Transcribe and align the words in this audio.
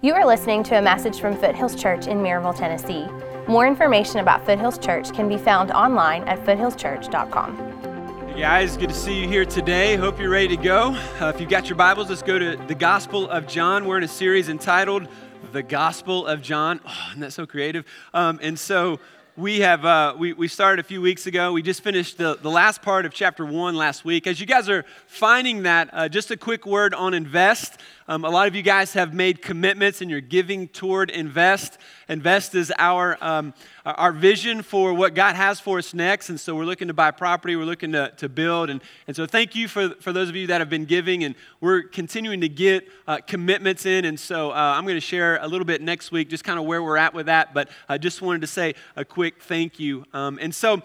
You 0.00 0.14
are 0.14 0.24
listening 0.24 0.62
to 0.62 0.78
a 0.78 0.80
message 0.80 1.18
from 1.18 1.36
Foothills 1.36 1.74
Church 1.74 2.06
in 2.06 2.18
Maryville, 2.18 2.56
Tennessee. 2.56 3.08
More 3.48 3.66
information 3.66 4.20
about 4.20 4.46
Foothills 4.46 4.78
Church 4.78 5.12
can 5.12 5.28
be 5.28 5.36
found 5.36 5.72
online 5.72 6.22
at 6.28 6.38
foothillschurch.com. 6.46 8.28
Hey 8.28 8.40
guys, 8.42 8.76
good 8.76 8.90
to 8.90 8.94
see 8.94 9.20
you 9.20 9.26
here 9.26 9.44
today. 9.44 9.96
Hope 9.96 10.20
you're 10.20 10.30
ready 10.30 10.56
to 10.56 10.62
go. 10.62 10.96
Uh, 11.20 11.32
if 11.34 11.40
you've 11.40 11.50
got 11.50 11.68
your 11.68 11.74
Bibles, 11.74 12.10
let's 12.10 12.22
go 12.22 12.38
to 12.38 12.54
the 12.68 12.76
Gospel 12.76 13.28
of 13.28 13.48
John. 13.48 13.86
We're 13.86 13.98
in 13.98 14.04
a 14.04 14.08
series 14.08 14.48
entitled 14.48 15.08
The 15.50 15.64
Gospel 15.64 16.28
of 16.28 16.42
John. 16.42 16.78
Oh, 16.86 17.06
isn't 17.08 17.20
that 17.22 17.32
so 17.32 17.44
creative? 17.44 17.84
Um, 18.14 18.38
and 18.40 18.56
so 18.56 19.00
we 19.38 19.60
have 19.60 19.84
uh, 19.84 20.14
we, 20.16 20.32
we 20.32 20.46
started 20.46 20.84
a 20.84 20.86
few 20.86 21.00
weeks 21.00 21.28
ago 21.28 21.52
we 21.52 21.62
just 21.62 21.80
finished 21.80 22.18
the, 22.18 22.36
the 22.42 22.50
last 22.50 22.82
part 22.82 23.06
of 23.06 23.14
chapter 23.14 23.46
one 23.46 23.76
last 23.76 24.04
week 24.04 24.26
as 24.26 24.40
you 24.40 24.46
guys 24.46 24.68
are 24.68 24.84
finding 25.06 25.62
that 25.62 25.88
uh, 25.92 26.08
just 26.08 26.32
a 26.32 26.36
quick 26.36 26.66
word 26.66 26.92
on 26.92 27.14
invest 27.14 27.78
um, 28.10 28.24
a 28.24 28.30
lot 28.30 28.48
of 28.48 28.56
you 28.56 28.62
guys 28.62 28.94
have 28.94 29.12
made 29.12 29.42
commitments 29.42 30.00
and 30.00 30.10
you're 30.10 30.22
giving 30.22 30.66
toward 30.66 31.10
invest. 31.10 31.76
Invest 32.08 32.54
is 32.54 32.72
our, 32.78 33.22
um, 33.22 33.52
our 33.84 34.12
vision 34.12 34.62
for 34.62 34.94
what 34.94 35.14
God 35.14 35.36
has 35.36 35.60
for 35.60 35.76
us 35.76 35.92
next. 35.92 36.30
And 36.30 36.40
so 36.40 36.54
we're 36.56 36.64
looking 36.64 36.88
to 36.88 36.94
buy 36.94 37.10
property, 37.10 37.54
we're 37.54 37.64
looking 37.64 37.92
to, 37.92 38.10
to 38.16 38.30
build. 38.30 38.70
And, 38.70 38.80
and 39.06 39.14
so 39.14 39.26
thank 39.26 39.54
you 39.54 39.68
for, 39.68 39.90
for 40.00 40.14
those 40.14 40.30
of 40.30 40.36
you 40.36 40.46
that 40.46 40.62
have 40.62 40.70
been 40.70 40.86
giving. 40.86 41.22
And 41.22 41.34
we're 41.60 41.82
continuing 41.82 42.40
to 42.40 42.48
get 42.48 42.88
uh, 43.06 43.18
commitments 43.26 43.84
in. 43.84 44.06
And 44.06 44.18
so 44.18 44.52
uh, 44.52 44.54
I'm 44.54 44.84
going 44.84 44.96
to 44.96 45.02
share 45.02 45.36
a 45.42 45.46
little 45.46 45.66
bit 45.66 45.82
next 45.82 46.10
week, 46.10 46.30
just 46.30 46.44
kind 46.44 46.58
of 46.58 46.64
where 46.64 46.82
we're 46.82 46.96
at 46.96 47.12
with 47.12 47.26
that. 47.26 47.52
But 47.52 47.68
I 47.90 47.98
just 47.98 48.22
wanted 48.22 48.40
to 48.40 48.46
say 48.46 48.74
a 48.96 49.04
quick 49.04 49.42
thank 49.42 49.78
you. 49.78 50.06
Um, 50.14 50.38
and 50.40 50.54
so, 50.54 50.82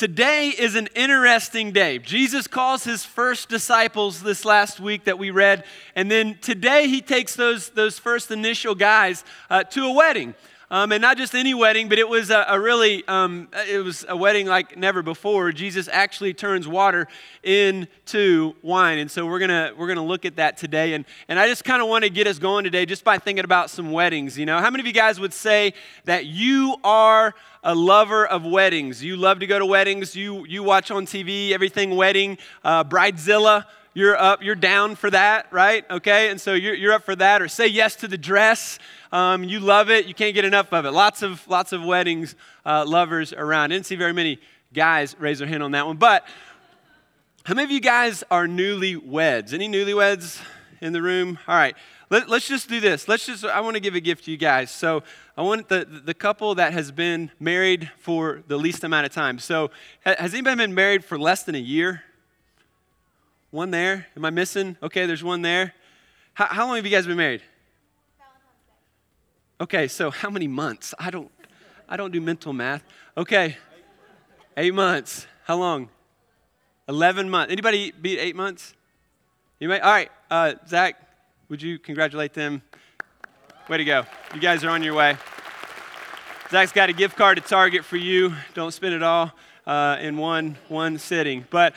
Today 0.00 0.48
is 0.48 0.76
an 0.76 0.88
interesting 0.94 1.72
day. 1.72 1.98
Jesus 1.98 2.46
calls 2.46 2.84
his 2.84 3.04
first 3.04 3.50
disciples 3.50 4.22
this 4.22 4.46
last 4.46 4.80
week 4.80 5.04
that 5.04 5.18
we 5.18 5.28
read, 5.28 5.62
and 5.94 6.10
then 6.10 6.38
today 6.40 6.88
he 6.88 7.02
takes 7.02 7.36
those, 7.36 7.68
those 7.68 7.98
first 7.98 8.30
initial 8.30 8.74
guys 8.74 9.24
uh, 9.50 9.62
to 9.64 9.84
a 9.84 9.92
wedding. 9.92 10.34
Um, 10.72 10.92
and 10.92 11.02
not 11.02 11.16
just 11.16 11.34
any 11.34 11.52
wedding, 11.52 11.88
but 11.88 11.98
it 11.98 12.08
was 12.08 12.30
a, 12.30 12.44
a 12.48 12.60
really, 12.60 13.06
um, 13.08 13.48
it 13.68 13.82
was 13.82 14.04
a 14.08 14.16
wedding 14.16 14.46
like 14.46 14.76
never 14.76 15.02
before. 15.02 15.50
Jesus 15.50 15.88
actually 15.90 16.32
turns 16.32 16.68
water 16.68 17.08
into 17.42 18.54
wine, 18.62 18.98
and 18.98 19.10
so 19.10 19.26
we're 19.26 19.40
gonna 19.40 19.72
we're 19.76 19.88
gonna 19.88 20.04
look 20.04 20.24
at 20.24 20.36
that 20.36 20.56
today. 20.56 20.94
And 20.94 21.06
and 21.26 21.40
I 21.40 21.48
just 21.48 21.64
kind 21.64 21.82
of 21.82 21.88
want 21.88 22.04
to 22.04 22.10
get 22.10 22.28
us 22.28 22.38
going 22.38 22.62
today, 22.62 22.86
just 22.86 23.02
by 23.02 23.18
thinking 23.18 23.44
about 23.44 23.68
some 23.68 23.90
weddings. 23.90 24.38
You 24.38 24.46
know, 24.46 24.58
how 24.58 24.70
many 24.70 24.80
of 24.80 24.86
you 24.86 24.92
guys 24.92 25.18
would 25.18 25.32
say 25.32 25.74
that 26.04 26.26
you 26.26 26.76
are 26.84 27.34
a 27.64 27.74
lover 27.74 28.24
of 28.24 28.44
weddings? 28.44 29.02
You 29.02 29.16
love 29.16 29.40
to 29.40 29.48
go 29.48 29.58
to 29.58 29.66
weddings. 29.66 30.14
You 30.14 30.46
you 30.46 30.62
watch 30.62 30.92
on 30.92 31.04
TV 31.04 31.50
everything 31.50 31.96
wedding, 31.96 32.38
uh, 32.62 32.84
Bridezilla 32.84 33.64
you're 33.92 34.16
up, 34.16 34.42
you're 34.42 34.54
down 34.54 34.94
for 34.94 35.10
that, 35.10 35.46
right? 35.50 35.84
Okay, 35.90 36.30
and 36.30 36.40
so 36.40 36.54
you're, 36.54 36.74
you're 36.74 36.92
up 36.92 37.04
for 37.04 37.16
that, 37.16 37.42
or 37.42 37.48
say 37.48 37.66
yes 37.66 37.96
to 37.96 38.08
the 38.08 38.18
dress. 38.18 38.78
Um, 39.10 39.42
you 39.42 39.58
love 39.58 39.90
it, 39.90 40.06
you 40.06 40.14
can't 40.14 40.34
get 40.34 40.44
enough 40.44 40.72
of 40.72 40.84
it. 40.84 40.92
Lots 40.92 41.22
of 41.22 41.46
lots 41.48 41.72
of 41.72 41.84
weddings 41.84 42.36
uh, 42.64 42.84
lovers 42.86 43.32
around. 43.32 43.72
I 43.72 43.74
didn't 43.74 43.86
see 43.86 43.96
very 43.96 44.12
many 44.12 44.38
guys 44.72 45.16
raise 45.18 45.40
their 45.40 45.48
hand 45.48 45.64
on 45.64 45.72
that 45.72 45.86
one, 45.86 45.96
but 45.96 46.24
how 47.44 47.54
many 47.54 47.64
of 47.64 47.70
you 47.72 47.80
guys 47.80 48.22
are 48.30 48.46
newlyweds? 48.46 49.52
Any 49.52 49.68
newlyweds 49.68 50.40
in 50.80 50.92
the 50.92 51.02
room? 51.02 51.38
All 51.48 51.56
right, 51.56 51.74
Let, 52.10 52.30
us 52.30 52.46
just 52.46 52.68
do 52.68 52.78
this. 52.78 53.08
Let's 53.08 53.26
just. 53.26 53.44
I 53.44 53.60
want 53.60 53.74
to 53.74 53.80
give 53.80 53.96
a 53.96 54.00
gift 54.00 54.26
to 54.26 54.30
you 54.30 54.36
guys. 54.36 54.70
So 54.70 55.02
I 55.36 55.42
want 55.42 55.68
the 55.68 55.84
the 56.04 56.14
couple 56.14 56.54
that 56.54 56.72
has 56.74 56.92
been 56.92 57.32
married 57.40 57.90
for 57.98 58.44
the 58.46 58.56
least 58.56 58.84
amount 58.84 59.06
of 59.06 59.12
time. 59.12 59.40
So 59.40 59.72
has 60.04 60.32
anybody 60.32 60.56
been 60.56 60.74
married 60.74 61.04
for 61.04 61.18
less 61.18 61.42
than 61.42 61.56
a 61.56 61.58
year? 61.58 62.04
One 63.50 63.72
there? 63.72 64.06
Am 64.16 64.24
I 64.24 64.30
missing? 64.30 64.76
Okay, 64.80 65.06
there's 65.06 65.24
one 65.24 65.42
there. 65.42 65.74
How, 66.34 66.46
how 66.46 66.66
long 66.66 66.76
have 66.76 66.84
you 66.84 66.90
guys 66.92 67.06
been 67.06 67.16
married? 67.16 67.42
Okay, 69.60 69.88
so 69.88 70.10
how 70.10 70.30
many 70.30 70.46
months? 70.46 70.94
I 71.00 71.10
don't, 71.10 71.30
I 71.88 71.96
don't 71.96 72.12
do 72.12 72.20
mental 72.20 72.52
math. 72.52 72.84
Okay, 73.16 73.56
eight 74.56 74.72
months. 74.72 75.26
How 75.44 75.56
long? 75.56 75.88
Eleven 76.88 77.28
months. 77.28 77.52
Anybody 77.52 77.90
beat 77.90 78.20
eight 78.20 78.36
months? 78.36 78.72
You 79.58 79.68
may. 79.68 79.80
All 79.80 79.90
right, 79.90 80.10
uh, 80.30 80.54
Zach, 80.68 80.94
would 81.48 81.60
you 81.60 81.78
congratulate 81.78 82.32
them? 82.32 82.62
Way 83.68 83.78
to 83.78 83.84
go! 83.84 84.04
You 84.32 84.40
guys 84.40 84.62
are 84.62 84.70
on 84.70 84.84
your 84.84 84.94
way. 84.94 85.16
Zach's 86.50 86.72
got 86.72 86.88
a 86.88 86.92
gift 86.92 87.16
card 87.16 87.36
to 87.36 87.42
Target 87.42 87.84
for 87.84 87.96
you. 87.96 88.32
Don't 88.54 88.72
spend 88.72 88.94
it 88.94 89.02
all 89.02 89.32
uh, 89.66 89.98
in 90.00 90.16
one 90.16 90.56
one 90.68 90.98
sitting, 90.98 91.44
but. 91.50 91.74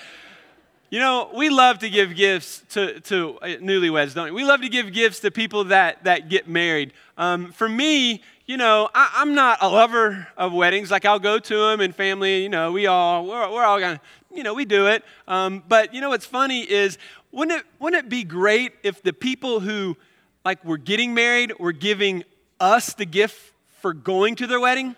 You 0.93 0.99
know, 0.99 1.31
we 1.33 1.49
love 1.49 1.79
to 1.79 1.89
give 1.89 2.15
gifts 2.15 2.61
to, 2.69 2.99
to 2.99 3.39
uh, 3.41 3.47
newlyweds, 3.47 4.13
don't 4.13 4.25
we? 4.25 4.31
We 4.31 4.43
love 4.43 4.61
to 4.61 4.69
give 4.69 4.93
gifts 4.93 5.21
to 5.21 5.31
people 5.31 5.63
that, 5.63 6.03
that 6.03 6.29
get 6.29 6.47
married. 6.47 6.93
Um, 7.17 7.51
for 7.51 7.67
me, 7.67 8.21
you 8.45 8.57
know, 8.57 8.91
I, 8.93 9.23
am 9.23 9.33
not 9.33 9.57
a 9.61 9.67
lover 9.67 10.27
of 10.37 10.53
weddings. 10.53 10.91
Like, 10.91 11.03
I'll 11.03 11.17
go 11.17 11.39
to 11.39 11.55
them 11.55 11.81
and 11.81 11.95
family, 11.95 12.43
you 12.43 12.49
know, 12.49 12.71
we 12.71 12.85
all, 12.85 13.25
we're, 13.25 13.51
we're 13.51 13.63
all 13.63 13.79
going 13.79 13.97
to, 13.97 14.01
you 14.35 14.43
know, 14.43 14.53
we 14.53 14.65
do 14.65 14.85
it. 14.85 15.03
Um, 15.27 15.63
but, 15.67 15.95
you 15.95 15.99
know, 15.99 16.09
what's 16.09 16.27
funny 16.27 16.61
is, 16.61 16.99
wouldn't 17.31 17.61
it, 17.61 17.65
wouldn't 17.79 18.05
it 18.05 18.07
be 18.07 18.23
great 18.23 18.73
if 18.83 19.01
the 19.01 19.13
people 19.13 19.61
who, 19.61 19.97
like, 20.45 20.63
were 20.63 20.77
getting 20.77 21.15
married 21.15 21.57
were 21.57 21.71
giving 21.71 22.23
us 22.59 22.93
the 22.93 23.05
gift 23.05 23.51
for 23.81 23.95
going 23.95 24.35
to 24.35 24.45
their 24.45 24.59
wedding? 24.59 24.95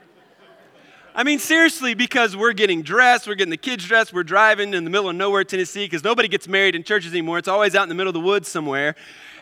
I 1.18 1.24
mean, 1.24 1.40
seriously, 1.40 1.94
because 1.94 2.36
we're 2.36 2.52
getting 2.52 2.82
dressed, 2.82 3.26
we're 3.26 3.36
getting 3.36 3.50
the 3.50 3.56
kids 3.56 3.86
dressed, 3.86 4.12
we're 4.12 4.24
driving 4.24 4.74
in 4.74 4.84
the 4.84 4.90
middle 4.90 5.10
of 5.10 5.16
nowhere, 5.16 5.46
Tennessee, 5.46 5.86
because 5.86 6.04
nobody 6.04 6.28
gets 6.28 6.46
married 6.46 6.76
in 6.76 6.84
churches 6.84 7.14
anymore. 7.14 7.38
It's 7.38 7.48
always 7.48 7.74
out 7.74 7.84
in 7.84 7.90
the 7.90 7.96
middle 7.96 8.10
of 8.10 8.16
the 8.16 8.20
woods 8.20 8.50
somewhere. 8.50 8.96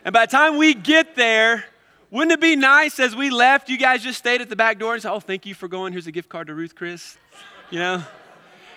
And 0.05 0.13
by 0.13 0.27
the 0.27 0.31
time 0.31 0.57
we 0.57 0.75
get 0.75 1.15
there, 1.15 1.65
wouldn't 2.11 2.31
it 2.31 2.39
be 2.39 2.55
nice 2.55 2.99
as 2.99 3.15
we 3.15 3.31
left, 3.31 3.69
you 3.69 3.79
guys 3.79 4.03
just 4.03 4.19
stayed 4.19 4.39
at 4.39 4.49
the 4.49 4.55
back 4.55 4.77
door 4.77 4.93
and 4.93 5.01
said, 5.01 5.11
Oh, 5.11 5.19
thank 5.19 5.47
you 5.47 5.55
for 5.55 5.67
going. 5.67 5.93
Here's 5.93 6.05
a 6.05 6.11
gift 6.11 6.29
card 6.29 6.45
to 6.45 6.53
Ruth 6.53 6.75
Chris. 6.75 7.17
You 7.71 7.79
know? 7.79 8.03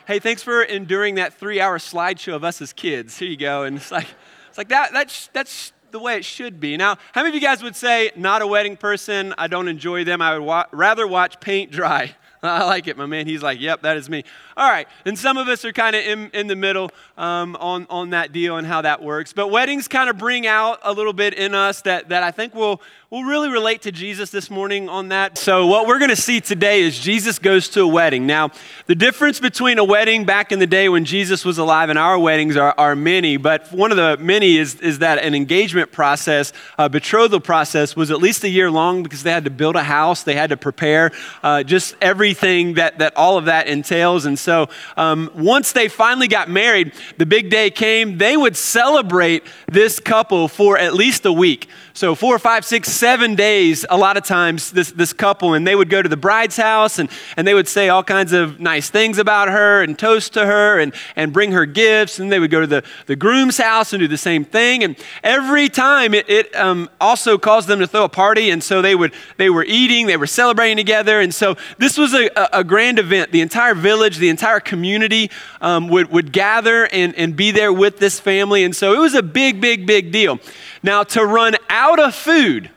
hey, 0.07 0.21
thanks 0.21 0.43
for 0.43 0.63
enduring 0.63 1.17
that 1.17 1.35
three 1.35 1.61
hour 1.61 1.79
slideshow 1.79 2.35
of 2.35 2.45
us 2.45 2.63
as 2.63 2.73
kids. 2.73 3.19
Here 3.19 3.29
you 3.29 3.37
go. 3.37 3.65
And 3.65 3.77
it's 3.77 3.91
like, 3.91 4.07
it's 4.49 4.57
like 4.57 4.69
that, 4.69 4.93
that's, 4.95 5.29
that's 5.35 5.73
the 5.91 5.99
way 5.99 6.17
it 6.17 6.25
should 6.25 6.61
be. 6.61 6.79
Now, 6.79 6.97
how 7.13 7.23
many 7.23 7.29
of 7.29 7.35
you 7.35 7.47
guys 7.47 7.63
would 7.63 7.77
say, 7.77 8.11
not 8.17 8.41
a 8.41 8.47
wedding 8.47 8.77
person, 8.77 9.35
I 9.37 9.49
don't 9.49 9.69
enjoy 9.69 10.05
them, 10.05 10.23
I 10.23 10.39
would 10.39 10.47
wa- 10.47 10.67
rather 10.73 11.07
watch 11.07 11.41
paint 11.41 11.71
dry? 11.71 12.15
I 12.43 12.65
like 12.65 12.87
it, 12.87 12.97
my 12.97 13.07
man. 13.07 13.27
He's 13.27 13.43
like, 13.43 13.61
yep, 13.61 13.83
that 13.83 13.97
is 13.97 14.09
me. 14.11 14.25
All 14.57 14.69
right. 14.69 14.89
And 15.05 15.19
some 15.19 15.37
of 15.37 15.49
us 15.49 15.65
are 15.65 15.73
kind 15.73 15.97
of 15.97 16.05
in, 16.05 16.31
in 16.33 16.47
the 16.47 16.57
middle 16.57 16.91
um, 17.17 17.57
on, 17.57 17.87
on 17.91 18.11
that 18.11 18.33
deal 18.33 18.57
and 18.57 18.67
how 18.67 18.83
that 18.83 19.03
works. 19.03 19.33
But 19.33 19.49
weddings 19.49 19.89
kind 19.89 20.11
of 20.11 20.19
bring 20.19 20.47
out 20.47 20.79
a 20.83 20.93
little 20.93 21.13
bit 21.13 21.35
in 21.35 21.55
us 21.55 21.83
that, 21.83 22.09
that 22.11 22.23
I 22.23 22.31
think 22.31 22.55
will, 22.55 22.81
will 23.09 23.23
really 23.23 23.49
relate 23.49 23.83
to 23.83 23.93
Jesus 23.93 24.31
this 24.31 24.51
morning 24.51 24.89
on 24.89 25.11
that. 25.11 25.39
So, 25.39 25.69
what 25.69 25.87
we're 25.87 26.01
going 26.01 26.11
to 26.11 26.17
see 26.17 26.41
today 26.41 26.81
is 26.81 26.99
Jesus 26.99 27.39
goes 27.39 27.69
to 27.69 27.83
a 27.83 27.87
wedding. 27.87 28.27
Now, 28.27 28.51
the 28.87 28.97
difference 28.97 29.39
between 29.39 29.79
a 29.79 29.85
wedding 29.85 30.25
back 30.25 30.51
in 30.51 30.59
the 30.59 30.67
day 30.67 30.89
when 30.89 31.05
Jesus 31.05 31.45
was 31.45 31.57
alive 31.57 31.89
and 31.89 32.01
our 32.01 32.19
weddings 32.19 32.57
are, 32.57 32.75
are 32.77 32.97
many, 32.97 33.37
but 33.37 33.73
one 33.73 33.93
of 33.93 33.97
the 33.97 34.17
many 34.19 34.57
is, 34.57 34.81
is 34.81 34.99
that 34.99 35.21
an 35.21 35.37
engagement 35.37 35.93
process, 35.93 36.53
a 36.79 36.89
betrothal 36.89 37.39
process, 37.39 37.95
was 37.95 38.11
at 38.11 38.19
least 38.19 38.43
a 38.43 38.49
year 38.49 38.73
long 38.73 39.05
because 39.05 39.23
they 39.23 39.31
had 39.31 39.45
to 39.45 39.51
build 39.51 39.77
a 39.77 39.85
house, 39.85 40.25
they 40.25 40.35
had 40.35 40.51
to 40.51 40.57
prepare 40.57 41.13
uh, 41.45 41.63
just 41.63 41.95
everything 42.03 42.75
that, 42.75 42.99
that 42.99 43.17
all 43.17 43.39
of 43.39 43.45
that 43.45 43.69
entails. 43.69 44.27
And 44.27 44.37
so 44.37 44.69
um, 44.97 45.31
once 45.33 45.71
they 45.71 45.87
finally 45.87 46.27
got 46.27 46.51
married, 46.51 46.91
the 47.19 47.27
big 47.27 47.51
day 47.51 47.71
came, 47.71 48.19
they 48.19 48.37
would 48.37 48.57
celebrate 48.57 49.45
this 49.69 50.01
couple 50.01 50.49
for 50.49 50.77
at 50.77 50.93
least 50.93 51.25
a 51.25 51.33
week. 51.33 51.69
So, 51.97 52.15
four, 52.15 52.39
five, 52.39 52.67
six, 52.67 52.93
seven 52.93 53.37
days, 53.37 53.87
a 53.89 53.97
lot 53.97 54.19
of 54.19 54.23
times, 54.23 54.71
this, 54.71 54.93
this 54.93 55.15
couple, 55.15 55.55
and 55.55 55.67
they 55.67 55.75
would 55.75 55.89
go 55.89 56.03
to 56.03 56.09
the 56.11 56.17
bride's 56.17 56.59
house 56.59 56.99
and, 56.99 57.09
and 57.39 57.47
they 57.47 57.55
would 57.55 57.69
say 57.69 57.89
all 57.89 58.05
kinds 58.05 58.35
of 58.35 58.61
nice 58.61 58.91
things 58.91 59.17
about 59.17 59.49
her 59.49 59.83
and 59.83 59.99
toast 59.99 60.35
to 60.35 60.45
her 60.45 60.79
and, 60.79 60.93
and 61.17 61.33
bring 61.33 61.53
her 61.53 61.65
gifts. 61.65 62.19
And 62.19 62.31
they 62.31 62.39
would 62.39 62.51
go 62.51 62.61
to 62.61 62.67
the, 62.67 62.85
the 63.07 63.17
groom's 63.17 63.57
house 63.57 63.95
and 63.95 64.01
do 64.01 64.09
the 64.09 64.19
same 64.19 64.45
thing. 64.45 64.85
And 64.85 64.95
every 65.25 65.71
time 65.71 66.13
it, 66.13 66.29
it 66.29 66.55
um, 66.55 66.91
also 67.01 67.39
caused 67.39 67.67
them 67.67 67.79
to 67.79 67.87
throw 67.87 68.05
a 68.05 68.11
party. 68.11 68.51
And 68.51 68.63
so 68.63 68.83
they, 68.83 68.95
would, 68.95 69.15
they 69.39 69.49
were 69.49 69.65
eating, 69.65 70.07
they 70.07 70.19
were 70.19 70.27
celebrating 70.27 70.77
together. 70.77 71.23
And 71.23 71.35
so 71.35 71.57
this 71.79 71.97
was 71.97 72.13
a, 72.13 72.29
a 72.53 72.63
grand 72.63 72.99
event. 72.99 73.33
The 73.33 73.41
entire 73.41 73.75
village, 73.75 74.19
the 74.19 74.29
entire 74.29 74.61
community 74.61 75.31
um, 75.63 75.89
would, 75.89 76.11
would 76.11 76.31
gather 76.31 76.89
and, 76.89 77.15
and 77.15 77.35
be 77.35 77.53
there 77.53 77.73
with 77.73 77.97
this 77.97 78.21
family. 78.21 78.65
And 78.65 78.77
so 78.77 78.93
it 78.93 78.99
was 78.99 79.15
a 79.15 79.23
big, 79.23 79.63
big, 79.63 79.87
big 79.87 80.13
deal. 80.13 80.39
Now, 80.87 81.03
to 81.03 81.27
run 81.27 81.57
out 81.69 81.99
of 81.99 82.15
food, 82.15 82.71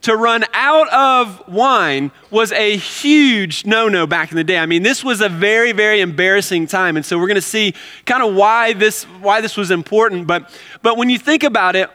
to 0.00 0.16
run 0.16 0.46
out 0.54 0.90
of 0.90 1.46
wine 1.46 2.10
was 2.30 2.52
a 2.52 2.74
huge 2.78 3.66
no 3.66 3.86
no 3.86 4.06
back 4.06 4.30
in 4.30 4.38
the 4.38 4.44
day. 4.44 4.56
I 4.56 4.64
mean, 4.64 4.82
this 4.82 5.04
was 5.04 5.20
a 5.20 5.28
very, 5.28 5.72
very 5.72 6.00
embarrassing 6.00 6.68
time. 6.68 6.96
And 6.96 7.04
so 7.04 7.18
we're 7.18 7.26
going 7.26 7.34
to 7.34 7.42
see 7.42 7.74
kind 8.06 8.22
of 8.22 8.34
why 8.34 8.72
this, 8.72 9.04
why 9.20 9.42
this 9.42 9.58
was 9.58 9.70
important. 9.70 10.26
But, 10.26 10.50
but 10.80 10.96
when 10.96 11.10
you 11.10 11.18
think 11.18 11.42
about 11.42 11.76
it, 11.76 11.90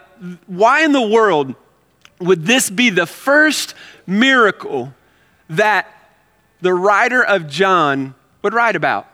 why 0.46 0.84
in 0.84 0.92
the 0.92 1.02
world 1.02 1.56
would 2.20 2.46
this 2.46 2.70
be 2.70 2.92
the 2.92 3.08
first 3.08 3.74
miracle 4.06 4.94
that 5.50 5.88
the 6.62 6.76
writer 6.76 7.26
of 7.26 7.50
John 7.50 8.14
would 8.44 8.54
write 8.54 8.76
about? 8.76 9.08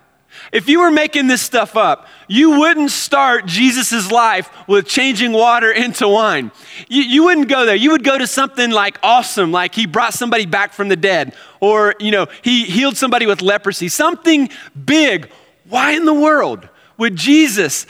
If 0.52 0.70
you 0.70 0.80
were 0.80 0.92
making 0.92 1.28
this 1.28 1.42
stuff 1.42 1.76
up, 1.76 2.08
you 2.28 2.60
wouldn't 2.60 2.92
start 2.92 3.46
Jesus' 3.46 4.12
life 4.12 4.50
with 4.68 4.88
changing 4.88 5.32
water 5.32 5.72
into 5.72 6.08
wine. 6.08 6.52
You, 6.88 7.04
you, 7.04 7.24
wouldn't 7.26 7.50
go 7.50 7.66
there. 7.66 7.76
You 7.76 7.92
would 7.92 8.04
go 8.04 8.18
to 8.18 8.28
something 8.28 8.72
like 8.72 8.98
awesome, 9.04 9.52
like 9.52 9.76
he 9.76 9.86
brought 9.86 10.14
somebody 10.14 10.46
back 10.46 10.74
from 10.74 10.90
the 10.90 10.96
dead, 10.96 11.36
or, 11.60 11.96
you 12.00 12.12
know, 12.12 12.28
he 12.42 12.64
healed 12.66 12.98
somebody 12.98 13.26
with 13.26 13.42
leprosy, 13.42 13.90
something 13.90 14.50
big. 14.86 15.30
Why 15.68 15.92
in 15.92 16.06
the 16.06 16.14
world 16.14 16.68
would 16.98 17.16
Jesus 17.16 17.86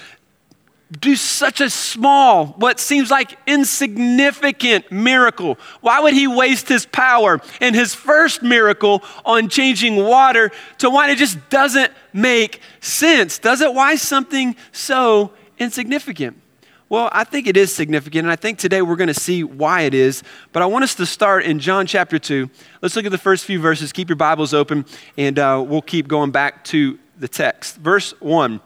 do 1.02 1.16
such 1.16 1.62
a 1.62 1.70
small, 1.70 2.48
what 2.58 2.80
seems 2.80 3.12
like 3.12 3.38
insignificant 3.48 4.92
miracle? 4.92 5.58
Why 5.82 6.00
would 6.00 6.14
he 6.14 6.28
waste 6.28 6.70
his 6.70 6.86
power 6.86 7.42
and 7.60 7.76
his 7.76 7.96
first 7.96 8.44
miracle 8.44 9.04
on 9.24 9.50
changing 9.50 9.98
water 9.98 10.52
to 10.80 10.90
wine? 10.90 11.10
It 11.10 11.18
just 11.18 11.50
doesn't 11.50 11.92
make 12.14 12.62
sense, 12.80 13.40
does 13.40 13.62
it? 13.62 13.74
Why 13.74 13.96
something 13.96 14.56
so 14.72 15.32
insignificant? 15.58 16.42
Well, 16.88 17.10
I 17.12 17.24
think 17.24 17.48
it 17.48 17.58
is 17.58 17.74
significant, 17.74 18.26
and 18.26 18.32
I 18.32 18.36
think 18.36 18.60
today 18.60 18.84
we're 18.84 18.96
going 18.96 19.08
to 19.08 19.14
see 19.14 19.44
why 19.44 19.82
it 19.82 19.96
is. 19.96 20.22
But 20.52 20.62
I 20.62 20.68
want 20.68 20.84
us 20.84 20.94
to 20.96 21.06
start 21.06 21.44
in 21.44 21.60
John 21.60 21.88
chapter 21.88 22.20
2. 22.20 22.48
Let's 22.82 22.96
look 22.96 23.06
at 23.06 23.12
the 23.12 23.18
first 23.18 23.44
few 23.44 23.60
verses. 23.60 23.92
Keep 23.92 24.10
your 24.10 24.16
Bibles 24.16 24.54
open, 24.54 24.86
and 25.18 25.40
uh, 25.40 25.64
we'll 25.68 25.82
keep 25.82 26.08
going 26.08 26.30
back 26.30 26.64
to 26.66 27.00
the 27.18 27.28
text. 27.28 27.78
Verse 27.78 28.14
1 28.20 28.62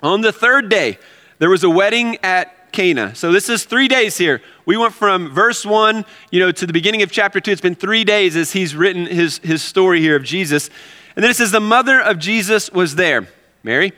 On 0.00 0.20
the 0.20 0.32
third 0.32 0.68
day, 0.68 0.98
there 1.40 1.50
was 1.50 1.64
a 1.64 1.70
wedding 1.70 2.18
at 2.22 2.70
Cana. 2.70 3.14
So 3.16 3.32
this 3.32 3.48
is 3.48 3.64
three 3.64 3.88
days 3.88 4.16
here. 4.16 4.42
We 4.66 4.76
went 4.76 4.94
from 4.94 5.34
verse 5.34 5.66
one, 5.66 6.04
you 6.30 6.38
know, 6.38 6.52
to 6.52 6.66
the 6.66 6.72
beginning 6.72 7.02
of 7.02 7.10
chapter 7.10 7.40
two. 7.40 7.50
It's 7.50 7.60
been 7.60 7.74
three 7.74 8.04
days 8.04 8.36
as 8.36 8.52
he's 8.52 8.76
written 8.76 9.06
his, 9.06 9.38
his 9.38 9.62
story 9.62 10.00
here 10.00 10.14
of 10.14 10.22
Jesus. 10.22 10.70
And 11.16 11.24
then 11.24 11.30
it 11.30 11.36
says, 11.36 11.50
the 11.50 11.58
mother 11.58 12.00
of 12.00 12.18
Jesus 12.18 12.70
was 12.70 12.94
there, 12.94 13.26
Mary. 13.62 13.92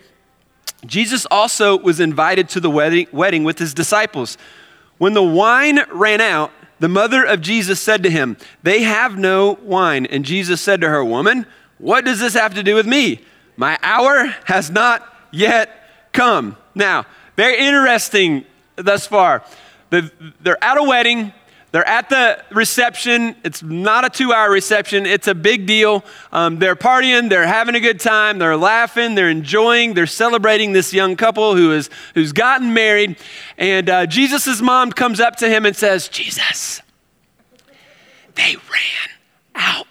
Jesus 0.86 1.26
also 1.30 1.76
was 1.78 2.00
invited 2.00 2.48
to 2.50 2.60
the 2.60 2.70
wedding, 2.70 3.08
wedding 3.12 3.44
with 3.44 3.58
his 3.58 3.74
disciples. 3.74 4.38
When 4.98 5.12
the 5.12 5.22
wine 5.22 5.80
ran 5.90 6.20
out, 6.20 6.52
the 6.78 6.88
mother 6.88 7.24
of 7.24 7.40
Jesus 7.40 7.80
said 7.80 8.02
to 8.04 8.10
him, 8.10 8.36
They 8.62 8.82
have 8.82 9.18
no 9.18 9.58
wine. 9.62 10.06
And 10.06 10.24
Jesus 10.24 10.60
said 10.60 10.80
to 10.80 10.88
her, 10.88 11.04
Woman, 11.04 11.46
what 11.78 12.04
does 12.04 12.20
this 12.20 12.34
have 12.34 12.54
to 12.54 12.62
do 12.62 12.74
with 12.74 12.86
me? 12.86 13.20
My 13.56 13.78
hour 13.82 14.34
has 14.44 14.70
not 14.70 15.04
yet 15.30 15.70
come. 16.12 16.56
Now, 16.74 17.06
very 17.36 17.58
interesting 17.58 18.44
thus 18.76 19.06
far. 19.06 19.44
They're 19.90 20.62
at 20.62 20.78
a 20.78 20.82
wedding. 20.82 21.32
They're 21.72 21.88
at 21.88 22.10
the 22.10 22.44
reception. 22.50 23.34
It's 23.44 23.62
not 23.62 24.04
a 24.04 24.10
two 24.10 24.32
hour 24.32 24.50
reception, 24.50 25.06
it's 25.06 25.26
a 25.26 25.34
big 25.34 25.66
deal. 25.66 26.04
Um, 26.30 26.58
they're 26.58 26.76
partying, 26.76 27.30
they're 27.30 27.46
having 27.46 27.74
a 27.74 27.80
good 27.80 27.98
time, 27.98 28.38
they're 28.38 28.58
laughing, 28.58 29.14
they're 29.14 29.30
enjoying, 29.30 29.94
they're 29.94 30.06
celebrating 30.06 30.72
this 30.72 30.92
young 30.92 31.16
couple 31.16 31.56
who 31.56 31.72
is, 31.72 31.88
who's 32.14 32.32
gotten 32.32 32.74
married. 32.74 33.16
And 33.56 33.88
uh, 33.88 34.06
Jesus' 34.06 34.60
mom 34.60 34.92
comes 34.92 35.18
up 35.18 35.36
to 35.36 35.48
him 35.48 35.64
and 35.64 35.74
says, 35.74 36.08
Jesus, 36.08 36.82
they 38.34 38.56
ran 38.56 39.10
out 39.54 39.86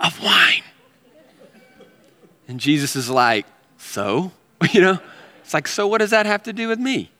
of 0.00 0.20
wine. 0.20 0.64
And 2.48 2.58
Jesus 2.58 2.96
is 2.96 3.08
like, 3.08 3.46
So? 3.78 4.32
You 4.72 4.80
know? 4.80 4.98
It's 5.52 5.54
like, 5.54 5.68
so 5.68 5.86
what 5.86 5.98
does 5.98 6.08
that 6.12 6.24
have 6.24 6.42
to 6.44 6.52
do 6.54 6.66
with 6.66 6.78
me? 6.78 7.10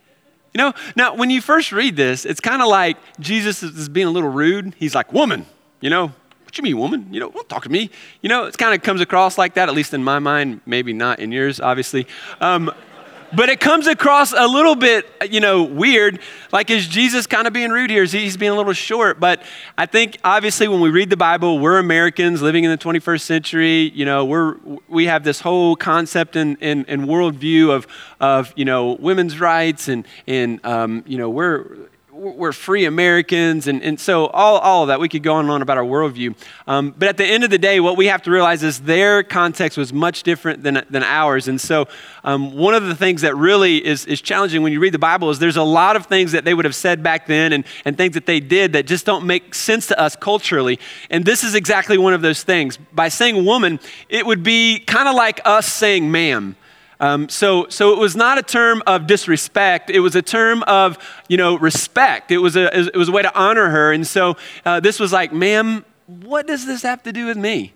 You 0.55 0.58
know, 0.58 0.73
now 0.96 1.14
when 1.14 1.29
you 1.29 1.43
first 1.43 1.70
read 1.70 1.96
this, 1.96 2.25
it's 2.25 2.40
kind 2.40 2.62
of 2.62 2.69
like 2.69 2.96
Jesus 3.20 3.62
is 3.62 3.90
being 3.90 4.06
a 4.06 4.11
little 4.11 4.31
rude. 4.31 4.75
He's 4.79 4.94
like, 4.94 5.12
woman, 5.12 5.44
you 5.82 5.90
know, 5.90 6.06
what 6.06 6.56
you 6.56 6.64
mean, 6.64 6.79
woman? 6.79 7.08
You 7.12 7.20
know, 7.20 7.31
don't 7.31 7.46
talk 7.50 7.64
to 7.64 7.69
me. 7.69 7.90
You 8.23 8.31
know, 8.31 8.44
it 8.44 8.56
kind 8.56 8.75
of 8.75 8.82
comes 8.82 9.02
across 9.02 9.37
like 9.37 9.52
that, 9.55 9.69
at 9.69 9.75
least 9.75 9.93
in 9.93 10.02
my 10.02 10.19
mind, 10.19 10.62
maybe 10.64 10.94
not 10.94 11.19
in 11.19 11.31
yours, 11.31 11.61
obviously. 11.61 12.06
Um, 12.40 12.73
but 13.34 13.49
it 13.49 13.61
comes 13.61 13.87
across 13.87 14.32
a 14.32 14.46
little 14.46 14.75
bit, 14.75 15.11
you 15.31 15.40
know, 15.40 15.62
weird. 15.62 16.20
Like, 16.52 16.70
is 16.70 16.87
Jesus 16.87 17.26
kind 17.26 17.46
of 17.46 17.52
being 17.52 17.70
rude 17.70 17.90
here? 17.90 18.02
Is 18.02 18.12
he, 18.12 18.20
he's 18.20 18.37
being 18.37 18.52
a 18.52 18.55
little 18.55 18.73
short? 18.73 19.19
But 19.19 19.43
I 19.76 19.87
think, 19.87 20.19
obviously, 20.23 20.69
when 20.69 20.81
we 20.81 20.90
read 20.90 21.11
the 21.11 21.17
Bible, 21.17 21.58
we're 21.58 21.79
Americans 21.79 22.43
living 22.43 22.64
in 22.64 22.70
the 22.70 22.79
21st 22.79 23.20
century. 23.20 23.90
You 23.94 24.05
know, 24.05 24.25
we're, 24.25 24.56
we 24.88 25.06
have 25.06 25.25
this 25.25 25.40
whole 25.40 25.76
concept 25.76 26.37
and, 26.37 26.56
and, 26.61 26.84
and 26.88 27.02
worldview 27.02 27.70
of, 27.70 27.87
of, 28.20 28.52
you 28.56 28.64
know, 28.64 28.93
women's 28.93 29.40
rights 29.40 29.88
and, 29.88 30.06
and 30.26 30.64
um, 30.64 31.02
you 31.06 31.19
know, 31.19 31.31
we're, 31.31 31.88
we're 32.22 32.52
free 32.52 32.84
Americans, 32.84 33.66
and, 33.66 33.82
and 33.82 33.98
so 33.98 34.26
all, 34.26 34.58
all 34.58 34.82
of 34.82 34.88
that. 34.88 35.00
We 35.00 35.08
could 35.08 35.24
go 35.24 35.34
on 35.34 35.46
and 35.46 35.50
on 35.50 35.60
about 35.60 35.76
our 35.76 35.84
worldview. 35.84 36.36
Um, 36.69 36.94
but 36.96 37.08
at 37.08 37.16
the 37.16 37.24
end 37.24 37.42
of 37.42 37.50
the 37.50 37.58
day, 37.58 37.80
what 37.80 37.96
we 37.96 38.06
have 38.06 38.22
to 38.22 38.30
realize 38.30 38.62
is 38.62 38.80
their 38.80 39.24
context 39.24 39.76
was 39.76 39.92
much 39.92 40.22
different 40.22 40.62
than, 40.62 40.84
than 40.88 41.02
ours. 41.02 41.48
And 41.48 41.60
so 41.60 41.88
um, 42.22 42.56
one 42.56 42.74
of 42.74 42.84
the 42.84 42.94
things 42.94 43.22
that 43.22 43.34
really 43.36 43.84
is, 43.84 44.06
is 44.06 44.20
challenging 44.20 44.62
when 44.62 44.72
you 44.72 44.78
read 44.78 44.94
the 44.94 44.98
Bible 45.00 45.30
is 45.30 45.40
there's 45.40 45.56
a 45.56 45.62
lot 45.64 45.96
of 45.96 46.06
things 46.06 46.32
that 46.32 46.44
they 46.44 46.54
would 46.54 46.64
have 46.64 46.76
said 46.76 47.02
back 47.02 47.26
then 47.26 47.52
and, 47.52 47.64
and 47.84 47.96
things 47.96 48.14
that 48.14 48.26
they 48.26 48.38
did 48.38 48.75
that 48.75 48.86
just 48.86 49.04
don't 49.04 49.26
make 49.26 49.54
sense 49.54 49.88
to 49.88 49.98
us 49.98 50.14
culturally. 50.14 50.78
And 51.10 51.25
this 51.25 51.42
is 51.42 51.56
exactly 51.56 51.98
one 51.98 52.14
of 52.14 52.22
those 52.22 52.44
things. 52.44 52.76
By 52.92 53.08
saying 53.08 53.44
woman, 53.44 53.80
it 54.08 54.25
would 54.25 54.44
be 54.44 54.78
kind 54.78 55.08
of 55.08 55.16
like 55.16 55.40
us 55.44 55.66
saying 55.66 56.10
ma'am. 56.10 56.56
Um, 57.02 57.28
so, 57.28 57.66
so 57.69 57.93
it 57.93 57.99
was 57.99 58.14
not 58.14 58.38
a 58.38 58.43
term 58.43 58.81
of 58.87 59.08
disrespect. 59.08 59.90
It 59.90 59.99
was 59.99 60.14
a 60.14 60.22
term 60.22 60.62
of, 60.62 60.99
you 61.28 61.37
know, 61.37 61.58
respect. 61.58 62.31
It 62.31 62.38
was 62.38 62.54
a, 62.54 62.75
it 62.75 62.96
was 62.96 63.08
a 63.08 63.12
way 63.12 63.22
to 63.22 63.38
honor 63.38 63.70
her. 63.70 63.93
And 63.93 64.06
so 64.06 64.37
uh, 64.64 64.78
this 64.78 65.00
was 65.00 65.12
like, 65.12 65.32
ma'am, 65.32 65.84
what 66.06 66.46
does 66.46 66.64
this 66.64 66.82
have 66.82 67.02
to 67.02 67.12
do 67.12 67.26
with 67.26 67.37
me? 67.37 67.72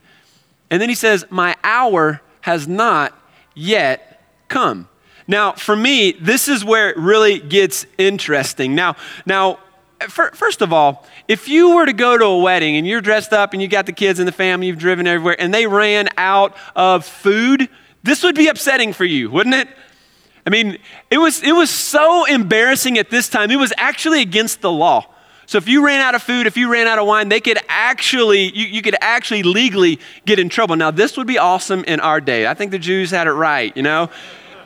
And 0.70 0.80
then 0.80 0.88
he 0.88 0.94
says, 0.94 1.26
my 1.28 1.56
hour 1.64 2.22
has 2.42 2.68
not 2.68 3.18
yet 3.52 4.22
come. 4.46 4.88
Now, 5.26 5.52
for 5.52 5.74
me, 5.74 6.12
this 6.12 6.46
is 6.46 6.64
where 6.64 6.90
it 6.90 6.96
really 6.96 7.40
gets 7.40 7.84
interesting. 7.98 8.76
Now, 8.76 8.94
now, 9.26 9.58
first 10.08 10.62
of 10.62 10.72
all, 10.72 11.04
if 11.26 11.48
you 11.48 11.74
were 11.74 11.86
to 11.86 11.92
go 11.92 12.16
to 12.16 12.24
a 12.24 12.38
wedding 12.38 12.76
and 12.76 12.86
you're 12.86 13.00
dressed 13.00 13.32
up 13.32 13.54
and 13.54 13.60
you 13.60 13.66
got 13.66 13.86
the 13.86 13.92
kids 13.92 14.20
and 14.20 14.28
the 14.28 14.32
family, 14.32 14.68
you've 14.68 14.78
driven 14.78 15.08
everywhere, 15.08 15.34
and 15.36 15.52
they 15.52 15.66
ran 15.66 16.08
out 16.16 16.56
of 16.76 17.04
food, 17.04 17.68
this 18.06 18.22
would 18.22 18.34
be 18.34 18.48
upsetting 18.48 18.92
for 18.92 19.04
you, 19.04 19.30
wouldn't 19.30 19.54
it? 19.54 19.68
I 20.46 20.50
mean, 20.50 20.78
it 21.10 21.18
was, 21.18 21.42
it 21.42 21.52
was 21.52 21.70
so 21.70 22.24
embarrassing 22.24 22.98
at 22.98 23.10
this 23.10 23.28
time. 23.28 23.50
It 23.50 23.58
was 23.58 23.72
actually 23.76 24.22
against 24.22 24.60
the 24.60 24.70
law. 24.70 25.06
So 25.46 25.58
if 25.58 25.68
you 25.68 25.84
ran 25.84 26.00
out 26.00 26.14
of 26.14 26.22
food, 26.22 26.46
if 26.46 26.56
you 26.56 26.70
ran 26.70 26.86
out 26.86 26.98
of 26.98 27.06
wine, 27.06 27.28
they 27.28 27.40
could 27.40 27.58
actually, 27.68 28.56
you, 28.56 28.66
you 28.66 28.82
could 28.82 28.96
actually 29.00 29.42
legally 29.42 30.00
get 30.24 30.38
in 30.38 30.48
trouble. 30.48 30.74
Now, 30.76 30.90
this 30.90 31.16
would 31.16 31.26
be 31.26 31.38
awesome 31.38 31.84
in 31.84 32.00
our 32.00 32.20
day. 32.20 32.46
I 32.46 32.54
think 32.54 32.70
the 32.72 32.78
Jews 32.78 33.10
had 33.10 33.26
it 33.26 33.32
right, 33.32 33.76
you 33.76 33.82
know? 33.82 34.04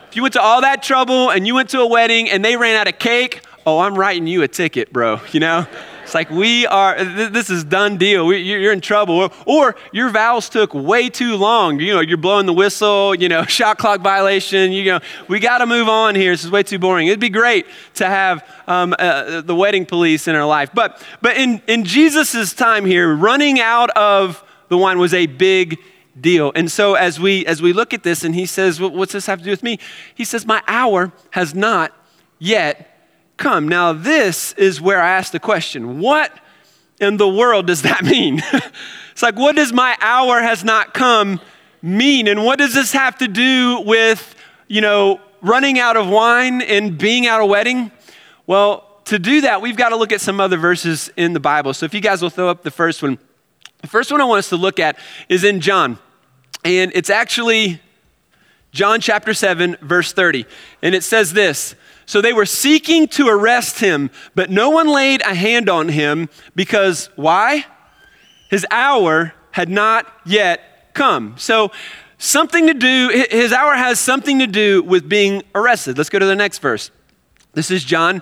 If 0.09 0.15
you 0.15 0.23
went 0.23 0.33
to 0.33 0.41
all 0.41 0.61
that 0.61 0.83
trouble 0.83 1.29
and 1.29 1.45
you 1.45 1.55
went 1.55 1.69
to 1.69 1.81
a 1.81 1.87
wedding 1.87 2.29
and 2.29 2.43
they 2.43 2.57
ran 2.57 2.75
out 2.75 2.87
of 2.87 2.99
cake, 2.99 3.41
oh, 3.65 3.79
I'm 3.79 3.95
writing 3.95 4.27
you 4.27 4.41
a 4.41 4.47
ticket, 4.47 4.91
bro, 4.91 5.19
you 5.31 5.39
know? 5.39 5.67
It's 6.03 6.13
like 6.13 6.29
we 6.29 6.65
are, 6.67 7.03
this 7.03 7.49
is 7.49 7.63
done 7.63 7.97
deal. 7.97 8.25
We, 8.25 8.37
you're 8.37 8.73
in 8.73 8.81
trouble. 8.81 9.15
Or, 9.15 9.31
or, 9.45 9.75
your 9.91 10.09
vows 10.09 10.49
took 10.49 10.73
way 10.73 11.09
too 11.09 11.35
long. 11.35 11.79
You 11.79 11.95
know, 11.95 12.01
you're 12.01 12.17
blowing 12.17 12.45
the 12.45 12.53
whistle, 12.53 13.15
you 13.15 13.29
know, 13.29 13.43
shot 13.47 13.77
clock 13.77 14.01
violation. 14.01 14.71
You 14.71 14.85
know, 14.85 14.99
we 15.27 15.39
got 15.39 15.59
to 15.59 15.65
move 15.65 15.87
on 15.87 16.15
here. 16.15 16.31
This 16.31 16.43
is 16.43 16.51
way 16.51 16.63
too 16.63 16.79
boring. 16.79 17.07
It'd 17.07 17.19
be 17.19 17.29
great 17.29 17.65
to 17.95 18.05
have 18.05 18.47
um, 18.67 18.95
uh, 18.97 19.41
the 19.41 19.55
wedding 19.55 19.85
police 19.85 20.27
in 20.27 20.35
our 20.35 20.45
life. 20.45 20.71
But, 20.73 21.01
but 21.21 21.37
in, 21.37 21.61
in 21.67 21.85
Jesus' 21.85 22.53
time 22.53 22.85
here, 22.85 23.13
running 23.13 23.59
out 23.59 23.89
of 23.91 24.43
the 24.69 24.77
wine 24.77 24.99
was 24.99 25.13
a 25.13 25.25
big 25.25 25.79
deal. 26.19 26.51
And 26.55 26.71
so 26.71 26.95
as 26.95 27.19
we, 27.19 27.45
as 27.45 27.61
we 27.61 27.73
look 27.73 27.93
at 27.93 28.03
this 28.03 28.23
and 28.23 28.35
he 28.35 28.45
says, 28.45 28.79
what's 28.79 29.13
this 29.13 29.25
have 29.27 29.39
to 29.39 29.45
do 29.45 29.51
with 29.51 29.63
me? 29.63 29.79
He 30.15 30.25
says, 30.25 30.45
my 30.45 30.61
hour 30.67 31.11
has 31.31 31.55
not 31.55 31.93
yet 32.39 32.90
come. 33.41 33.67
Now, 33.67 33.91
this 33.91 34.53
is 34.53 34.79
where 34.79 35.01
I 35.01 35.09
ask 35.11 35.31
the 35.31 35.39
question 35.39 35.99
what 35.99 36.31
in 36.99 37.17
the 37.17 37.27
world 37.27 37.67
does 37.67 37.81
that 37.81 38.03
mean? 38.05 38.41
it's 39.11 39.23
like, 39.23 39.35
what 39.35 39.55
does 39.55 39.73
my 39.73 39.97
hour 39.99 40.39
has 40.39 40.63
not 40.63 40.93
come 40.93 41.41
mean? 41.81 42.27
And 42.27 42.45
what 42.45 42.59
does 42.59 42.73
this 42.73 42.93
have 42.93 43.17
to 43.17 43.27
do 43.27 43.81
with, 43.81 44.35
you 44.67 44.79
know, 44.79 45.19
running 45.41 45.79
out 45.79 45.97
of 45.97 46.07
wine 46.07 46.61
and 46.61 46.97
being 46.97 47.25
at 47.25 47.41
a 47.41 47.45
wedding? 47.45 47.91
Well, 48.45 48.87
to 49.05 49.17
do 49.19 49.41
that, 49.41 49.61
we've 49.61 49.75
got 49.75 49.89
to 49.89 49.95
look 49.95 50.11
at 50.11 50.21
some 50.21 50.39
other 50.39 50.57
verses 50.57 51.11
in 51.17 51.33
the 51.33 51.39
Bible. 51.39 51.73
So 51.73 51.85
if 51.85 51.93
you 51.93 52.01
guys 52.01 52.21
will 52.21 52.29
throw 52.29 52.49
up 52.49 52.63
the 52.63 52.71
first 52.71 53.01
one. 53.01 53.17
The 53.81 53.87
first 53.87 54.11
one 54.11 54.21
I 54.21 54.25
want 54.25 54.39
us 54.39 54.49
to 54.49 54.57
look 54.57 54.79
at 54.79 54.99
is 55.27 55.43
in 55.43 55.59
John. 55.59 55.97
And 56.63 56.91
it's 56.93 57.09
actually 57.09 57.81
John 58.71 59.01
chapter 59.01 59.33
7, 59.33 59.77
verse 59.81 60.13
30. 60.13 60.45
And 60.83 60.93
it 60.93 61.03
says 61.03 61.33
this 61.33 61.75
so 62.11 62.19
they 62.19 62.33
were 62.33 62.45
seeking 62.45 63.07
to 63.07 63.29
arrest 63.29 63.79
him, 63.79 64.11
but 64.35 64.49
no 64.49 64.69
one 64.69 64.89
laid 64.89 65.21
a 65.21 65.33
hand 65.33 65.69
on 65.69 65.87
him 65.87 66.27
because 66.55 67.09
why? 67.15 67.65
His 68.49 68.65
hour 68.69 69.33
had 69.51 69.69
not 69.69 70.11
yet 70.25 70.93
come. 70.93 71.35
So 71.37 71.71
something 72.17 72.67
to 72.67 72.73
do, 72.73 73.25
his 73.31 73.53
hour 73.53 73.75
has 73.75 73.97
something 73.97 74.39
to 74.39 74.47
do 74.47 74.83
with 74.83 75.07
being 75.07 75.43
arrested. 75.55 75.97
Let's 75.97 76.09
go 76.09 76.19
to 76.19 76.25
the 76.25 76.35
next 76.35 76.59
verse. 76.59 76.91
This 77.53 77.71
is 77.71 77.81
John 77.81 78.21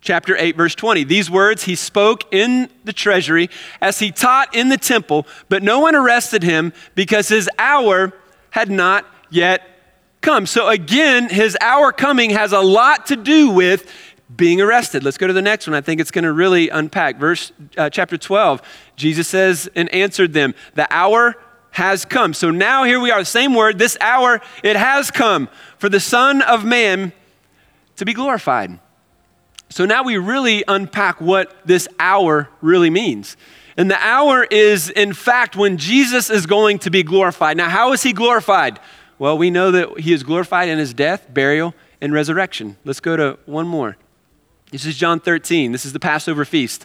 chapter 0.00 0.36
8 0.36 0.56
verse 0.56 0.74
20 0.74 1.02
these 1.02 1.28
words 1.28 1.64
he 1.64 1.74
spoke 1.74 2.32
in 2.32 2.70
the 2.84 2.92
treasury 2.92 3.50
as 3.80 3.98
he 3.98 4.12
taught 4.12 4.54
in 4.54 4.68
the 4.68 4.76
temple 4.76 5.26
but 5.48 5.64
no 5.64 5.80
one 5.80 5.96
arrested 5.96 6.44
him 6.44 6.72
because 6.94 7.26
his 7.28 7.50
hour 7.58 8.12
had 8.50 8.70
not 8.70 9.04
yet 9.30 9.75
come. 10.26 10.44
So 10.44 10.68
again, 10.68 11.28
his 11.28 11.56
hour 11.60 11.92
coming 11.92 12.30
has 12.30 12.52
a 12.52 12.60
lot 12.60 13.06
to 13.06 13.16
do 13.16 13.50
with 13.50 13.88
being 14.34 14.60
arrested. 14.60 15.04
Let's 15.04 15.18
go 15.18 15.28
to 15.28 15.32
the 15.32 15.40
next 15.40 15.68
one. 15.68 15.74
I 15.74 15.80
think 15.80 16.00
it's 16.00 16.10
going 16.10 16.24
to 16.24 16.32
really 16.32 16.68
unpack. 16.68 17.18
Verse 17.18 17.52
uh, 17.78 17.90
chapter 17.90 18.18
12. 18.18 18.60
Jesus 18.96 19.28
says 19.28 19.70
and 19.76 19.88
answered 19.94 20.32
them, 20.32 20.56
"The 20.74 20.88
hour 20.90 21.36
has 21.70 22.04
come." 22.04 22.34
So 22.34 22.50
now 22.50 22.82
here 22.82 22.98
we 22.98 23.12
are, 23.12 23.22
same 23.24 23.54
word, 23.54 23.78
this 23.78 23.96
hour 24.00 24.40
it 24.64 24.74
has 24.74 25.12
come 25.12 25.48
for 25.78 25.88
the 25.88 26.00
Son 26.00 26.42
of 26.42 26.64
man 26.64 27.12
to 27.94 28.04
be 28.04 28.12
glorified. 28.12 28.80
So 29.68 29.86
now 29.86 30.02
we 30.02 30.16
really 30.18 30.64
unpack 30.66 31.20
what 31.20 31.56
this 31.64 31.86
hour 32.00 32.48
really 32.60 32.90
means. 32.90 33.36
And 33.76 33.88
the 33.88 34.02
hour 34.02 34.42
is, 34.42 34.90
in 34.90 35.12
fact, 35.12 35.54
when 35.54 35.76
Jesus 35.76 36.30
is 36.30 36.46
going 36.46 36.80
to 36.80 36.90
be 36.90 37.04
glorified. 37.04 37.56
Now, 37.56 37.68
how 37.68 37.92
is 37.92 38.02
he 38.02 38.12
glorified? 38.12 38.80
Well, 39.18 39.38
we 39.38 39.50
know 39.50 39.70
that 39.70 40.00
he 40.00 40.12
is 40.12 40.22
glorified 40.22 40.68
in 40.68 40.78
his 40.78 40.92
death, 40.92 41.26
burial, 41.32 41.74
and 42.00 42.12
resurrection. 42.12 42.76
Let's 42.84 43.00
go 43.00 43.16
to 43.16 43.38
one 43.46 43.66
more. 43.66 43.96
This 44.70 44.84
is 44.84 44.96
John 44.96 45.20
13. 45.20 45.72
This 45.72 45.86
is 45.86 45.92
the 45.92 46.00
Passover 46.00 46.44
feast. 46.44 46.84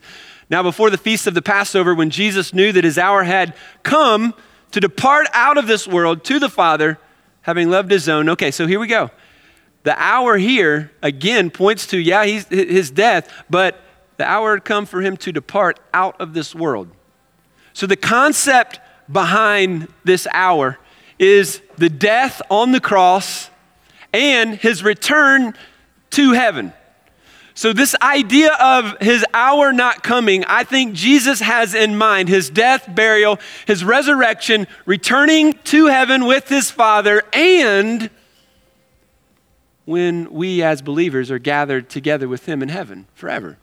Now, 0.49 0.63
before 0.63 0.89
the 0.89 0.97
feast 0.97 1.27
of 1.27 1.33
the 1.33 1.41
Passover, 1.41 1.93
when 1.95 2.09
Jesus 2.09 2.53
knew 2.53 2.71
that 2.71 2.83
his 2.83 2.97
hour 2.97 3.23
had 3.23 3.55
come 3.83 4.33
to 4.71 4.79
depart 4.79 5.27
out 5.33 5.57
of 5.57 5.67
this 5.67 5.87
world 5.87 6.23
to 6.25 6.39
the 6.39 6.49
Father, 6.49 6.99
having 7.41 7.69
loved 7.69 7.91
his 7.91 8.07
own. 8.07 8.29
Okay, 8.29 8.51
so 8.51 8.67
here 8.67 8.79
we 8.79 8.87
go. 8.87 9.09
The 9.83 9.99
hour 10.01 10.37
here, 10.37 10.91
again, 11.01 11.49
points 11.49 11.87
to, 11.87 11.97
yeah, 11.97 12.23
his 12.23 12.91
death, 12.91 13.31
but 13.49 13.81
the 14.17 14.25
hour 14.25 14.55
had 14.55 14.63
come 14.63 14.85
for 14.85 15.01
him 15.01 15.17
to 15.17 15.31
depart 15.31 15.79
out 15.93 16.21
of 16.21 16.33
this 16.33 16.53
world. 16.53 16.89
So 17.73 17.87
the 17.87 17.95
concept 17.95 18.79
behind 19.11 19.87
this 20.03 20.27
hour 20.31 20.77
is 21.21 21.61
the 21.77 21.89
death 21.89 22.41
on 22.49 22.71
the 22.71 22.81
cross 22.81 23.51
and 24.11 24.55
his 24.55 24.83
return 24.83 25.53
to 26.09 26.33
heaven. 26.33 26.73
So, 27.53 27.73
this 27.73 27.95
idea 28.01 28.53
of 28.53 28.97
his 28.99 29.23
hour 29.33 29.71
not 29.71 30.03
coming, 30.03 30.43
I 30.45 30.63
think 30.63 30.93
Jesus 30.93 31.39
has 31.41 31.75
in 31.75 31.95
mind 31.95 32.27
his 32.27 32.49
death, 32.49 32.89
burial, 32.93 33.39
his 33.67 33.83
resurrection, 33.83 34.67
returning 34.85 35.53
to 35.65 35.87
heaven 35.87 36.25
with 36.25 36.49
his 36.49 36.71
Father, 36.71 37.21
and 37.31 38.09
when 39.85 40.31
we 40.31 40.63
as 40.63 40.81
believers 40.81 41.29
are 41.29 41.39
gathered 41.39 41.89
together 41.89 42.27
with 42.27 42.47
him 42.47 42.63
in 42.63 42.69
heaven 42.69 43.05
forever. 43.13 43.57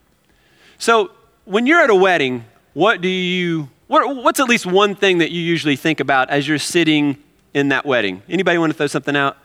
So, 0.79 1.11
when 1.45 1.67
you're 1.67 1.81
at 1.81 1.91
a 1.91 1.95
wedding, 1.95 2.45
what 2.75 3.01
do 3.01 3.09
you, 3.09 3.69
what, 3.89 4.17
what's 4.17 4.39
at 4.39 4.49
least 4.49 4.67
one 4.67 4.95
thing 4.95 5.19
that 5.19 5.33
you 5.33 5.41
usually 5.41 5.77
think 5.77 5.99
about 5.99 6.31
as 6.31 6.47
you're 6.47 6.59
sitting 6.59 7.17
in 7.59 7.69
that 7.69 7.85
wedding? 7.85 8.23
Anybody 8.29 8.59
want 8.59 8.73
to 8.73 8.77
throw 8.77 8.87
something 8.87 9.17
out? 9.17 9.37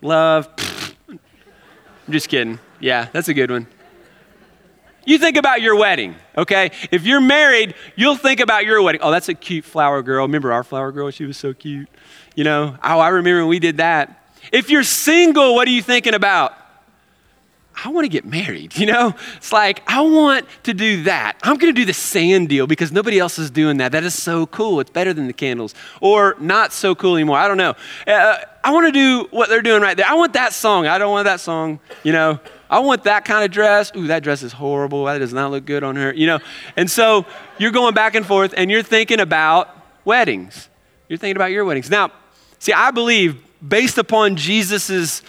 Love. 0.00 0.48
I'm 1.08 1.18
just 2.10 2.28
kidding. 2.28 2.58
Yeah, 2.80 3.08
that's 3.12 3.28
a 3.28 3.34
good 3.34 3.50
one. 3.50 3.66
You 5.04 5.18
think 5.18 5.36
about 5.36 5.60
your 5.62 5.74
wedding, 5.74 6.14
okay? 6.36 6.70
If 6.92 7.04
you're 7.04 7.20
married, 7.20 7.74
you'll 7.96 8.16
think 8.16 8.38
about 8.38 8.64
your 8.64 8.80
wedding. 8.82 9.00
Oh, 9.02 9.10
that's 9.10 9.28
a 9.28 9.34
cute 9.34 9.64
flower 9.64 10.00
girl. 10.02 10.26
Remember 10.26 10.52
our 10.52 10.62
flower 10.62 10.92
girl? 10.92 11.10
She 11.10 11.24
was 11.24 11.36
so 11.36 11.52
cute. 11.52 11.88
You 12.36 12.44
know, 12.44 12.76
oh, 12.82 12.98
I 13.00 13.08
remember 13.08 13.40
when 13.40 13.48
we 13.48 13.58
did 13.58 13.78
that. 13.78 14.24
If 14.52 14.70
you're 14.70 14.84
single, 14.84 15.54
what 15.54 15.66
are 15.66 15.72
you 15.72 15.82
thinking 15.82 16.14
about? 16.14 16.56
I 17.84 17.90
want 17.90 18.04
to 18.04 18.08
get 18.08 18.24
married, 18.24 18.76
you 18.78 18.86
know? 18.86 19.14
It's 19.36 19.52
like, 19.52 19.82
I 19.86 20.00
want 20.02 20.46
to 20.64 20.74
do 20.74 21.04
that. 21.04 21.38
I'm 21.42 21.56
going 21.56 21.74
to 21.74 21.80
do 21.80 21.84
the 21.84 21.94
sand 21.94 22.48
deal 22.48 22.66
because 22.66 22.92
nobody 22.92 23.18
else 23.18 23.38
is 23.38 23.50
doing 23.50 23.78
that. 23.78 23.92
That 23.92 24.04
is 24.04 24.20
so 24.20 24.46
cool. 24.46 24.80
It's 24.80 24.90
better 24.90 25.12
than 25.12 25.26
the 25.26 25.32
candles. 25.32 25.74
Or 26.00 26.36
not 26.38 26.72
so 26.72 26.94
cool 26.94 27.16
anymore. 27.16 27.38
I 27.38 27.48
don't 27.48 27.56
know. 27.56 27.74
Uh, 28.06 28.38
I 28.64 28.72
want 28.72 28.86
to 28.86 28.92
do 28.92 29.28
what 29.30 29.48
they're 29.48 29.62
doing 29.62 29.82
right 29.82 29.96
there. 29.96 30.06
I 30.06 30.14
want 30.14 30.34
that 30.34 30.52
song. 30.52 30.86
I 30.86 30.98
don't 30.98 31.10
want 31.10 31.24
that 31.24 31.40
song, 31.40 31.80
you 32.02 32.12
know? 32.12 32.38
I 32.70 32.78
want 32.78 33.04
that 33.04 33.24
kind 33.24 33.44
of 33.44 33.50
dress. 33.50 33.92
Ooh, 33.96 34.06
that 34.06 34.22
dress 34.22 34.42
is 34.42 34.52
horrible. 34.52 35.04
That 35.04 35.18
does 35.18 35.32
not 35.32 35.50
look 35.50 35.66
good 35.66 35.84
on 35.84 35.96
her, 35.96 36.14
you 36.14 36.26
know? 36.26 36.38
And 36.76 36.90
so 36.90 37.26
you're 37.58 37.72
going 37.72 37.94
back 37.94 38.14
and 38.14 38.24
forth 38.24 38.54
and 38.56 38.70
you're 38.70 38.82
thinking 38.82 39.20
about 39.20 39.68
weddings. 40.04 40.68
You're 41.08 41.18
thinking 41.18 41.36
about 41.36 41.50
your 41.50 41.64
weddings. 41.64 41.90
Now, 41.90 42.12
see, 42.58 42.72
I 42.72 42.90
believe 42.90 43.42
based 43.66 43.98
upon 43.98 44.36
Jesus's 44.36 45.22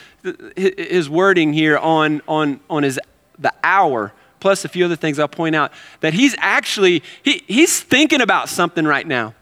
his 0.56 1.10
wording 1.10 1.54
here 1.54 1.78
on, 1.78 2.22
on, 2.28 2.60
on 2.70 2.84
his, 2.84 3.00
the 3.38 3.54
hour, 3.64 4.14
plus 4.40 4.66
a 4.66 4.70
few 4.70 4.86
other 4.86 4.96
things 4.96 5.20
I'll 5.20 5.28
point 5.28 5.56
out, 5.56 5.72
that 6.02 6.14
he's 6.14 6.36
actually, 6.40 7.04
he, 7.24 7.44
he's 7.48 7.82
thinking 7.82 8.22
about 8.22 8.50
something 8.50 8.86
right 8.86 9.06
now. 9.06 9.34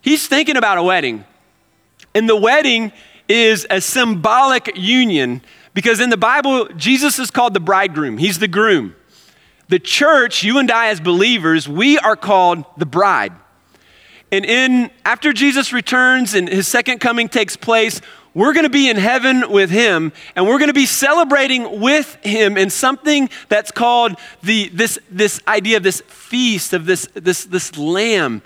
He's 0.00 0.26
thinking 0.26 0.56
about 0.56 0.78
a 0.78 0.82
wedding. 0.82 1.24
And 2.14 2.28
the 2.28 2.36
wedding 2.36 2.92
is 3.28 3.66
a 3.70 3.80
symbolic 3.80 4.76
union 4.76 5.42
because 5.74 6.00
in 6.00 6.10
the 6.10 6.16
Bible, 6.16 6.66
Jesus 6.76 7.18
is 7.18 7.30
called 7.30 7.54
the 7.54 7.60
bridegroom, 7.60 8.18
he's 8.18 8.38
the 8.38 8.48
groom. 8.48 8.94
The 9.68 9.78
church, 9.78 10.42
you 10.42 10.58
and 10.58 10.70
I 10.70 10.88
as 10.88 11.00
believers, 11.00 11.66
we 11.66 11.98
are 11.98 12.16
called 12.16 12.66
the 12.76 12.84
bride. 12.84 13.32
And 14.30 14.44
in 14.44 14.90
after 15.04 15.32
Jesus 15.32 15.72
returns 15.72 16.34
and 16.34 16.48
his 16.48 16.68
second 16.68 16.98
coming 16.98 17.28
takes 17.28 17.56
place, 17.56 18.00
we're 18.34 18.52
going 18.52 18.64
to 18.64 18.70
be 18.70 18.88
in 18.88 18.96
heaven 18.96 19.50
with 19.50 19.70
him 19.70 20.12
and 20.34 20.46
we're 20.46 20.58
going 20.58 20.68
to 20.68 20.74
be 20.74 20.86
celebrating 20.86 21.80
with 21.80 22.16
him 22.22 22.56
in 22.56 22.70
something 22.70 23.28
that's 23.48 23.70
called 23.70 24.18
the, 24.42 24.68
this, 24.70 24.98
this 25.10 25.40
idea 25.46 25.76
of 25.76 25.82
this 25.82 26.00
feast 26.02 26.72
of 26.72 26.86
this, 26.86 27.08
this, 27.14 27.44
this 27.44 27.76
lamb 27.76 28.42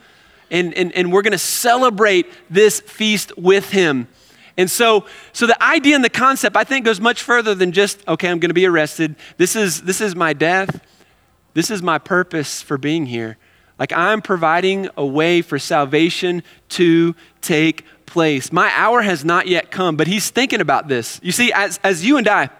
and, 0.50 0.75
and, 0.75 0.93
and 0.93 1.12
we're 1.12 1.23
going 1.23 1.33
to 1.33 1.38
celebrate 1.38 2.26
this 2.50 2.81
feast 2.81 3.37
with 3.37 3.71
him 3.71 4.09
and 4.57 4.71
so, 4.71 5.05
so 5.33 5.47
the 5.47 5.62
idea 5.62 5.95
and 5.95 6.05
the 6.05 6.11
concept, 6.11 6.57
I 6.57 6.64
think, 6.64 6.87
goes 6.87 7.00
much 7.00 7.23
further 7.23 7.55
than 7.55 7.73
just, 7.73 8.07
okay, 8.09 8.28
I'm 8.28 8.38
going 8.38 8.50
to 8.50 8.55
be 8.55 8.66
arrested. 8.66 9.16
This 9.37 9.55
is, 9.55 9.83
this 9.83 10.00
is 10.00 10.16
my 10.16 10.33
death. 10.33 10.81
This 11.55 11.71
is 11.71 11.83
my 11.83 11.99
purpose 11.99 12.62
for 12.62 12.78
being 12.78 13.07
here. 13.07 13.37
Like 13.78 13.93
I'm 13.93 14.23
providing 14.23 14.88
a 14.97 15.05
way 15.05 15.43
for 15.43 15.59
salvation 15.59 16.43
to 16.71 17.14
take 17.43 17.85
place. 18.07 18.53
My 18.53 18.71
hour 18.75 19.03
has 19.03 19.25
not 19.25 19.47
yet 19.47 19.71
come, 19.71 19.97
but 19.97 20.07
he's 20.07 20.31
thinking 20.31 20.61
about 20.61 20.89
this. 20.89 21.21
You 21.23 21.33
see, 21.33 21.53
as, 21.53 21.79
as 21.83 22.05
you 22.05 22.17
and 22.17 22.29
I 22.29 22.51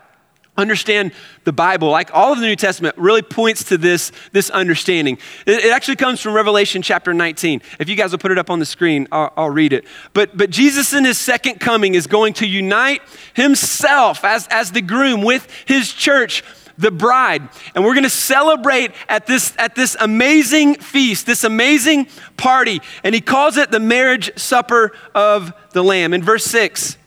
understand 0.57 1.13
the 1.45 1.53
Bible, 1.53 1.91
like 1.91 2.11
all 2.15 2.33
of 2.33 2.41
the 2.41 2.47
New 2.47 2.57
Testament, 2.57 2.97
really 2.99 3.23
points 3.23 3.65
to 3.65 3.79
this, 3.79 4.13
this 4.33 4.51
understanding. 4.51 5.19
It, 5.47 5.67
it 5.67 5.73
actually 5.73 5.97
comes 5.97 6.21
from 6.21 6.35
Revelation 6.35 6.83
chapter 6.83 7.13
19. 7.13 7.63
If 7.79 7.89
you 7.89 7.97
guys 7.97 8.13
will 8.13 8.19
put 8.19 8.33
it 8.33 8.39
up 8.39 8.51
on 8.51 8.59
the 8.59 8.67
screen, 8.67 9.07
I'll, 9.13 9.33
I'll 9.37 9.51
read 9.51 9.73
it. 9.73 9.85
But, 10.13 10.37
but 10.37 10.51
Jesus 10.51 10.93
in 10.93 11.05
his 11.05 11.19
second 11.19 11.61
coming 11.61 11.95
is 11.95 12.07
going 12.07 12.35
to 12.35 12.47
unite 12.47 13.03
himself 13.35 14.25
as, 14.25 14.47
as 14.49 14.73
the 14.73 14.83
groom 14.83 15.23
with 15.23 15.49
his 15.67 15.93
church 15.93 16.43
the 16.79 16.91
bride. 16.91 17.49
And 17.75 17.85
we're 17.85 17.95
going 17.95 18.05
to 18.05 18.11
celebrate 18.11 18.93
at 19.09 19.27
this, 19.27 19.55
at 19.59 19.75
this 19.75 19.97
amazing 19.99 20.77
feast, 20.77 21.27
this 21.27 21.45
amazing 21.45 22.09
party. 22.37 22.81
And 23.03 23.15
he 23.15 23.21
calls 23.21 23.57
it 23.57 23.71
the 23.71 23.81
marriage 23.81 24.31
supper 24.39 24.93
of 25.15 25.53
the 25.73 25.83
Lamb. 25.83 26.13
In 26.13 26.23
verse 26.23 26.45
6, 26.45 26.99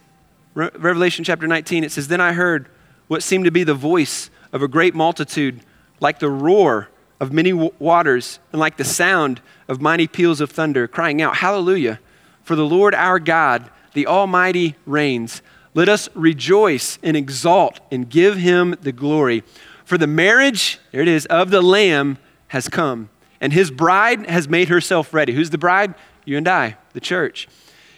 Re- 0.53 0.69
Revelation 0.77 1.23
chapter 1.23 1.47
19, 1.47 1.83
it 1.83 1.91
says, 1.91 2.07
Then 2.07 2.21
I 2.21 2.33
heard 2.33 2.67
what 3.07 3.23
seemed 3.23 3.45
to 3.45 3.51
be 3.51 3.63
the 3.63 3.73
voice 3.73 4.29
of 4.51 4.61
a 4.61 4.67
great 4.67 4.95
multitude, 4.95 5.61
like 5.99 6.19
the 6.19 6.29
roar 6.29 6.89
of 7.19 7.33
many 7.33 7.51
w- 7.51 7.73
waters, 7.79 8.39
and 8.51 8.59
like 8.59 8.77
the 8.77 8.83
sound 8.83 9.41
of 9.67 9.81
mighty 9.81 10.07
peals 10.07 10.41
of 10.41 10.49
thunder, 10.51 10.87
crying 10.87 11.21
out, 11.21 11.37
Hallelujah! 11.37 11.99
For 12.43 12.55
the 12.55 12.65
Lord 12.65 12.95
our 12.95 13.19
God, 13.19 13.69
the 13.93 14.07
Almighty, 14.07 14.75
reigns. 14.85 15.41
Let 15.73 15.89
us 15.89 16.09
rejoice 16.15 16.97
and 17.03 17.15
exalt 17.15 17.79
and 17.91 18.09
give 18.09 18.37
him 18.37 18.75
the 18.81 18.91
glory. 18.91 19.43
For 19.85 19.97
the 19.97 20.07
marriage, 20.07 20.79
there 20.91 21.01
it 21.01 21.07
is, 21.07 21.25
of 21.27 21.51
the 21.51 21.61
Lamb 21.61 22.17
has 22.49 22.67
come, 22.67 23.09
and 23.39 23.53
his 23.53 23.71
bride 23.71 24.27
has 24.29 24.47
made 24.47 24.69
herself 24.69 25.13
ready. 25.13 25.33
Who's 25.33 25.51
the 25.51 25.57
bride? 25.57 25.93
You 26.25 26.37
and 26.37 26.47
I, 26.47 26.77
the 26.93 26.99
church. 26.99 27.47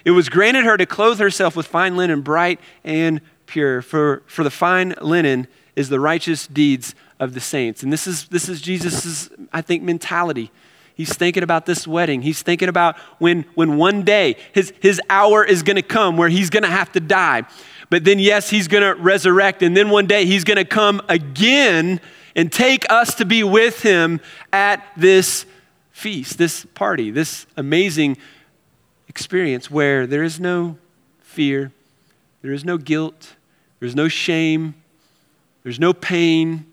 It 0.03 0.11
was 0.11 0.29
granted 0.29 0.65
her 0.65 0.77
to 0.77 0.85
clothe 0.85 1.19
herself 1.19 1.55
with 1.55 1.67
fine 1.67 1.95
linen, 1.95 2.21
bright 2.21 2.59
and 2.83 3.21
pure, 3.45 3.81
for, 3.81 4.23
for 4.25 4.43
the 4.43 4.51
fine 4.51 4.95
linen 5.01 5.47
is 5.75 5.89
the 5.89 5.99
righteous 5.99 6.47
deeds 6.47 6.95
of 7.19 7.33
the 7.33 7.39
saints. 7.39 7.83
And 7.83 7.93
this 7.93 8.07
is, 8.07 8.27
this 8.27 8.49
is 8.49 8.61
Jesus' 8.61 9.29
I 9.53 9.61
think, 9.61 9.83
mentality. 9.83 10.51
He's 10.95 11.13
thinking 11.13 11.43
about 11.43 11.65
this 11.65 11.87
wedding. 11.87 12.21
He's 12.21 12.41
thinking 12.41 12.69
about 12.69 12.97
when, 13.17 13.45
when 13.55 13.77
one 13.77 14.03
day 14.03 14.35
his, 14.53 14.73
his 14.81 15.01
hour 15.09 15.43
is 15.43 15.63
going 15.63 15.77
to 15.77 15.81
come 15.81 16.17
where 16.17 16.29
he's 16.29 16.49
going 16.49 16.63
to 16.63 16.69
have 16.69 16.91
to 16.93 16.99
die. 16.99 17.43
But 17.89 18.03
then, 18.03 18.19
yes, 18.19 18.49
he's 18.49 18.67
going 18.67 18.83
to 18.83 19.01
resurrect. 19.01 19.63
And 19.63 19.75
then 19.75 19.89
one 19.89 20.07
day 20.07 20.25
he's 20.25 20.43
going 20.43 20.57
to 20.57 20.65
come 20.65 21.01
again 21.09 21.99
and 22.35 22.51
take 22.51 22.89
us 22.89 23.15
to 23.15 23.25
be 23.25 23.43
with 23.43 23.81
him 23.81 24.21
at 24.53 24.85
this 24.95 25.45
feast, 25.91 26.37
this 26.37 26.65
party, 26.65 27.11
this 27.11 27.45
amazing 27.57 28.17
experience 29.07 29.69
where 29.69 30.07
there 30.07 30.23
is 30.23 30.39
no 30.39 30.77
fear, 31.19 31.71
there 32.41 32.53
is 32.53 32.63
no 32.63 32.77
guilt, 32.77 33.35
there's 33.79 33.95
no 33.95 34.07
shame, 34.07 34.73
there's 35.63 35.79
no 35.79 35.93
pain. 35.93 36.65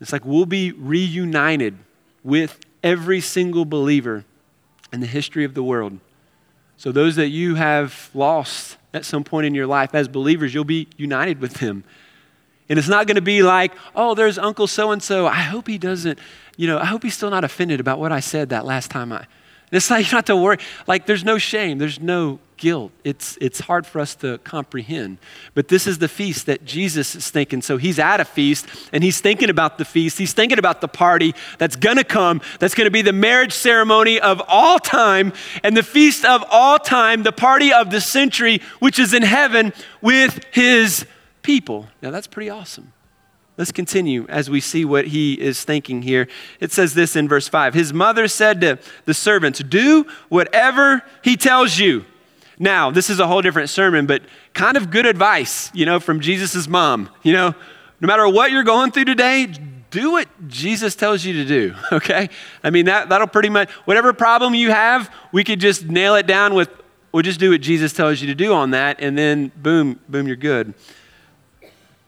It's 0.00 0.12
like 0.12 0.24
we'll 0.24 0.46
be 0.46 0.72
reunited 0.72 1.78
with 2.24 2.58
every 2.82 3.20
single 3.20 3.64
believer 3.64 4.24
in 4.92 5.00
the 5.00 5.06
history 5.06 5.44
of 5.44 5.54
the 5.54 5.62
world. 5.62 5.98
So, 6.76 6.92
those 6.92 7.16
that 7.16 7.28
you 7.28 7.54
have 7.54 8.10
lost 8.12 8.76
at 8.92 9.04
some 9.04 9.24
point 9.24 9.46
in 9.46 9.54
your 9.54 9.66
life 9.66 9.94
as 9.94 10.08
believers, 10.08 10.52
you'll 10.52 10.64
be 10.64 10.88
united 10.96 11.40
with 11.40 11.54
them. 11.54 11.84
And 12.68 12.78
it's 12.78 12.88
not 12.88 13.06
going 13.06 13.16
to 13.16 13.22
be 13.22 13.42
like, 13.42 13.72
oh, 13.94 14.14
there's 14.14 14.38
Uncle 14.38 14.66
so 14.66 14.90
and 14.90 15.02
so. 15.02 15.26
I 15.26 15.34
hope 15.34 15.66
he 15.66 15.78
doesn't, 15.78 16.18
you 16.56 16.66
know, 16.66 16.78
I 16.78 16.86
hope 16.86 17.02
he's 17.02 17.14
still 17.14 17.30
not 17.30 17.44
offended 17.44 17.80
about 17.80 17.98
what 17.98 18.12
I 18.12 18.20
said 18.20 18.48
that 18.50 18.64
last 18.64 18.90
time 18.90 19.12
I. 19.12 19.26
It's 19.72 19.90
like 19.90 20.06
have 20.12 20.26
to 20.26 20.36
worry. 20.36 20.58
Like, 20.86 21.06
there's 21.06 21.24
no 21.24 21.38
shame, 21.38 21.78
there's 21.78 22.00
no 22.00 22.38
guilt. 22.62 22.92
It's, 23.02 23.36
it's 23.40 23.58
hard 23.58 23.86
for 23.86 23.98
us 24.00 24.14
to 24.16 24.38
comprehend. 24.38 25.18
But 25.52 25.66
this 25.66 25.88
is 25.88 25.98
the 25.98 26.06
feast 26.06 26.46
that 26.46 26.64
Jesus 26.64 27.16
is 27.16 27.28
thinking. 27.28 27.60
So 27.60 27.76
he's 27.76 27.98
at 27.98 28.20
a 28.20 28.24
feast 28.24 28.68
and 28.92 29.02
he's 29.02 29.20
thinking 29.20 29.50
about 29.50 29.78
the 29.78 29.84
feast. 29.84 30.16
He's 30.16 30.32
thinking 30.32 30.60
about 30.60 30.80
the 30.80 30.86
party 30.86 31.34
that's 31.58 31.74
going 31.74 31.96
to 31.96 32.04
come, 32.04 32.40
that's 32.60 32.76
going 32.76 32.84
to 32.84 32.92
be 32.92 33.02
the 33.02 33.12
marriage 33.12 33.52
ceremony 33.52 34.20
of 34.20 34.40
all 34.46 34.78
time 34.78 35.32
and 35.64 35.76
the 35.76 35.82
feast 35.82 36.24
of 36.24 36.44
all 36.50 36.78
time, 36.78 37.24
the 37.24 37.32
party 37.32 37.72
of 37.72 37.90
the 37.90 38.00
century, 38.00 38.60
which 38.78 39.00
is 39.00 39.12
in 39.12 39.24
heaven 39.24 39.72
with 40.00 40.44
his 40.52 41.04
people. 41.42 41.88
Now 42.00 42.12
that's 42.12 42.28
pretty 42.28 42.48
awesome. 42.48 42.92
Let's 43.58 43.72
continue 43.72 44.26
as 44.28 44.48
we 44.48 44.60
see 44.60 44.84
what 44.84 45.08
he 45.08 45.34
is 45.34 45.62
thinking 45.62 46.02
here. 46.02 46.26
It 46.58 46.72
says 46.72 46.94
this 46.94 47.16
in 47.16 47.28
verse 47.28 47.48
5 47.48 47.74
His 47.74 47.92
mother 47.92 48.28
said 48.28 48.60
to 48.62 48.78
the 49.04 49.14
servants, 49.14 49.58
Do 49.60 50.06
whatever 50.28 51.02
he 51.22 51.36
tells 51.36 51.78
you. 51.78 52.04
Now, 52.58 52.90
this 52.90 53.10
is 53.10 53.18
a 53.18 53.26
whole 53.26 53.42
different 53.42 53.70
sermon, 53.70 54.06
but 54.06 54.22
kind 54.54 54.76
of 54.76 54.90
good 54.90 55.06
advice, 55.06 55.70
you 55.74 55.84
know, 55.84 55.98
from 56.00 56.20
Jesus' 56.20 56.68
mom. 56.68 57.10
You 57.22 57.32
know, 57.32 57.54
no 58.00 58.06
matter 58.06 58.28
what 58.28 58.50
you're 58.50 58.62
going 58.62 58.90
through 58.92 59.06
today, 59.06 59.52
do 59.90 60.12
what 60.12 60.28
Jesus 60.48 60.94
tells 60.94 61.24
you 61.24 61.32
to 61.34 61.44
do, 61.44 61.74
okay? 61.92 62.30
I 62.64 62.70
mean, 62.70 62.86
that, 62.86 63.08
that'll 63.08 63.26
pretty 63.26 63.48
much, 63.48 63.70
whatever 63.84 64.12
problem 64.12 64.54
you 64.54 64.70
have, 64.70 65.12
we 65.32 65.44
could 65.44 65.60
just 65.60 65.84
nail 65.86 66.14
it 66.14 66.26
down 66.26 66.54
with, 66.54 66.70
we'll 67.12 67.22
just 67.22 67.38
do 67.38 67.50
what 67.50 67.60
Jesus 67.60 67.92
tells 67.92 68.20
you 68.20 68.26
to 68.28 68.34
do 68.34 68.54
on 68.54 68.70
that, 68.70 69.00
and 69.00 69.16
then 69.16 69.52
boom, 69.56 70.00
boom, 70.08 70.26
you're 70.26 70.36
good. 70.36 70.74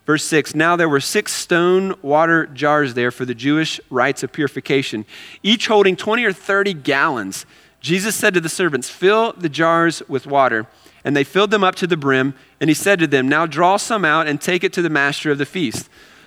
Verse 0.07 0.25
6 0.25 0.55
Now 0.55 0.77
there 0.77 0.89
were 0.89 1.01
six 1.01 1.33
stone 1.33 1.95
water 2.03 2.47
jars 2.47 2.95
there 2.95 3.11
for 3.11 3.25
the 3.25 3.35
Jewish 3.35 3.81
rites 3.91 4.23
of 4.23 4.33
purification, 4.33 5.07
each 5.43 5.67
holding 5.67 5.97
20 5.97 6.25
or 6.25 6.33
30 6.33 6.75
gallons. 6.75 7.47
Jesus 7.81 8.15
said 8.15 8.33
to 8.35 8.41
the 8.41 8.49
servants, 8.49 8.89
Fill 8.89 9.33
the 9.35 9.49
jars 9.49 10.03
with 10.09 10.27
water. 10.27 10.67
And 11.05 11.15
they 11.15 11.25
filled 11.25 11.51
them 11.51 11.63
up 11.63 11.75
to 11.77 11.87
the 11.87 11.99
brim. 11.99 12.35
And 12.59 12.71
he 12.71 12.75
said 12.75 12.99
to 13.01 13.07
them, 13.07 13.29
Now 13.29 13.45
draw 13.45 13.77
some 13.77 14.07
out 14.07 14.27
and 14.27 14.41
take 14.41 14.65
it 14.65 14.73
to 14.73 14.83
the 14.83 14.89
master 14.89 15.31
of 15.31 15.37
the 15.37 15.45
feast. 15.45 15.91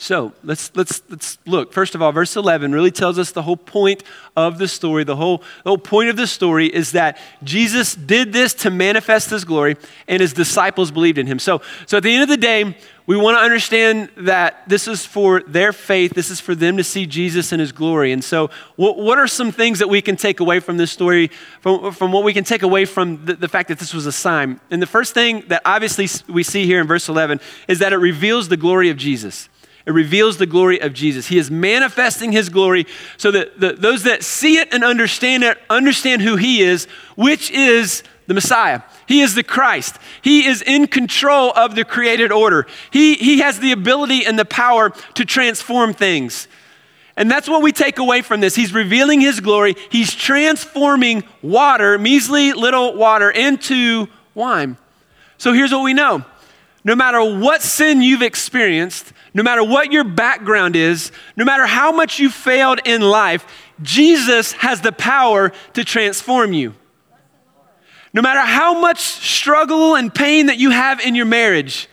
So 0.00 0.32
let's, 0.42 0.74
let's, 0.74 1.02
let's 1.10 1.36
look. 1.44 1.74
First 1.74 1.94
of 1.94 2.00
all, 2.00 2.10
verse 2.10 2.34
11 2.34 2.72
really 2.72 2.90
tells 2.90 3.18
us 3.18 3.32
the 3.32 3.42
whole 3.42 3.58
point 3.58 4.02
of 4.34 4.56
the 4.56 4.66
story. 4.66 5.04
The 5.04 5.16
whole, 5.16 5.42
the 5.62 5.68
whole 5.68 5.78
point 5.78 6.08
of 6.08 6.16
the 6.16 6.26
story 6.26 6.68
is 6.68 6.92
that 6.92 7.18
Jesus 7.44 7.96
did 7.96 8.32
this 8.32 8.54
to 8.54 8.70
manifest 8.70 9.28
his 9.28 9.44
glory, 9.44 9.76
and 10.08 10.22
his 10.22 10.32
disciples 10.32 10.90
believed 10.90 11.18
in 11.18 11.26
him. 11.26 11.38
So, 11.38 11.60
so 11.84 11.98
at 11.98 12.02
the 12.02 12.14
end 12.14 12.22
of 12.22 12.30
the 12.30 12.38
day, 12.38 12.78
we 13.04 13.18
want 13.18 13.36
to 13.36 13.42
understand 13.42 14.08
that 14.16 14.66
this 14.66 14.88
is 14.88 15.04
for 15.04 15.42
their 15.42 15.70
faith, 15.70 16.14
this 16.14 16.30
is 16.30 16.40
for 16.40 16.54
them 16.54 16.78
to 16.78 16.84
see 16.84 17.04
Jesus 17.04 17.52
in 17.52 17.60
his 17.60 17.70
glory. 17.70 18.12
And 18.12 18.24
so, 18.24 18.48
what, 18.76 18.96
what 18.96 19.18
are 19.18 19.28
some 19.28 19.52
things 19.52 19.80
that 19.80 19.88
we 19.88 20.00
can 20.00 20.16
take 20.16 20.40
away 20.40 20.60
from 20.60 20.78
this 20.78 20.90
story, 20.90 21.30
from, 21.60 21.92
from 21.92 22.10
what 22.10 22.24
we 22.24 22.32
can 22.32 22.44
take 22.44 22.62
away 22.62 22.86
from 22.86 23.26
the, 23.26 23.34
the 23.34 23.48
fact 23.48 23.68
that 23.68 23.78
this 23.78 23.92
was 23.92 24.06
a 24.06 24.12
sign? 24.12 24.60
And 24.70 24.80
the 24.80 24.86
first 24.86 25.12
thing 25.12 25.44
that 25.48 25.60
obviously 25.66 26.08
we 26.32 26.42
see 26.42 26.64
here 26.64 26.80
in 26.80 26.86
verse 26.86 27.06
11 27.06 27.38
is 27.68 27.80
that 27.80 27.92
it 27.92 27.98
reveals 27.98 28.48
the 28.48 28.56
glory 28.56 28.88
of 28.88 28.96
Jesus. 28.96 29.49
It 29.86 29.92
reveals 29.92 30.36
the 30.36 30.46
glory 30.46 30.80
of 30.80 30.92
Jesus. 30.92 31.28
He 31.28 31.38
is 31.38 31.50
manifesting 31.50 32.32
his 32.32 32.48
glory 32.48 32.86
so 33.16 33.30
that 33.30 33.58
the, 33.58 33.72
those 33.72 34.02
that 34.02 34.22
see 34.22 34.58
it 34.58 34.68
and 34.72 34.84
understand 34.84 35.42
it 35.42 35.58
understand 35.70 36.22
who 36.22 36.36
he 36.36 36.62
is, 36.62 36.86
which 37.16 37.50
is 37.50 38.02
the 38.26 38.34
Messiah. 38.34 38.82
He 39.06 39.22
is 39.22 39.34
the 39.34 39.42
Christ. 39.42 39.96
He 40.22 40.46
is 40.46 40.62
in 40.62 40.86
control 40.86 41.52
of 41.56 41.74
the 41.74 41.84
created 41.84 42.30
order. 42.30 42.66
He, 42.92 43.14
he 43.14 43.40
has 43.40 43.58
the 43.58 43.72
ability 43.72 44.24
and 44.24 44.38
the 44.38 44.44
power 44.44 44.90
to 45.14 45.24
transform 45.24 45.94
things. 45.94 46.46
And 47.16 47.30
that's 47.30 47.48
what 47.48 47.60
we 47.60 47.72
take 47.72 47.98
away 47.98 48.22
from 48.22 48.40
this. 48.40 48.54
He's 48.54 48.72
revealing 48.72 49.20
his 49.20 49.40
glory. 49.40 49.74
He's 49.90 50.14
transforming 50.14 51.24
water, 51.42 51.98
measly 51.98 52.52
little 52.52 52.94
water, 52.94 53.30
into 53.30 54.06
wine. 54.34 54.76
So 55.36 55.52
here's 55.52 55.72
what 55.72 55.82
we 55.82 55.94
know 55.94 56.24
no 56.84 56.94
matter 56.94 57.22
what 57.22 57.62
sin 57.62 58.00
you've 58.00 58.22
experienced, 58.22 59.12
no 59.32 59.42
matter 59.42 59.62
what 59.62 59.92
your 59.92 60.04
background 60.04 60.76
is, 60.76 61.12
no 61.36 61.44
matter 61.44 61.66
how 61.66 61.92
much 61.92 62.18
you 62.18 62.30
failed 62.30 62.80
in 62.84 63.00
life, 63.00 63.46
Jesus 63.82 64.52
has 64.52 64.80
the 64.80 64.92
power 64.92 65.52
to 65.74 65.84
transform 65.84 66.52
you. 66.52 66.74
No 68.12 68.22
matter 68.22 68.40
how 68.40 68.80
much 68.80 68.98
struggle 68.98 69.94
and 69.94 70.12
pain 70.12 70.46
that 70.46 70.58
you 70.58 70.70
have 70.70 71.00
in 71.00 71.14
your 71.14 71.26
marriage, 71.26 71.88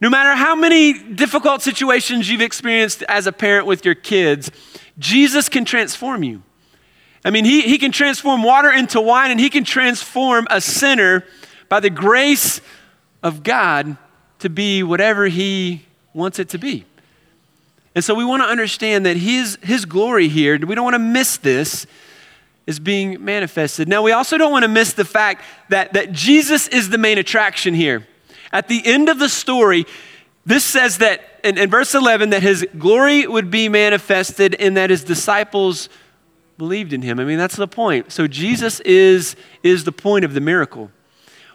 no 0.00 0.08
matter 0.08 0.34
how 0.34 0.54
many 0.54 0.92
difficult 0.92 1.62
situations 1.62 2.30
you've 2.30 2.40
experienced 2.40 3.02
as 3.04 3.26
a 3.26 3.32
parent 3.32 3.66
with 3.66 3.84
your 3.84 3.94
kids, 3.94 4.50
Jesus 4.98 5.48
can 5.48 5.64
transform 5.64 6.22
you. 6.22 6.42
I 7.24 7.30
mean, 7.30 7.44
he, 7.44 7.62
he 7.62 7.78
can 7.78 7.92
transform 7.92 8.42
water 8.42 8.70
into 8.70 9.00
wine 9.00 9.30
and 9.30 9.40
he 9.40 9.50
can 9.50 9.64
transform 9.64 10.46
a 10.50 10.60
sinner 10.60 11.24
by 11.68 11.80
the 11.80 11.90
grace 11.90 12.60
of 13.22 13.42
God 13.42 13.96
to 14.40 14.50
be 14.50 14.82
whatever 14.82 15.26
he 15.26 15.86
wants 16.14 16.38
it 16.38 16.48
to 16.50 16.58
be. 16.58 16.86
And 17.94 18.02
so 18.02 18.14
we 18.14 18.24
want 18.24 18.42
to 18.42 18.48
understand 18.48 19.04
that 19.06 19.16
his, 19.16 19.58
his 19.62 19.84
glory 19.84 20.28
here, 20.28 20.58
we 20.58 20.74
don't 20.74 20.84
want 20.84 20.94
to 20.94 20.98
miss 20.98 21.36
this, 21.36 21.86
is 22.66 22.80
being 22.80 23.22
manifested. 23.22 23.88
Now, 23.88 24.02
we 24.02 24.12
also 24.12 24.38
don't 24.38 24.50
want 24.50 24.62
to 24.62 24.68
miss 24.68 24.94
the 24.94 25.04
fact 25.04 25.44
that, 25.68 25.92
that 25.92 26.12
Jesus 26.12 26.66
is 26.68 26.88
the 26.88 26.98
main 26.98 27.18
attraction 27.18 27.74
here. 27.74 28.06
At 28.52 28.68
the 28.68 28.84
end 28.86 29.08
of 29.08 29.18
the 29.18 29.28
story, 29.28 29.84
this 30.46 30.64
says 30.64 30.98
that 30.98 31.40
in, 31.44 31.58
in 31.58 31.68
verse 31.68 31.94
11 31.94 32.30
that 32.30 32.42
his 32.42 32.66
glory 32.78 33.26
would 33.26 33.50
be 33.50 33.68
manifested 33.68 34.54
and 34.54 34.76
that 34.76 34.90
his 34.90 35.04
disciples 35.04 35.88
believed 36.56 36.92
in 36.92 37.02
him. 37.02 37.20
I 37.20 37.24
mean, 37.24 37.38
that's 37.38 37.56
the 37.56 37.68
point. 37.68 38.12
So 38.12 38.26
Jesus 38.26 38.80
is, 38.80 39.36
is 39.62 39.84
the 39.84 39.92
point 39.92 40.24
of 40.24 40.34
the 40.34 40.40
miracle. 40.40 40.90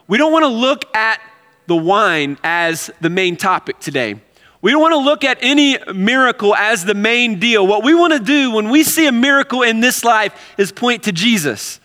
We 0.08 0.18
don't 0.18 0.32
want 0.32 0.44
to 0.44 0.50
look 0.50 0.94
at 0.96 1.22
the 1.68 1.76
wine 1.76 2.38
as 2.44 2.92
the 3.02 3.10
main 3.10 3.36
topic 3.36 3.80
today. 3.80 4.22
We 4.62 4.72
don't 4.72 4.82
want 4.82 4.94
to 4.94 5.00
look 5.00 5.24
at 5.24 5.38
any 5.42 5.78
miracle 5.94 6.54
as 6.54 6.84
the 6.84 6.94
main 6.94 7.40
deal. 7.40 7.66
What 7.66 7.84
we 7.84 7.94
want 7.94 8.14
to 8.14 8.20
do 8.20 8.52
when 8.52 8.70
we 8.70 8.84
see 8.84 9.08
a 9.08 9.12
miracle 9.12 9.62
in 9.62 9.80
this 9.80 10.04
life 10.04 10.34
is 10.58 10.72
point 10.72 11.04
to 11.04 11.12
Jesus. 11.12 11.80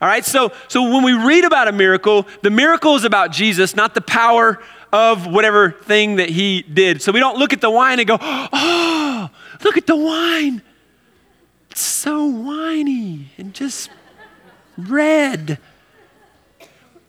All 0.00 0.08
right, 0.08 0.24
so, 0.24 0.52
so 0.68 0.82
when 0.82 1.02
we 1.02 1.14
read 1.14 1.44
about 1.44 1.66
a 1.66 1.72
miracle, 1.72 2.26
the 2.42 2.50
miracle 2.50 2.94
is 2.94 3.04
about 3.04 3.30
Jesus, 3.30 3.74
not 3.74 3.94
the 3.94 4.02
power 4.02 4.62
of 4.92 5.26
whatever 5.26 5.70
thing 5.70 6.16
that 6.16 6.28
he 6.28 6.62
did. 6.62 7.00
So 7.00 7.10
we 7.10 7.20
don't 7.20 7.38
look 7.38 7.54
at 7.54 7.62
the 7.62 7.70
wine 7.70 7.98
and 7.98 8.06
go, 8.06 8.18
oh, 8.20 9.30
look 9.62 9.78
at 9.78 9.86
the 9.86 9.96
wine. 9.96 10.60
It's 11.70 11.80
so 11.80 12.26
winey 12.26 13.28
and 13.38 13.54
just 13.54 13.88
red. 14.76 15.58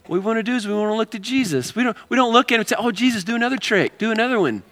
What 0.05 0.09
we 0.09 0.19
want 0.19 0.37
to 0.37 0.43
do 0.43 0.55
is 0.55 0.65
we 0.65 0.73
want 0.73 0.91
to 0.91 0.95
look 0.95 1.11
to 1.11 1.19
Jesus. 1.19 1.75
We 1.75 1.83
don't, 1.83 1.97
we 2.07 2.15
don't 2.15 2.31
look 2.31 2.51
at 2.51 2.55
him 2.55 2.61
and 2.61 2.69
say, 2.69 2.75
oh, 2.79 2.91
Jesus, 2.91 3.23
do 3.23 3.35
another 3.35 3.57
trick, 3.57 3.97
do 3.97 4.09
another 4.09 4.39
one. 4.39 4.63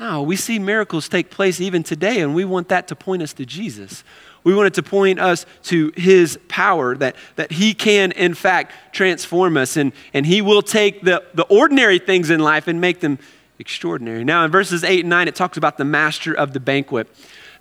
No, 0.00 0.22
we 0.22 0.34
see 0.34 0.58
miracles 0.58 1.10
take 1.10 1.30
place 1.30 1.60
even 1.60 1.82
today, 1.82 2.20
and 2.20 2.34
we 2.34 2.46
want 2.46 2.70
that 2.70 2.88
to 2.88 2.96
point 2.96 3.20
us 3.20 3.34
to 3.34 3.44
Jesus. 3.44 4.02
We 4.44 4.54
want 4.54 4.68
it 4.68 4.74
to 4.74 4.82
point 4.82 5.20
us 5.20 5.44
to 5.64 5.92
his 5.94 6.38
power, 6.48 6.96
that, 6.96 7.16
that 7.36 7.52
he 7.52 7.74
can, 7.74 8.12
in 8.12 8.32
fact, 8.32 8.72
transform 8.94 9.58
us, 9.58 9.76
and, 9.76 9.92
and 10.14 10.24
he 10.24 10.40
will 10.40 10.62
take 10.62 11.02
the, 11.02 11.22
the 11.34 11.42
ordinary 11.44 11.98
things 11.98 12.30
in 12.30 12.40
life 12.40 12.66
and 12.66 12.80
make 12.80 13.00
them 13.00 13.18
extraordinary. 13.58 14.24
Now, 14.24 14.42
in 14.46 14.50
verses 14.50 14.84
8 14.84 15.00
and 15.00 15.10
9, 15.10 15.28
it 15.28 15.34
talks 15.34 15.58
about 15.58 15.76
the 15.76 15.84
master 15.84 16.32
of 16.32 16.54
the 16.54 16.60
banquet. 16.60 17.06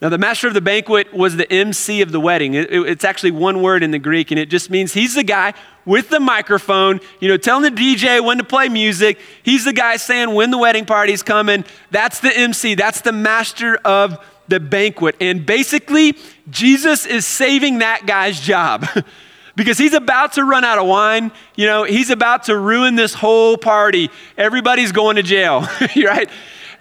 Now, 0.01 0.07
the 0.07 0.17
master 0.17 0.47
of 0.47 0.53
the 0.53 0.61
banquet 0.61 1.13
was 1.13 1.35
the 1.35 1.51
MC 1.51 2.01
of 2.01 2.13
the 2.13 2.21
wedding. 2.21 2.53
It, 2.53 2.71
it, 2.71 2.87
it's 2.87 3.03
actually 3.03 3.31
one 3.31 3.61
word 3.61 3.83
in 3.83 3.91
the 3.91 3.99
Greek, 3.99 4.31
and 4.31 4.39
it 4.39 4.49
just 4.49 4.69
means 4.69 4.93
he's 4.93 5.15
the 5.15 5.25
guy 5.25 5.53
with 5.85 6.09
the 6.09 6.21
microphone, 6.21 7.01
you 7.19 7.27
know, 7.27 7.35
telling 7.35 7.63
the 7.63 7.81
DJ 7.81 8.23
when 8.23 8.37
to 8.37 8.45
play 8.45 8.69
music. 8.69 9.19
He's 9.43 9.65
the 9.65 9.73
guy 9.73 9.97
saying 9.97 10.33
when 10.33 10.51
the 10.51 10.57
wedding 10.57 10.85
party's 10.85 11.21
coming. 11.21 11.65
That's 11.91 12.21
the 12.21 12.35
MC, 12.35 12.75
that's 12.75 13.01
the 13.01 13.11
master 13.11 13.75
of 13.77 14.23
the 14.47 14.61
banquet. 14.61 15.15
And 15.19 15.45
basically, 15.45 16.17
Jesus 16.49 17.05
is 17.05 17.25
saving 17.25 17.79
that 17.79 18.05
guy's 18.05 18.39
job. 18.39 18.85
because 19.59 19.77
he's 19.77 19.93
about 19.93 20.33
to 20.33 20.45
run 20.45 20.63
out 20.63 20.77
of 20.77 20.87
wine. 20.87 21.33
You 21.55 21.65
know, 21.65 21.83
he's 21.83 22.09
about 22.09 22.43
to 22.45 22.57
ruin 22.57 22.95
this 22.95 23.13
whole 23.13 23.57
party. 23.57 24.09
Everybody's 24.37 24.93
going 24.93 25.17
to 25.17 25.23
jail, 25.23 25.67
right? 25.97 26.29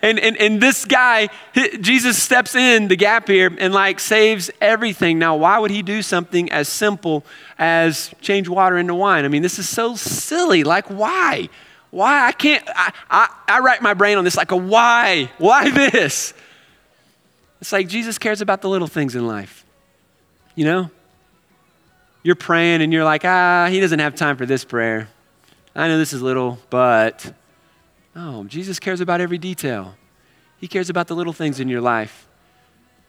And, 0.00 0.18
and, 0.20 0.36
and 0.36 0.60
this 0.60 0.84
guy, 0.84 1.28
Jesus 1.80 2.22
steps 2.22 2.54
in 2.54 2.88
the 2.88 2.96
gap 2.96 3.26
here 3.26 3.50
and 3.58 3.74
like 3.74 3.98
saves 3.98 4.50
everything. 4.60 5.18
Now, 5.18 5.36
why 5.36 5.58
would 5.58 5.70
he 5.70 5.82
do 5.82 6.02
something 6.02 6.50
as 6.52 6.68
simple 6.68 7.24
as 7.58 8.14
change 8.20 8.48
water 8.48 8.78
into 8.78 8.94
wine? 8.94 9.24
I 9.24 9.28
mean, 9.28 9.42
this 9.42 9.58
is 9.58 9.68
so 9.68 9.96
silly. 9.96 10.62
Like, 10.62 10.86
why? 10.86 11.48
Why? 11.90 12.26
I 12.26 12.32
can't, 12.32 12.62
I, 12.74 12.92
I, 13.10 13.28
I 13.48 13.58
rack 13.60 13.82
my 13.82 13.94
brain 13.94 14.18
on 14.18 14.24
this 14.24 14.36
like 14.36 14.52
a 14.52 14.56
why? 14.56 15.30
Why 15.38 15.70
this? 15.70 16.32
It's 17.60 17.72
like 17.72 17.88
Jesus 17.88 18.18
cares 18.18 18.40
about 18.40 18.62
the 18.62 18.68
little 18.68 18.88
things 18.88 19.16
in 19.16 19.26
life. 19.26 19.64
You 20.54 20.64
know? 20.64 20.90
You're 22.22 22.36
praying 22.36 22.82
and 22.82 22.92
you're 22.92 23.04
like, 23.04 23.24
ah, 23.24 23.68
he 23.70 23.80
doesn't 23.80 23.98
have 23.98 24.14
time 24.14 24.36
for 24.36 24.46
this 24.46 24.64
prayer. 24.64 25.08
I 25.74 25.88
know 25.88 25.98
this 25.98 26.12
is 26.12 26.20
little, 26.20 26.58
but 26.70 27.32
no, 28.18 28.42
Jesus 28.42 28.80
cares 28.80 29.00
about 29.00 29.20
every 29.20 29.38
detail. 29.38 29.94
He 30.58 30.66
cares 30.66 30.90
about 30.90 31.06
the 31.06 31.14
little 31.14 31.32
things 31.32 31.60
in 31.60 31.68
your 31.68 31.80
life. 31.80 32.28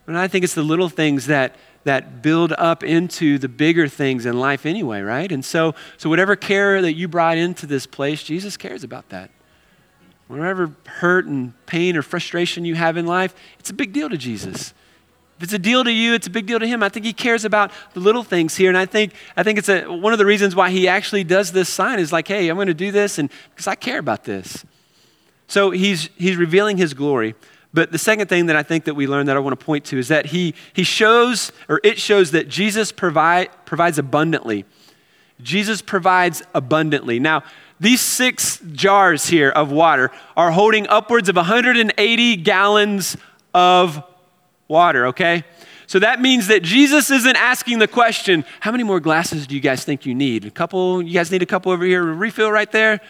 And 0.06 0.16
I 0.16 0.28
think 0.28 0.44
it's 0.44 0.54
the 0.54 0.62
little 0.62 0.88
things 0.88 1.26
that, 1.26 1.56
that 1.84 2.22
build 2.22 2.54
up 2.54 2.84
into 2.84 3.40
the 3.40 3.50
bigger 3.50 3.88
things 3.88 4.28
in 4.28 4.40
life 4.40 4.68
anyway, 4.68 5.02
right? 5.02 5.32
And 5.32 5.44
so, 5.44 5.74
so 5.98 6.10
whatever 6.10 6.36
care 6.36 6.80
that 6.84 6.94
you 6.94 7.08
brought 7.08 7.40
into 7.40 7.66
this 7.66 7.88
place, 7.88 8.22
Jesus 8.22 8.56
cares 8.56 8.84
about 8.84 9.10
that. 9.10 9.32
Whatever 10.28 10.76
hurt 10.86 11.26
and 11.26 11.54
pain 11.66 11.98
or 11.98 12.04
frustration 12.04 12.64
you 12.64 12.76
have 12.76 12.96
in 12.96 13.08
life, 13.08 13.34
it's 13.58 13.72
a 13.72 13.74
big 13.74 13.94
deal 13.94 14.10
to 14.10 14.18
Jesus. 14.18 14.76
If 15.38 15.44
it's 15.44 15.54
a 15.54 15.60
deal 15.60 15.84
to 15.86 15.92
you, 15.92 16.14
it's 16.14 16.28
a 16.28 16.32
big 16.32 16.46
deal 16.46 16.60
to 16.60 16.68
him. 16.68 16.84
I 16.84 16.90
think 16.90 17.06
he 17.08 17.14
cares 17.14 17.46
about 17.46 17.72
the 17.96 18.00
little 18.00 18.24
things 18.24 18.56
here. 18.58 18.70
And 18.70 18.78
I 18.78 18.86
think, 18.86 19.14
I 19.36 19.42
think 19.42 19.58
it's 19.58 19.70
a, 19.70 19.86
one 19.86 20.14
of 20.14 20.20
the 20.20 20.26
reasons 20.26 20.56
why 20.56 20.70
he 20.70 20.88
actually 20.88 21.24
does 21.24 21.52
this 21.52 21.68
sign 21.68 21.98
is 21.98 22.12
like, 22.12 22.28
hey, 22.28 22.48
I'm 22.48 22.58
going 22.58 22.68
to 22.68 22.76
do 22.76 22.92
this 22.92 23.18
and 23.18 23.32
because 23.50 23.66
I 23.66 23.74
care 23.74 23.98
about 23.98 24.24
this. 24.24 24.66
So 25.50 25.72
he's, 25.72 26.10
he's 26.16 26.38
revealing 26.38 26.78
his 26.78 26.94
glory. 26.94 27.34
But 27.74 27.92
the 27.92 27.98
second 27.98 28.28
thing 28.28 28.46
that 28.46 28.56
I 28.56 28.64
think 28.64 28.86
that 28.86 28.94
we 28.94 29.08
learn 29.08 29.26
that 29.26 29.36
I 29.36 29.40
want 29.40 29.60
to 29.60 29.66
point 29.66 29.84
to 29.86 29.98
is 29.98 30.08
that 30.08 30.28
he, 30.28 30.54
he 30.74 30.84
shows, 30.84 31.52
or 31.68 31.82
it 31.84 32.00
shows 32.00 32.32
that 32.32 32.48
Jesus 32.48 32.92
provide, 32.92 33.50
provides 33.66 33.98
abundantly. 33.98 34.64
Jesus 35.42 35.82
provides 35.82 36.44
abundantly. 36.54 37.20
Now, 37.20 37.44
these 37.80 38.00
six 38.00 38.60
jars 38.74 39.28
here 39.28 39.50
of 39.50 39.72
water 39.72 40.12
are 40.38 40.52
holding 40.52 40.88
upwards 40.88 41.30
of 41.30 41.36
180 41.36 42.36
gallons 42.38 43.18
of 43.54 44.04
water, 44.68 45.08
okay? 45.08 45.44
So 45.88 45.98
that 45.98 46.22
means 46.22 46.48
that 46.48 46.62
Jesus 46.62 47.10
isn't 47.10 47.36
asking 47.36 47.80
the 47.80 47.88
question, 47.88 48.46
how 48.60 48.72
many 48.72 48.84
more 48.84 49.00
glasses 49.00 49.48
do 49.48 49.56
you 49.56 49.62
guys 49.62 49.84
think 49.84 50.06
you 50.06 50.14
need? 50.14 50.46
A 50.46 50.52
couple, 50.52 51.02
you 51.02 51.14
guys 51.14 51.32
need 51.32 51.42
a 51.42 51.48
couple 51.48 51.72
over 51.72 51.86
here, 51.86 52.04
refill 52.04 52.52
right 52.52 52.72
there? 52.72 53.02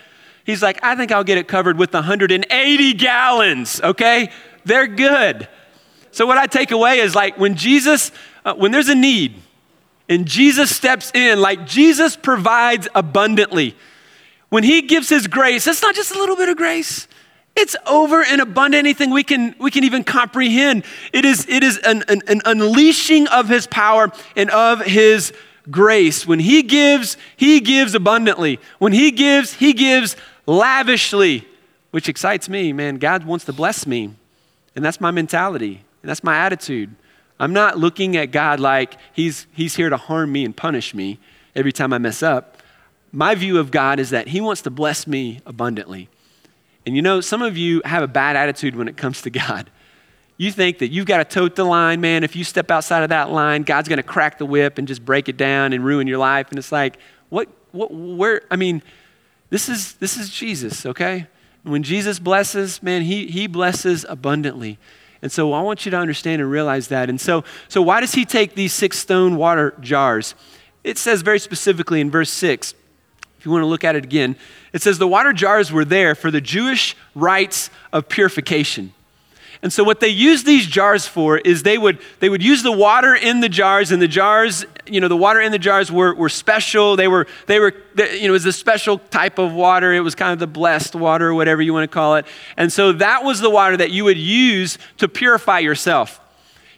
He's 0.49 0.63
like, 0.63 0.83
I 0.83 0.95
think 0.95 1.11
I'll 1.11 1.23
get 1.23 1.37
it 1.37 1.47
covered 1.47 1.77
with 1.77 1.93
180 1.93 2.93
gallons, 2.93 3.79
okay? 3.81 4.31
They're 4.65 4.87
good. 4.87 5.47
So, 6.09 6.25
what 6.25 6.39
I 6.39 6.47
take 6.47 6.71
away 6.71 6.97
is 7.01 7.13
like 7.13 7.37
when 7.37 7.53
Jesus, 7.53 8.11
uh, 8.43 8.55
when 8.55 8.71
there's 8.71 8.89
a 8.89 8.95
need 8.95 9.35
and 10.09 10.25
Jesus 10.25 10.75
steps 10.75 11.11
in, 11.13 11.39
like 11.39 11.67
Jesus 11.67 12.15
provides 12.15 12.87
abundantly. 12.95 13.75
When 14.49 14.63
he 14.63 14.81
gives 14.81 15.07
his 15.07 15.27
grace, 15.27 15.67
it's 15.67 15.83
not 15.83 15.93
just 15.93 16.15
a 16.15 16.17
little 16.17 16.35
bit 16.35 16.49
of 16.49 16.57
grace. 16.57 17.07
It's 17.55 17.75
over 17.85 18.23
and 18.23 18.41
abundant 18.41 18.79
anything 18.79 19.11
we 19.11 19.23
can, 19.23 19.53
we 19.59 19.69
can 19.69 19.83
even 19.83 20.03
comprehend. 20.03 20.83
It 21.13 21.25
is, 21.25 21.47
it 21.47 21.63
is 21.63 21.77
an, 21.77 22.03
an, 22.07 22.23
an 22.27 22.41
unleashing 22.43 23.27
of 23.27 23.49
his 23.49 23.67
power 23.67 24.11
and 24.35 24.49
of 24.49 24.81
his 24.81 25.31
grace. 25.69 26.25
When 26.25 26.39
he 26.39 26.63
gives, 26.63 27.17
he 27.37 27.59
gives 27.59 27.93
abundantly. 27.93 28.59
When 28.79 28.93
he 28.93 29.11
gives, 29.11 29.53
he 29.53 29.73
gives 29.73 30.15
lavishly, 30.49 31.47
which 31.91 32.09
excites 32.09 32.49
me. 32.49 32.73
Man, 32.73 32.97
God 32.97 33.23
wants 33.23 33.45
to 33.45 33.53
bless 33.53 33.85
me. 33.85 34.13
And 34.75 34.83
that's 34.85 35.01
my 35.01 35.11
mentality, 35.11 35.83
and 36.01 36.09
that's 36.09 36.23
my 36.23 36.37
attitude. 36.37 36.95
I'm 37.39 37.53
not 37.53 37.77
looking 37.77 38.15
at 38.17 38.31
God 38.31 38.59
like 38.59 38.97
he's, 39.13 39.47
he's 39.51 39.75
here 39.75 39.89
to 39.89 39.97
harm 39.97 40.31
me 40.31 40.45
and 40.45 40.55
punish 40.55 40.93
me 40.93 41.19
every 41.55 41.71
time 41.71 41.91
I 41.93 41.97
mess 41.97 42.21
up. 42.21 42.57
My 43.11 43.33
view 43.35 43.57
of 43.57 43.71
God 43.71 43.99
is 43.99 44.11
that 44.11 44.27
He 44.27 44.39
wants 44.39 44.61
to 44.63 44.69
bless 44.69 45.07
me 45.07 45.39
abundantly. 45.45 46.09
And 46.85 46.95
you 46.95 47.01
know, 47.01 47.21
some 47.21 47.41
of 47.41 47.57
you 47.57 47.81
have 47.85 48.03
a 48.03 48.07
bad 48.07 48.35
attitude 48.35 48.75
when 48.75 48.87
it 48.87 48.97
comes 48.97 49.21
to 49.23 49.29
God. 49.31 49.69
You 50.37 50.51
think 50.51 50.77
that 50.77 50.89
you've 50.89 51.05
got 51.05 51.17
to 51.17 51.25
tote 51.25 51.55
the 51.55 51.65
line, 51.65 51.99
man. 51.99 52.23
If 52.23 52.35
you 52.35 52.43
step 52.43 52.71
outside 52.71 53.03
of 53.03 53.09
that 53.09 53.29
line, 53.29 53.63
God's 53.63 53.89
going 53.89 53.97
to 53.97 54.03
crack 54.03 54.37
the 54.37 54.45
whip 54.45 54.77
and 54.77 54.87
just 54.87 55.03
break 55.03 55.27
it 55.27 55.35
down 55.35 55.73
and 55.73 55.83
ruin 55.83 56.07
your 56.07 56.19
life. 56.19 56.47
And 56.49 56.57
it's 56.57 56.71
like, 56.71 56.97
what, 57.27 57.49
what, 57.71 57.91
where, 57.91 58.43
I 58.49 58.55
mean, 58.55 58.81
this 59.49 59.69
is, 59.69 59.93
this 59.93 60.17
is 60.17 60.29
Jesus, 60.29 60.85
okay? 60.85 61.27
When 61.63 61.83
Jesus 61.83 62.19
blesses, 62.19 62.81
man, 62.81 63.01
he, 63.03 63.27
he 63.27 63.47
blesses 63.47 64.05
abundantly. 64.07 64.77
And 65.21 65.31
so 65.31 65.51
I 65.53 65.61
want 65.61 65.85
you 65.85 65.91
to 65.91 65.97
understand 65.97 66.41
and 66.41 66.49
realize 66.49 66.87
that. 66.87 67.09
And 67.09 67.19
so, 67.19 67.43
so 67.67 67.81
why 67.81 67.99
does 67.99 68.13
he 68.13 68.25
take 68.25 68.55
these 68.55 68.73
six 68.73 68.97
stone 68.99 69.35
water 69.35 69.75
jars? 69.81 70.35
It 70.83 70.97
says 70.97 71.21
very 71.21 71.39
specifically 71.39 71.99
in 71.99 72.09
verse 72.09 72.29
6, 72.29 72.73
if 73.37 73.45
you 73.45 73.51
want 73.51 73.63
to 73.63 73.67
look 73.67 73.83
at 73.83 73.95
it 73.95 74.03
again, 74.03 74.35
it 74.73 74.81
says 74.81 74.97
the 74.97 75.07
water 75.07 75.33
jars 75.33 75.71
were 75.71 75.85
there 75.85 76.15
for 76.15 76.31
the 76.31 76.41
Jewish 76.41 76.95
rites 77.15 77.69
of 77.91 78.07
purification. 78.07 78.93
And 79.61 79.73
so 79.73 79.83
what 79.83 79.99
they 79.99 80.09
used 80.09 80.45
these 80.45 80.65
jars 80.65 81.05
for 81.05 81.37
is 81.37 81.63
they 81.63 81.77
would, 81.77 81.99
they 82.19 82.29
would 82.29 82.43
use 82.43 82.63
the 82.63 82.71
water 82.71 83.13
in 83.13 83.41
the 83.41 83.49
jars, 83.49 83.91
and 83.91 84.01
the 84.01 84.07
jars, 84.07 84.65
you 84.91 85.01
know, 85.01 85.07
the 85.07 85.17
water 85.17 85.39
in 85.39 85.51
the 85.51 85.59
jars 85.59 85.91
were, 85.91 86.13
were 86.13 86.29
special. 86.29 86.95
They 86.95 87.07
were, 87.07 87.27
they 87.47 87.59
were, 87.59 87.73
you 87.97 88.23
know, 88.23 88.29
it 88.29 88.31
was 88.31 88.45
a 88.45 88.53
special 88.53 88.97
type 88.97 89.37
of 89.37 89.53
water. 89.53 89.93
It 89.93 90.01
was 90.01 90.15
kind 90.15 90.33
of 90.33 90.39
the 90.39 90.47
blessed 90.47 90.95
water, 90.95 91.33
whatever 91.33 91.61
you 91.61 91.73
want 91.73 91.89
to 91.89 91.93
call 91.93 92.15
it. 92.15 92.25
And 92.57 92.71
so 92.71 92.91
that 92.93 93.23
was 93.23 93.39
the 93.39 93.49
water 93.49 93.77
that 93.77 93.91
you 93.91 94.03
would 94.05 94.17
use 94.17 94.77
to 94.97 95.07
purify 95.07 95.59
yourself. 95.59 96.19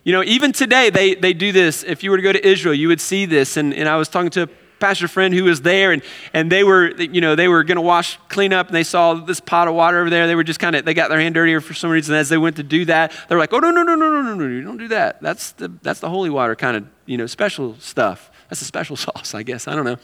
You 0.04 0.14
know, 0.14 0.24
even 0.24 0.52
today, 0.52 0.90
they, 0.90 1.16
they 1.16 1.34
do 1.34 1.52
this. 1.52 1.84
If 1.84 2.04
you 2.04 2.12
were 2.12 2.18
to 2.18 2.24
go 2.24 2.34
to 2.34 2.48
Israel, 2.48 2.74
you 2.74 2.88
would 2.88 3.02
see 3.02 3.26
this. 3.26 3.58
And, 3.58 3.74
and 3.74 3.88
I 3.88 3.98
was 3.98 4.10
talking 4.10 4.32
to 4.32 4.50
pastor 4.82 5.08
friend 5.08 5.34
who 5.34 5.46
was 5.46 5.62
there, 5.62 5.92
and, 5.92 6.02
and 6.34 6.52
they 6.52 6.64
were, 6.64 6.92
you 7.00 7.22
know, 7.22 7.36
they 7.36 7.48
were 7.48 7.64
going 7.64 7.78
to 7.78 7.82
wash, 7.82 8.20
clean 8.28 8.52
up, 8.52 8.68
and 8.68 8.76
they 8.76 8.84
saw 8.84 9.14
this 9.14 9.40
pot 9.40 9.68
of 9.68 9.76
water 9.76 10.00
over 10.00 10.10
there. 10.10 10.28
They 10.28 10.36
were 10.36 10.44
just 10.44 10.60
kind 10.60 10.76
of, 10.76 10.84
they 10.84 10.94
got 10.94 11.10
their 11.10 11.20
hand 11.20 11.36
dirtier 11.36 11.62
for 11.62 11.74
some 11.74 11.90
reason. 11.90 12.16
As 12.16 12.28
they 12.28 12.38
went 12.38 12.58
to 12.58 12.64
do 12.64 12.84
that, 12.86 13.12
they 13.30 13.36
were 13.36 13.40
like, 13.40 13.54
oh, 13.54 13.60
no, 13.60 13.72
no, 13.72 13.84
no, 13.84 13.96
no, 13.96 14.10
no, 14.10 14.22
no, 14.22 14.34
no, 14.34 14.62
don't 14.62 14.78
do 14.78 14.90
that. 14.90 15.22
That's 15.22 15.54
the, 15.54 15.70
that's 15.82 16.02
the 16.02 16.10
holy 16.10 16.30
water 16.30 16.56
kind 16.56 16.76
of, 16.76 16.86
you 17.06 17.18
know, 17.18 17.28
special 17.28 17.78
stuff. 17.80 18.32
That's 18.50 18.60
the 18.60 18.66
special 18.66 18.96
sauce, 18.98 19.34
I 19.34 19.44
guess. 19.44 19.68
I 19.68 19.76
don't 19.76 19.86
know. 19.86 19.98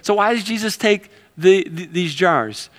So 0.00 0.14
why 0.14 0.32
does 0.32 0.44
Jesus 0.44 0.76
take 0.76 1.10
the, 1.36 1.68
the, 1.68 1.86
these 1.86 2.14
jars? 2.14 2.70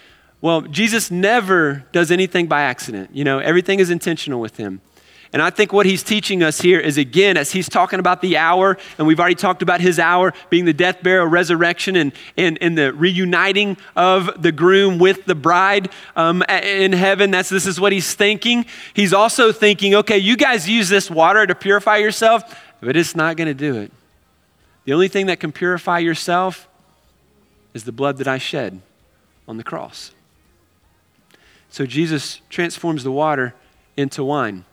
Well, 0.41 0.61
Jesus 0.61 1.09
never 1.09 1.85
does 1.91 2.11
anything 2.11 2.47
by 2.47 2.61
accident. 2.61 3.09
You 3.13 3.23
know, 3.23 3.39
everything 3.39 3.79
is 3.79 3.89
intentional 3.89 4.39
with 4.39 4.57
him. 4.57 4.81
And 5.35 5.41
I 5.41 5.49
think 5.49 5.73
what 5.73 5.85
he's 5.85 6.01
teaching 6.01 6.41
us 6.43 6.61
here 6.61 6.79
is 6.79 6.97
again, 6.97 7.35
as 7.35 7.51
he's 7.51 7.67
talking 7.67 7.99
about 7.99 8.21
the 8.21 8.37
hour, 8.37 8.77
and 8.97 9.05
we've 9.05 9.19
already 9.19 9.35
talked 9.35 9.61
about 9.61 9.81
his 9.81 9.99
hour 9.99 10.31
being 10.49 10.63
the 10.63 10.71
death, 10.71 11.03
burial, 11.03 11.27
resurrection, 11.27 11.97
and, 11.97 12.13
and, 12.37 12.57
and 12.61 12.77
the 12.77 12.93
reuniting 12.93 13.75
of 13.97 14.41
the 14.41 14.53
groom 14.53 14.97
with 14.97 15.25
the 15.25 15.35
bride 15.35 15.91
um, 16.15 16.41
in 16.43 16.93
heaven. 16.93 17.31
That's, 17.31 17.49
this 17.49 17.65
is 17.65 17.81
what 17.81 17.91
he's 17.91 18.13
thinking. 18.13 18.65
He's 18.93 19.11
also 19.11 19.51
thinking, 19.51 19.93
okay, 19.95 20.17
you 20.17 20.37
guys 20.37 20.69
use 20.69 20.87
this 20.87 21.11
water 21.11 21.45
to 21.45 21.53
purify 21.53 21.97
yourself, 21.97 22.57
but 22.79 22.95
it's 22.95 23.13
not 23.13 23.35
going 23.35 23.49
to 23.49 23.53
do 23.53 23.75
it. 23.75 23.91
The 24.85 24.93
only 24.93 25.09
thing 25.09 25.25
that 25.25 25.41
can 25.41 25.51
purify 25.51 25.99
yourself 25.99 26.69
is 27.73 27.83
the 27.83 27.91
blood 27.91 28.19
that 28.19 28.27
I 28.29 28.37
shed 28.37 28.79
on 29.49 29.57
the 29.57 29.65
cross. 29.65 30.13
So 31.69 31.85
Jesus 31.85 32.39
transforms 32.49 33.03
the 33.03 33.11
water 33.11 33.53
into 33.97 34.23
wine. 34.23 34.63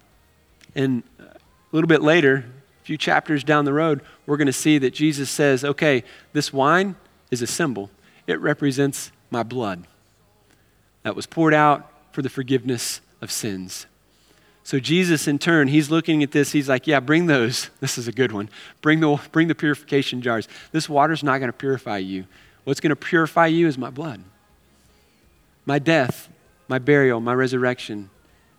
And 0.75 1.03
a 1.21 1.37
little 1.73 1.89
bit 1.89 2.03
later, 2.03 2.45
a 2.83 2.85
few 2.85 2.97
chapters 2.97 3.45
down 3.45 3.65
the 3.65 3.73
road, 3.73 4.01
we're 4.27 4.37
going 4.37 4.47
to 4.47 4.53
see 4.53 4.79
that 4.79 4.93
Jesus 4.93 5.31
says, 5.31 5.65
okay, 5.65 6.05
this 6.33 6.53
wine 6.53 6.97
is 7.31 7.43
a 7.43 7.47
symbol, 7.47 7.91
it 8.27 8.41
represents 8.41 9.13
my 9.31 9.43
blood 9.43 9.87
that 11.03 11.17
was 11.17 11.27
poured 11.27 11.55
out 11.55 11.91
for 12.13 12.23
the 12.23 12.29
forgiveness 12.29 13.01
of 13.21 13.31
sins. 13.31 13.87
So 14.65 14.79
Jesus, 14.79 15.27
in 15.27 15.39
turn, 15.39 15.69
he's 15.69 15.91
looking 15.91 16.23
at 16.23 16.31
this. 16.31 16.53
He's 16.53 16.69
like, 16.69 16.87
"Yeah, 16.87 17.01
bring 17.01 17.27
those. 17.27 17.71
This 17.81 17.99
is 17.99 18.07
a 18.07 18.13
good 18.13 18.31
one. 18.31 18.49
Bring 18.81 19.01
the 19.01 19.21
bring 19.33 19.49
the 19.49 19.55
purification 19.55 20.23
jars. 20.23 20.47
This 20.71 20.89
water's 20.89 21.25
not 21.25 21.39
going 21.39 21.49
to 21.49 21.57
purify 21.57 21.99
you. 21.99 22.27
What's 22.65 22.79
going 22.79 22.91
to 22.91 22.97
purify 22.97 23.49
you 23.49 23.67
is 23.67 23.77
my 23.77 23.91
blood, 23.91 24.23
my 25.67 25.81
death, 25.81 26.29
my 26.69 26.79
burial, 26.79 27.19
my 27.19 27.35
resurrection, 27.35 28.11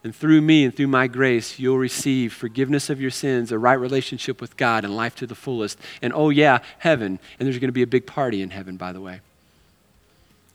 and 0.04 0.16
through 0.16 0.42
me 0.42 0.66
and 0.66 0.76
through 0.76 0.88
my 0.88 1.08
grace, 1.08 1.60
you'll 1.60 1.78
receive 1.78 2.34
forgiveness 2.34 2.90
of 2.90 3.00
your 3.00 3.12
sins, 3.12 3.52
a 3.52 3.58
right 3.58 3.80
relationship 3.80 4.42
with 4.42 4.58
God, 4.58 4.84
and 4.84 4.96
life 4.96 5.16
to 5.16 5.28
the 5.28 5.36
fullest. 5.36 5.80
And 6.02 6.12
oh, 6.14 6.30
yeah, 6.30 6.60
heaven. 6.80 7.20
And 7.40 7.48
there's 7.48 7.60
going 7.60 7.70
to 7.70 7.74
be 7.74 7.84
a 7.84 7.88
big 7.88 8.06
party 8.06 8.42
in 8.42 8.50
heaven, 8.50 8.76
by 8.76 8.92
the 8.92 9.02
way. 9.02 9.22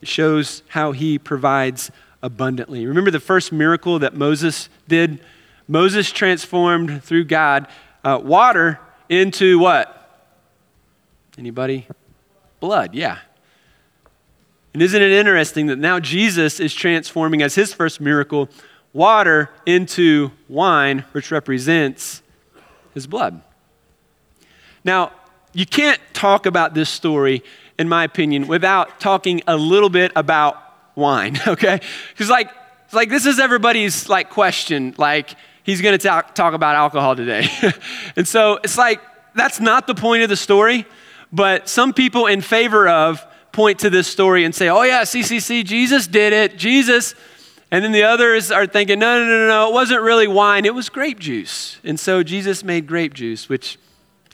It 0.01 0.07
shows 0.07 0.61
how 0.69 0.91
he 0.91 1.17
provides 1.17 1.91
abundantly. 2.21 2.85
Remember 2.85 3.11
the 3.11 3.19
first 3.19 3.51
miracle 3.51 3.99
that 3.99 4.13
Moses 4.13 4.69
did? 4.87 5.19
Moses 5.67 6.11
transformed 6.11 7.03
through 7.03 7.25
God 7.25 7.67
uh, 8.03 8.19
water 8.23 8.79
into 9.09 9.57
what? 9.59 9.95
Anybody? 11.37 11.87
blood, 12.59 12.93
yeah. 12.93 13.19
And 14.73 14.83
isn't 14.83 15.01
it 15.01 15.11
interesting 15.11 15.67
that 15.67 15.77
now 15.77 15.99
Jesus 15.99 16.59
is 16.59 16.73
transforming 16.73 17.41
as 17.41 17.55
his 17.55 17.73
first 17.73 17.99
miracle 17.99 18.49
water 18.93 19.49
into 19.65 20.31
wine, 20.47 21.05
which 21.11 21.31
represents 21.31 22.21
his 22.93 23.07
blood? 23.07 23.41
Now, 24.83 25.11
you 25.53 25.65
can't 25.65 25.99
talk 26.13 26.45
about 26.45 26.73
this 26.73 26.89
story, 26.89 27.43
in 27.77 27.89
my 27.89 28.03
opinion, 28.03 28.47
without 28.47 28.99
talking 28.99 29.41
a 29.47 29.57
little 29.57 29.89
bit 29.89 30.11
about 30.15 30.61
wine, 30.95 31.39
okay? 31.47 31.79
Because, 32.09 32.29
like, 32.29 32.49
like 32.91 33.09
this 33.09 33.25
is 33.25 33.39
everybody's 33.39 34.09
like 34.09 34.29
question, 34.29 34.95
like, 34.97 35.35
he's 35.63 35.81
gonna 35.81 35.97
talk, 35.97 36.33
talk 36.33 36.53
about 36.53 36.75
alcohol 36.75 37.15
today. 37.15 37.47
and 38.15 38.27
so 38.27 38.59
it's 38.63 38.77
like, 38.77 39.01
that's 39.35 39.59
not 39.59 39.87
the 39.87 39.95
point 39.95 40.23
of 40.23 40.29
the 40.29 40.35
story, 40.35 40.85
but 41.31 41.69
some 41.69 41.93
people 41.93 42.25
in 42.25 42.41
favor 42.41 42.87
of 42.87 43.25
point 43.51 43.79
to 43.79 43.89
this 43.89 44.07
story 44.07 44.43
and 44.45 44.53
say, 44.53 44.69
oh, 44.69 44.83
yeah, 44.83 45.03
CCC, 45.03 45.63
Jesus 45.63 46.07
did 46.07 46.33
it, 46.33 46.57
Jesus. 46.57 47.15
And 47.71 47.83
then 47.83 47.91
the 47.91 48.03
others 48.03 48.51
are 48.51 48.65
thinking, 48.65 48.99
no, 48.99 49.19
no, 49.19 49.25
no, 49.25 49.47
no, 49.47 49.69
it 49.69 49.73
wasn't 49.73 50.01
really 50.01 50.27
wine, 50.27 50.65
it 50.65 50.73
was 50.73 50.89
grape 50.89 51.19
juice. 51.19 51.79
And 51.83 51.99
so 51.99 52.23
Jesus 52.23 52.63
made 52.63 52.87
grape 52.87 53.13
juice, 53.13 53.47
which, 53.47 53.77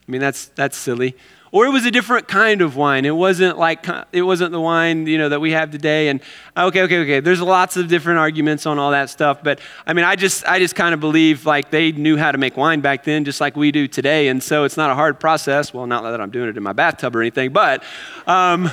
I 0.08 0.12
mean, 0.12 0.22
that's, 0.22 0.46
that's 0.48 0.78
silly 0.78 1.16
or 1.56 1.66
it 1.66 1.70
was 1.70 1.86
a 1.86 1.92
different 1.92 2.28
kind 2.28 2.62
of 2.62 2.76
wine. 2.76 3.06
It 3.06 3.16
wasn't 3.16 3.58
like 3.58 3.88
it 4.12 4.24
wasn't 4.24 4.52
the 4.52 4.60
wine 4.60 5.08
you 5.08 5.18
know 5.18 5.30
that 5.30 5.40
we 5.40 5.52
have 5.52 5.72
today. 5.72 6.10
And 6.10 6.20
okay, 6.58 6.82
okay, 6.82 7.00
okay. 7.00 7.20
There's 7.22 7.40
lots 7.40 7.78
of 7.78 7.88
different 7.88 8.20
arguments 8.20 8.66
on 8.66 8.78
all 8.78 8.92
that 8.92 9.10
stuff, 9.10 9.42
but 9.42 9.62
I 9.88 9.94
mean, 9.94 10.04
I 10.04 10.18
just 10.18 10.46
I 10.46 10.60
just 10.60 10.76
kind 10.76 10.94
of 10.94 11.00
believe 11.00 11.46
like 11.46 11.72
they 11.72 11.94
knew 11.94 12.18
how 12.18 12.34
to 12.34 12.38
make 12.38 12.58
wine 12.58 12.82
back 12.82 13.06
then, 13.06 13.24
just 13.24 13.40
like 13.40 13.56
we 13.56 13.72
do 13.72 13.88
today, 13.88 14.28
and 14.28 14.44
so 14.44 14.66
it's 14.66 14.76
not 14.76 14.92
a 14.92 14.96
hard 14.96 15.18
process. 15.18 15.74
Well, 15.74 15.88
not 15.88 16.04
that 16.04 16.20
I'm 16.20 16.30
doing 16.30 16.50
it 16.50 16.58
in 16.58 16.64
my 16.64 16.74
bathtub 16.74 17.16
or 17.16 17.22
anything, 17.22 17.54
but 17.54 17.84
um, 18.28 18.70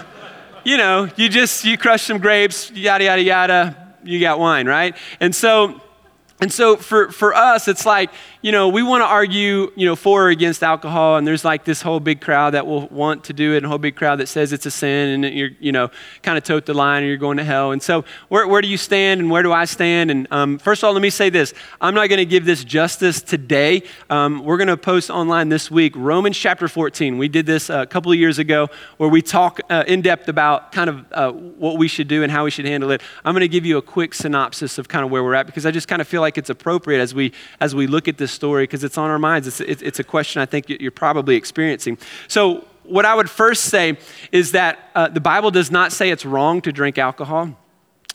you 0.65 0.77
know, 0.77 1.09
you 1.15 1.29
just 1.29 1.65
you 1.65 1.79
crush 1.79 2.03
some 2.03 2.19
grapes, 2.19 2.73
yada 2.73 3.05
yada 3.05 3.23
yada, 3.23 3.82
you 4.03 4.21
got 4.21 4.39
wine, 4.39 4.67
right? 4.67 4.97
And 5.21 5.35
so. 5.35 5.81
And 6.43 6.53
so 6.53 6.77
for, 6.77 7.13
for 7.13 7.37
us, 7.37 7.69
it's 7.69 7.87
like, 7.87 8.11
you 8.43 8.51
know, 8.51 8.69
we 8.69 8.83
want 8.83 9.03
to 9.03 9.07
argue, 9.07 9.71
you 9.77 9.87
know, 9.87 9.95
for 9.95 10.25
or 10.25 10.29
against 10.31 10.65
alcohol, 10.65 11.17
and 11.17 11.25
there's 11.25 11.45
like 11.45 11.65
this 11.65 11.81
whole 11.81 12.01
big 12.01 12.21
crowd 12.21 12.55
that 12.55 12.67
will 12.67 12.89
want 12.89 13.23
to 13.25 13.33
do 13.33 13.55
it, 13.55 13.59
and 13.59 13.67
a 13.67 13.69
whole 13.69 13.79
big 13.79 13.95
crowd 13.95 14.17
that 14.19 14.27
says 14.27 14.53
it's 14.53 14.67
a 14.67 14.71
sin, 14.71 15.25
and 15.25 15.35
you're, 15.37 15.51
you 15.61 15.71
know, 15.71 15.93
kind 16.23 16.37
of 16.37 16.43
tote 16.43 16.67
the 16.67 16.75
line, 16.75 17.05
and 17.05 17.07
you're 17.07 17.17
going 17.17 17.37
to 17.37 17.45
hell. 17.45 17.71
And 17.71 17.81
so, 17.81 18.05
where, 18.29 18.49
where 18.49 18.61
do 18.61 18.67
you 18.67 18.77
stand, 18.77 19.21
and 19.21 19.31
where 19.31 19.45
do 19.45 19.53
I 19.53 19.65
stand? 19.65 20.11
And 20.11 20.27
um, 20.33 20.59
first 20.59 20.83
of 20.83 20.89
all, 20.89 20.93
let 20.93 21.03
me 21.03 21.11
say 21.11 21.31
this: 21.31 21.55
I'm 21.81 21.95
not 21.95 22.09
going 22.09 22.19
to 22.19 22.27
give 22.27 22.45
this 22.45 22.65
justice 22.65 23.23
today. 23.23 23.85
Um, 24.11 24.43
we're 24.45 24.57
going 24.57 24.67
to 24.67 24.77
post 24.77 25.09
online 25.09 25.49
this 25.49 25.71
week 25.71 25.95
Romans 25.95 26.37
chapter 26.37 26.67
14. 26.67 27.19
We 27.19 27.29
did 27.29 27.47
this 27.47 27.71
a 27.71 27.87
couple 27.87 28.11
of 28.11 28.19
years 28.19 28.41
ago, 28.41 28.69
where 28.97 29.09
we 29.09 29.23
talk 29.23 29.61
uh, 29.71 29.85
in 29.87 30.03
depth 30.03 30.29
about 30.29 30.73
kind 30.73 30.91
of 30.91 31.07
uh, 31.13 31.31
what 31.31 31.79
we 31.79 31.87
should 31.87 32.09
do 32.09 32.25
and 32.25 32.33
how 32.33 32.43
we 32.43 32.51
should 32.51 32.67
handle 32.67 32.91
it. 32.91 33.03
I'm 33.25 33.35
going 33.35 33.43
to 33.43 33.49
give 33.49 33.65
you 33.65 33.79
a 33.79 33.83
quick 33.83 34.15
synopsis 34.15 34.79
of 34.79 34.89
kind 34.89 35.05
of 35.05 35.13
where 35.13 35.23
we're 35.23 35.35
at 35.35 35.47
because 35.47 35.65
I 35.65 35.71
just 35.71 35.87
kind 35.87 36.03
of 36.03 36.09
feel 36.09 36.21
like 36.21 36.32
it's 36.39 36.51
appropriate 36.51 37.01
as 37.01 37.15
we 37.15 37.33
as 37.61 37.75
we 37.75 37.87
look 37.87 38.09
at 38.09 38.19
this 38.19 38.33
story 38.33 38.65
because 38.65 38.85
it's 38.85 38.99
on 38.99 39.11
our 39.11 39.19
minds. 39.19 39.47
It's, 39.47 39.61
it's, 39.61 39.83
it's, 39.83 39.99
a 39.99 40.05
question 40.05 40.43
I 40.43 40.47
think 40.47 40.69
you're 40.69 40.91
probably 40.91 41.37
experiencing. 41.37 41.99
So, 42.29 42.65
what 42.85 43.05
I 43.05 43.15
would 43.15 43.31
first 43.31 43.65
say 43.65 43.99
is 44.33 44.53
that 44.53 44.91
uh, 44.95 45.09
the 45.09 45.21
Bible 45.21 45.51
does 45.51 45.71
not 45.71 45.93
say 45.93 46.11
it's 46.11 46.25
wrong 46.25 46.61
to 46.63 46.73
drink 46.73 46.99
alcohol. 46.99 47.57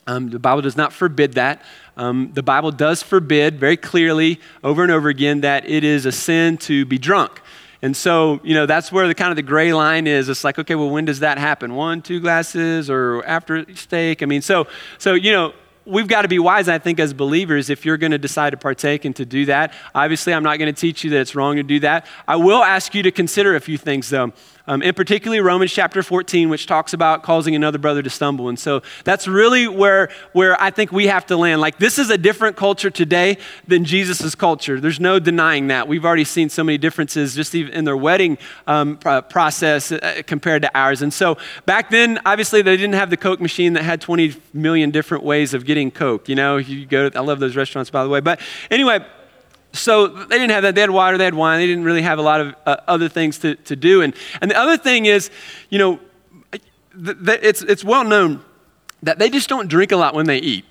Um, 0.07 0.29
the 0.29 0.39
Bible 0.39 0.61
does 0.61 0.77
not 0.77 0.93
forbid 0.93 1.33
that. 1.33 1.61
Um, 1.97 2.31
the 2.33 2.43
Bible 2.43 2.71
does 2.71 3.03
forbid 3.03 3.59
very 3.59 3.77
clearly 3.77 4.39
over 4.63 4.83
and 4.83 4.91
over 4.91 5.09
again 5.09 5.41
that 5.41 5.69
it 5.69 5.83
is 5.83 6.05
a 6.05 6.11
sin 6.11 6.57
to 6.59 6.85
be 6.85 6.97
drunk. 6.97 7.41
And 7.81 7.95
so, 7.95 8.39
you 8.43 8.53
know, 8.53 8.65
that's 8.65 8.91
where 8.91 9.07
the 9.07 9.13
kind 9.13 9.31
of 9.31 9.35
the 9.35 9.43
gray 9.43 9.73
line 9.73 10.07
is. 10.07 10.29
It's 10.29 10.43
like, 10.43 10.57
okay, 10.57 10.75
well, 10.75 10.89
when 10.89 11.05
does 11.05 11.19
that 11.19 11.37
happen? 11.37 11.75
One, 11.75 12.01
two 12.01 12.19
glasses, 12.19 12.89
or 12.89 13.23
after 13.25 13.71
steak? 13.75 14.23
I 14.23 14.25
mean, 14.25 14.41
so, 14.41 14.67
so 14.97 15.13
you 15.13 15.31
know, 15.31 15.53
we've 15.87 16.07
got 16.07 16.23
to 16.23 16.27
be 16.27 16.39
wise, 16.39 16.67
I 16.67 16.77
think, 16.77 16.99
as 16.99 17.13
believers, 17.13 17.69
if 17.69 17.85
you're 17.85 17.97
going 17.97 18.11
to 18.11 18.17
decide 18.17 18.51
to 18.51 18.57
partake 18.57 19.05
and 19.05 19.15
to 19.15 19.25
do 19.25 19.45
that. 19.45 19.73
Obviously, 19.95 20.33
I'm 20.33 20.43
not 20.43 20.57
going 20.57 20.73
to 20.73 20.79
teach 20.79 21.03
you 21.03 21.09
that 21.11 21.21
it's 21.21 21.35
wrong 21.35 21.55
to 21.55 21.63
do 21.63 21.79
that. 21.79 22.05
I 22.27 22.35
will 22.35 22.63
ask 22.63 22.93
you 22.93 23.03
to 23.03 23.11
consider 23.11 23.55
a 23.55 23.59
few 23.59 23.77
things, 23.77 24.09
though 24.09 24.33
um, 24.67 24.81
in 24.81 24.93
particularly 24.93 25.39
Romans 25.39 25.71
chapter 25.71 26.03
14, 26.03 26.49
which 26.49 26.65
talks 26.65 26.93
about 26.93 27.23
causing 27.23 27.55
another 27.55 27.77
brother 27.77 28.03
to 28.03 28.09
stumble. 28.09 28.49
And 28.49 28.59
so 28.59 28.81
that's 29.03 29.27
really 29.27 29.67
where, 29.67 30.09
where 30.33 30.61
I 30.61 30.71
think 30.71 30.91
we 30.91 31.07
have 31.07 31.25
to 31.27 31.37
land. 31.37 31.61
Like, 31.61 31.77
this 31.77 31.97
is 31.97 32.09
a 32.09 32.17
different 32.17 32.57
culture 32.57 32.89
today 32.89 33.37
than 33.67 33.85
Jesus' 33.85 34.35
culture. 34.35 34.79
There's 34.79 34.99
no 34.99 35.19
denying 35.19 35.67
that. 35.67 35.87
We've 35.87 36.05
already 36.05 36.25
seen 36.25 36.49
so 36.49 36.63
many 36.63 36.77
differences 36.77 37.33
just 37.33 37.55
even 37.55 37.73
in 37.73 37.85
their 37.85 37.97
wedding 37.97 38.37
um, 38.67 38.97
process 38.97 39.91
uh, 39.91 40.21
compared 40.25 40.63
to 40.63 40.77
ours. 40.77 41.01
And 41.01 41.13
so 41.13 41.37
back 41.65 41.89
then, 41.89 42.19
obviously, 42.25 42.61
they 42.61 42.75
didn't 42.75 42.95
have 42.95 43.09
the 43.09 43.17
Coke 43.17 43.39
machine 43.39 43.73
that 43.73 43.83
had 43.83 44.01
20 44.01 44.35
million 44.53 44.91
different 44.91 45.23
ways 45.23 45.53
of 45.53 45.65
getting 45.65 45.76
Coke. 45.91 46.27
You 46.29 46.35
know, 46.35 46.57
you 46.57 46.85
go 46.85 47.09
to, 47.09 47.17
I 47.17 47.21
love 47.21 47.39
those 47.39 47.55
restaurants, 47.55 47.89
by 47.89 48.03
the 48.03 48.09
way. 48.09 48.19
But 48.19 48.39
anyway, 48.69 49.05
so 49.73 50.07
they 50.07 50.37
didn't 50.37 50.51
have 50.51 50.63
that. 50.63 50.75
They 50.75 50.81
had 50.81 50.89
water, 50.89 51.17
they 51.17 51.25
had 51.25 51.33
wine. 51.33 51.59
They 51.59 51.67
didn't 51.67 51.83
really 51.83 52.01
have 52.01 52.19
a 52.19 52.21
lot 52.21 52.41
of 52.41 52.55
uh, 52.65 52.77
other 52.87 53.09
things 53.09 53.37
to, 53.39 53.55
to 53.55 53.75
do. 53.75 54.01
And, 54.01 54.13
and 54.41 54.51
the 54.51 54.57
other 54.57 54.77
thing 54.77 55.05
is, 55.05 55.29
you 55.69 55.79
know, 55.79 55.99
th- 56.51 57.17
th- 57.25 57.39
it's, 57.43 57.61
it's 57.61 57.83
well 57.83 58.03
known 58.03 58.43
that 59.03 59.19
they 59.19 59.29
just 59.29 59.47
don't 59.47 59.67
drink 59.67 59.91
a 59.91 59.97
lot 59.97 60.15
when 60.15 60.25
they 60.25 60.39
eat. 60.39 60.65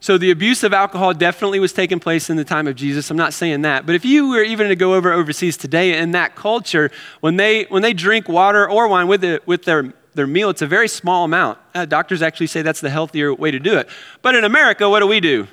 So 0.00 0.16
the 0.16 0.30
abuse 0.30 0.62
of 0.62 0.72
alcohol 0.72 1.12
definitely 1.12 1.58
was 1.58 1.72
taking 1.72 1.98
place 1.98 2.30
in 2.30 2.36
the 2.36 2.44
time 2.44 2.68
of 2.68 2.76
Jesus. 2.76 3.10
I'm 3.10 3.16
not 3.16 3.34
saying 3.34 3.62
that. 3.62 3.84
But 3.84 3.96
if 3.96 4.04
you 4.04 4.28
were 4.28 4.42
even 4.42 4.68
to 4.68 4.76
go 4.76 4.94
over 4.94 5.12
overseas 5.12 5.56
today 5.56 5.98
in 5.98 6.12
that 6.12 6.36
culture, 6.36 6.90
when 7.20 7.36
they, 7.36 7.64
when 7.64 7.82
they 7.82 7.94
drink 7.94 8.28
water 8.28 8.68
or 8.68 8.86
wine 8.86 9.08
with, 9.08 9.22
the, 9.22 9.42
with 9.44 9.64
their, 9.64 9.92
their 10.18 10.26
meal, 10.26 10.50
it's 10.50 10.60
a 10.60 10.66
very 10.66 10.88
small 10.88 11.24
amount. 11.24 11.58
Uh, 11.74 11.86
doctors 11.86 12.20
actually 12.20 12.48
say 12.48 12.60
that's 12.60 12.82
the 12.82 12.90
healthier 12.90 13.32
way 13.32 13.50
to 13.50 13.58
do 13.58 13.78
it. 13.78 13.88
But 14.20 14.34
in 14.34 14.44
America, 14.44 14.90
what 14.90 15.00
do 15.00 15.06
we 15.06 15.20
do? 15.20 15.48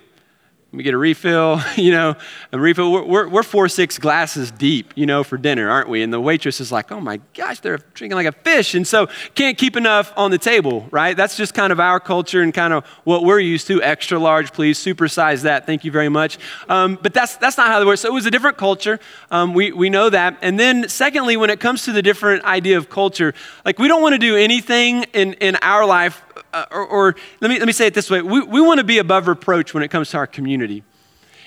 We 0.76 0.84
get 0.84 0.94
a 0.94 0.98
refill, 0.98 1.62
you 1.76 1.92
know, 1.92 2.16
a 2.52 2.60
refill. 2.60 2.92
We're, 2.92 3.04
we're, 3.04 3.30
we're, 3.30 3.44
four, 3.44 3.70
six 3.70 3.98
glasses 3.98 4.52
deep, 4.52 4.92
you 4.96 5.06
know, 5.06 5.24
for 5.24 5.38
dinner, 5.38 5.70
aren't 5.70 5.88
we? 5.88 6.02
And 6.02 6.12
the 6.12 6.20
waitress 6.20 6.60
is 6.60 6.72
like, 6.72 6.92
oh 6.92 7.00
my 7.00 7.20
gosh, 7.34 7.60
they're 7.60 7.78
drinking 7.94 8.16
like 8.16 8.28
a 8.28 8.32
fish. 8.32 8.76
And 8.76 8.86
so 8.88 9.08
can't 9.36 9.58
keep 9.58 9.78
enough 9.78 10.12
on 10.18 10.32
the 10.32 10.38
table, 10.38 10.88
right? 10.92 11.16
That's 11.16 11.38
just 11.38 11.54
kind 11.54 11.72
of 11.72 11.80
our 11.80 12.00
culture 12.00 12.42
and 12.42 12.54
kind 12.54 12.74
of 12.74 12.86
what 13.04 13.24
we're 13.24 13.40
used 13.40 13.68
to. 13.68 13.82
Extra 13.82 14.20
large, 14.20 14.52
please, 14.52 14.84
supersize 14.84 15.44
that. 15.44 15.66
Thank 15.66 15.86
you 15.86 15.92
very 15.92 16.10
much. 16.10 16.38
Um, 16.68 16.98
but 17.02 17.14
that's, 17.14 17.38
that's 17.38 17.58
not 17.58 17.68
how 17.68 17.82
it 17.82 17.86
works. 17.86 18.02
So 18.02 18.10
it 18.10 18.14
was 18.14 18.26
a 18.26 18.32
different 18.32 18.58
culture. 18.58 19.00
Um, 19.32 19.54
we, 19.54 19.72
we 19.72 19.90
know 19.90 20.10
that. 20.10 20.38
And 20.42 20.60
then 20.60 20.90
secondly, 20.90 21.38
when 21.38 21.50
it 21.50 21.60
comes 21.60 21.86
to 21.86 21.92
the 21.92 22.02
different 22.02 22.44
idea 22.44 22.78
of 22.78 22.90
culture, 22.90 23.34
like 23.64 23.80
we 23.80 23.88
don't 23.88 24.02
want 24.02 24.14
to 24.14 24.20
do 24.20 24.36
anything 24.36 25.04
in, 25.14 25.34
in 25.34 25.58
our 25.62 25.86
life 25.86 26.22
or, 26.71 26.86
or, 26.86 27.15
let, 27.41 27.50
me, 27.50 27.60
let 27.60 27.65
me 27.65 27.74
say 27.74 27.88
it 27.88 27.93
this 27.93 28.10
way 28.10 28.21
we, 28.21 28.41
we 28.41 28.62
want 28.62 28.80
to 28.80 28.84
be 28.84 28.98
above 28.98 29.28
reproach 29.28 29.74
when 29.74 29.84
it 29.84 29.89
comes 29.89 30.10
to 30.12 30.17
our 30.17 30.28
community. 30.28 30.84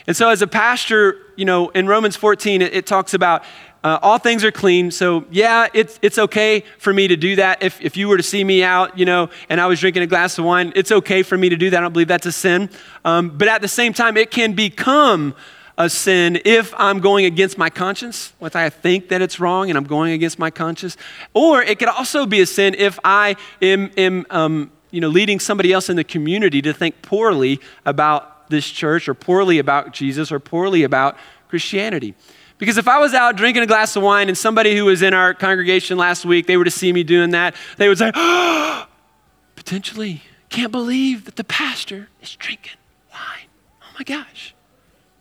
And 0.07 0.17
so, 0.17 0.31
as 0.31 0.41
a 0.41 0.47
pastor, 0.47 1.19
you 1.37 1.45
know, 1.45 1.69
in 1.71 1.87
Romans 1.87 2.17
14, 2.17 2.63
it, 2.63 2.75
it 2.75 2.87
talks 2.87 3.13
about 3.13 3.45
uh, 3.85 3.99
all 4.03 4.19
things 4.19 4.43
are 4.43 4.51
clean. 4.51 4.91
So, 4.91 5.25
yeah, 5.31 5.69
it's, 5.73 5.99
it's 6.03 6.19
okay 6.19 6.65
for 6.79 6.93
me 6.93 7.09
to 7.09 7.17
do 7.17 7.37
that. 7.37 7.63
If, 7.63 7.81
if 7.81 7.97
you 7.97 8.09
were 8.09 8.17
to 8.17 8.23
see 8.23 8.43
me 8.43 8.65
out, 8.65 8.99
you 8.99 9.05
know, 9.05 9.29
and 9.49 9.61
I 9.61 9.67
was 9.67 9.81
drinking 9.81 10.03
a 10.03 10.07
glass 10.07 10.39
of 10.39 10.45
wine, 10.45 10.73
it's 10.75 10.91
okay 10.91 11.23
for 11.23 11.37
me 11.37 11.49
to 11.51 11.57
do 11.57 11.71
that. 11.71 11.77
I 11.77 11.81
don't 11.81 11.93
believe 11.93 12.09
that's 12.09 12.27
a 12.27 12.33
sin. 12.33 12.71
Um, 13.05 13.37
but 13.37 13.49
at 13.49 13.61
the 13.61 13.69
same 13.69 13.93
time, 13.93 14.17
it 14.17 14.31
can 14.31 14.55
become 14.55 15.35
a 15.77 15.89
sin 15.89 16.41
if 16.45 16.75
I'm 16.77 16.99
going 16.99 17.25
against 17.25 17.57
my 17.57 17.71
conscience, 17.71 18.33
if 18.41 18.57
I 18.57 18.69
think 18.69 19.11
that 19.11 19.23
it's 19.23 19.39
wrong 19.39 19.71
and 19.71 19.79
I'm 19.79 19.85
going 19.85 20.13
against 20.13 20.39
my 20.39 20.51
conscience. 20.51 20.97
Or 21.35 21.63
it 21.63 21.79
could 21.79 21.89
also 21.89 22.27
be 22.27 22.41
a 22.41 22.47
sin 22.47 22.75
if 22.75 22.99
I 23.05 23.37
am, 23.63 23.93
am 23.97 24.27
um, 24.31 24.73
you 24.91 25.01
know, 25.01 25.09
leading 25.09 25.41
somebody 25.41 25.73
else 25.73 25.89
in 25.89 25.97
the 25.97 26.05
community 26.05 26.63
to 26.63 26.73
think 26.73 27.03
poorly 27.03 27.61
about 27.85 28.49
this 28.51 28.69
church 28.69 29.09
or 29.09 29.15
poorly 29.15 29.59
about 29.59 29.93
Jesus 29.93 30.33
or 30.33 30.39
poorly 30.39 30.83
about 30.83 31.17
Christianity. 31.49 32.15
Because 32.59 32.77
if 32.77 32.89
I 32.89 32.99
was 32.99 33.15
out 33.15 33.37
drinking 33.37 33.63
a 33.63 33.67
glass 33.67 33.95
of 33.95 34.03
wine 34.03 34.29
and 34.29 34.37
somebody 34.37 34.77
who 34.77 34.85
was 34.87 35.03
in 35.03 35.15
our 35.15 35.33
congregation 35.33 35.97
last 35.97 36.25
week, 36.25 36.47
they 36.47 36.57
were 36.57 36.65
to 36.65 36.71
see 36.71 36.93
me 36.93 37.05
doing 37.05 37.31
that, 37.31 37.55
they 37.77 37.89
would 37.89 37.99
say, 37.99 38.11
oh, 38.15 38.87
potentially, 39.57 40.23
can't 40.49 40.73
believe 40.73 41.25
that 41.27 41.37
the 41.37 41.45
pastor 41.45 42.09
is 42.21 42.35
drinking 42.35 42.79
wine. 43.13 43.49
Oh 43.83 43.95
my 43.99 44.05
gosh. 44.05 44.55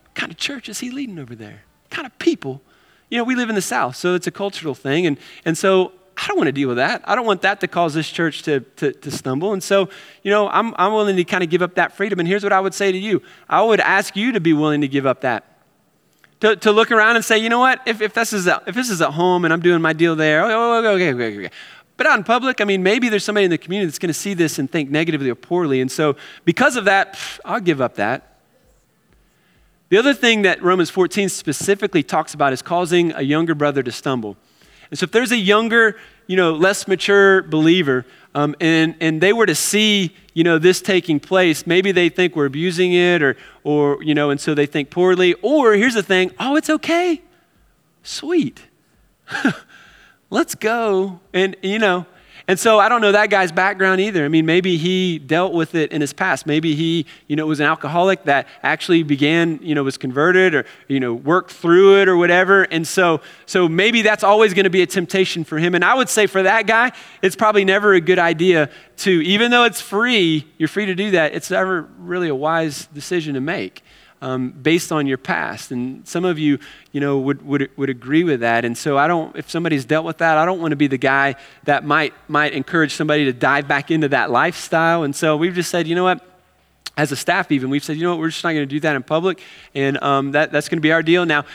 What 0.03 0.15
kind 0.15 0.31
of 0.31 0.37
church 0.37 0.67
is 0.67 0.79
he 0.79 0.89
leading 0.89 1.19
over 1.19 1.35
there? 1.35 1.63
What 1.83 1.91
kind 1.91 2.05
of 2.07 2.17
people? 2.17 2.61
You 3.09 3.19
know, 3.19 3.23
we 3.23 3.35
live 3.35 3.49
in 3.49 3.55
the 3.55 3.61
South, 3.61 3.95
so 3.95 4.15
it's 4.15 4.27
a 4.27 4.31
cultural 4.31 4.73
thing. 4.73 5.05
And, 5.05 5.17
and 5.45 5.57
so 5.57 5.91
I 6.17 6.25
don't 6.27 6.37
want 6.37 6.47
to 6.47 6.51
deal 6.51 6.67
with 6.67 6.77
that. 6.77 7.03
I 7.05 7.13
don't 7.13 7.27
want 7.27 7.43
that 7.43 7.59
to 7.59 7.67
cause 7.67 7.93
this 7.93 8.09
church 8.09 8.41
to, 8.43 8.61
to, 8.61 8.91
to 8.91 9.11
stumble. 9.11 9.53
And 9.53 9.61
so, 9.61 9.87
you 10.23 10.31
know, 10.31 10.49
I'm, 10.49 10.73
I'm 10.77 10.91
willing 10.91 11.15
to 11.15 11.23
kind 11.23 11.43
of 11.43 11.49
give 11.51 11.61
up 11.61 11.75
that 11.75 11.95
freedom. 11.95 12.19
And 12.19 12.27
here's 12.27 12.43
what 12.43 12.51
I 12.51 12.59
would 12.59 12.73
say 12.73 12.91
to 12.91 12.97
you 12.97 13.21
I 13.47 13.61
would 13.61 13.79
ask 13.79 14.15
you 14.15 14.31
to 14.31 14.39
be 14.39 14.53
willing 14.53 14.81
to 14.81 14.87
give 14.87 15.05
up 15.05 15.21
that. 15.21 15.43
To, 16.39 16.55
to 16.55 16.71
look 16.71 16.91
around 16.91 17.15
and 17.15 17.25
say, 17.25 17.37
you 17.37 17.49
know 17.49 17.59
what, 17.59 17.81
if, 17.87 18.01
if, 18.01 18.13
this 18.13 18.31
is 18.31 18.47
at, 18.47 18.63
if 18.67 18.75
this 18.75 18.89
is 18.89 19.01
at 19.01 19.11
home 19.11 19.43
and 19.43 19.51
I'm 19.51 19.59
doing 19.59 19.81
my 19.81 19.93
deal 19.93 20.15
there, 20.15 20.43
okay, 20.45 20.87
okay, 20.87 21.13
okay, 21.13 21.37
okay. 21.37 21.55
But 21.97 22.05
out 22.05 22.17
in 22.17 22.23
public, 22.23 22.61
I 22.61 22.63
mean, 22.63 22.83
maybe 22.83 23.09
there's 23.09 23.23
somebody 23.23 23.45
in 23.45 23.49
the 23.49 23.57
community 23.57 23.87
that's 23.87 23.97
going 23.97 24.09
to 24.09 24.13
see 24.13 24.35
this 24.35 24.59
and 24.59 24.71
think 24.71 24.91
negatively 24.91 25.31
or 25.31 25.35
poorly. 25.35 25.81
And 25.81 25.91
so, 25.91 26.15
because 26.45 26.75
of 26.75 26.85
that, 26.85 27.17
I'll 27.43 27.59
give 27.59 27.81
up 27.81 27.95
that. 27.95 28.37
The 29.89 29.97
other 29.97 30.13
thing 30.13 30.43
that 30.43 30.61
Romans 30.61 30.91
14 30.91 31.29
specifically 31.29 32.03
talks 32.03 32.35
about 32.35 32.53
is 32.53 32.61
causing 32.61 33.13
a 33.13 33.21
younger 33.21 33.55
brother 33.55 33.81
to 33.81 33.91
stumble. 33.91 34.37
And 34.89 34.99
so 34.99 35.03
if 35.05 35.11
there's 35.11 35.31
a 35.31 35.37
younger 35.37 35.97
you 36.27 36.35
know, 36.35 36.53
less 36.53 36.87
mature 36.87 37.41
believer, 37.41 38.05
um, 38.35 38.53
and, 38.59 38.95
and 38.99 39.21
they 39.21 39.33
were 39.33 39.45
to 39.45 39.55
see, 39.55 40.15
you 40.33 40.43
know, 40.43 40.59
this 40.59 40.81
taking 40.81 41.19
place, 41.19 41.65
maybe 41.65 41.91
they 41.91 42.09
think 42.09 42.35
we're 42.35 42.45
abusing 42.45 42.93
it 42.93 43.23
or, 43.23 43.35
or, 43.63 44.03
you 44.03 44.13
know, 44.13 44.29
and 44.29 44.39
so 44.39 44.53
they 44.53 44.65
think 44.65 44.89
poorly. 44.89 45.33
Or 45.41 45.73
here's 45.73 45.95
the 45.95 46.03
thing 46.03 46.31
oh, 46.39 46.55
it's 46.55 46.69
okay. 46.69 47.21
Sweet. 48.03 48.65
Let's 50.29 50.55
go. 50.55 51.21
And, 51.33 51.55
you 51.63 51.79
know, 51.79 52.05
and 52.47 52.57
so 52.57 52.79
I 52.79 52.87
don't 52.87 53.01
know 53.01 53.11
that 53.11 53.29
guy's 53.29 53.51
background 53.51 53.99
either. 53.99 54.23
I 54.23 54.29
mean, 54.29 54.45
maybe 54.45 54.77
he 54.77 55.19
dealt 55.19 55.53
with 55.53 55.75
it 55.75 55.91
in 55.91 55.99
his 55.99 56.13
past. 56.13 56.45
Maybe 56.45 56.75
he, 56.75 57.05
you 57.27 57.35
know, 57.35 57.45
was 57.45 57.59
an 57.59 57.65
alcoholic 57.65 58.23
that 58.23 58.47
actually 58.63 59.03
began, 59.03 59.59
you 59.61 59.75
know, 59.75 59.83
was 59.83 59.97
converted 59.97 60.55
or, 60.55 60.65
you 60.87 61.01
know, 61.01 61.13
worked 61.13 61.51
through 61.51 62.01
it 62.01 62.07
or 62.07 62.15
whatever. 62.15 62.63
And 62.63 62.87
so, 62.87 63.19
so 63.45 63.67
maybe 63.67 64.01
that's 64.01 64.23
always 64.23 64.53
going 64.53 64.63
to 64.63 64.69
be 64.69 64.81
a 64.81 64.87
temptation 64.87 65.43
for 65.43 65.57
him. 65.57 65.75
And 65.75 65.83
I 65.83 65.93
would 65.93 66.07
say 66.07 66.25
for 66.25 66.41
that 66.43 66.67
guy, 66.67 66.93
it's 67.21 67.35
probably 67.35 67.65
never 67.65 67.93
a 67.93 68.01
good 68.01 68.19
idea 68.19 68.69
to, 68.97 69.11
even 69.11 69.51
though 69.51 69.65
it's 69.65 69.81
free, 69.81 70.47
you're 70.57 70.69
free 70.69 70.85
to 70.85 70.95
do 70.95 71.11
that, 71.11 71.33
it's 71.33 71.51
never 71.51 71.89
really 71.99 72.29
a 72.29 72.35
wise 72.35 72.87
decision 72.87 73.33
to 73.33 73.41
make 73.41 73.83
um, 74.21 74.49
based 74.49 74.91
on 74.91 75.07
your 75.07 75.17
past. 75.17 75.71
And 75.71 76.07
some 76.07 76.25
of 76.25 76.39
you, 76.39 76.59
you 76.91 77.01
know, 77.01 77.19
would, 77.19 77.45
would, 77.45 77.69
would 77.77 77.89
agree 77.89 78.23
with 78.23 78.39
that. 78.39 78.65
And 78.65 78.77
so 78.77 78.97
I 78.97 79.07
don't, 79.07 79.35
if 79.35 79.49
somebody's 79.49 79.85
dealt 79.85 80.05
with 80.05 80.17
that, 80.19 80.37
I 80.37 80.45
don't 80.45 80.59
want 80.59 80.71
to 80.71 80.75
be 80.75 80.87
the 80.87 80.97
guy 80.97 81.35
that 81.63 81.85
might, 81.85 82.13
might 82.27 82.53
encourage 82.53 82.93
somebody 82.93 83.25
to 83.25 83.33
dive 83.33 83.67
back 83.67 83.91
into 83.91 84.09
that 84.09 84.31
lifestyle. 84.31 85.03
And 85.03 85.15
so 85.15 85.37
we've 85.37 85.53
just 85.55 85.69
said, 85.69 85.87
you 85.87 85.95
know 85.95 86.03
what? 86.03 86.25
As 86.95 87.11
a 87.11 87.15
staff, 87.15 87.51
even, 87.51 87.69
we've 87.69 87.83
said, 87.83 87.95
you 87.97 88.03
know 88.03 88.09
what, 88.09 88.19
we're 88.19 88.29
just 88.29 88.43
not 88.43 88.53
going 88.53 88.67
to 88.67 88.75
do 88.75 88.79
that 88.79 88.95
in 88.95 89.03
public. 89.03 89.39
And 89.75 90.01
um, 90.01 90.31
that, 90.31 90.51
that's 90.51 90.67
going 90.67 90.77
to 90.77 90.81
be 90.81 90.91
our 90.91 91.03
deal. 91.03 91.27
Now, 91.27 91.45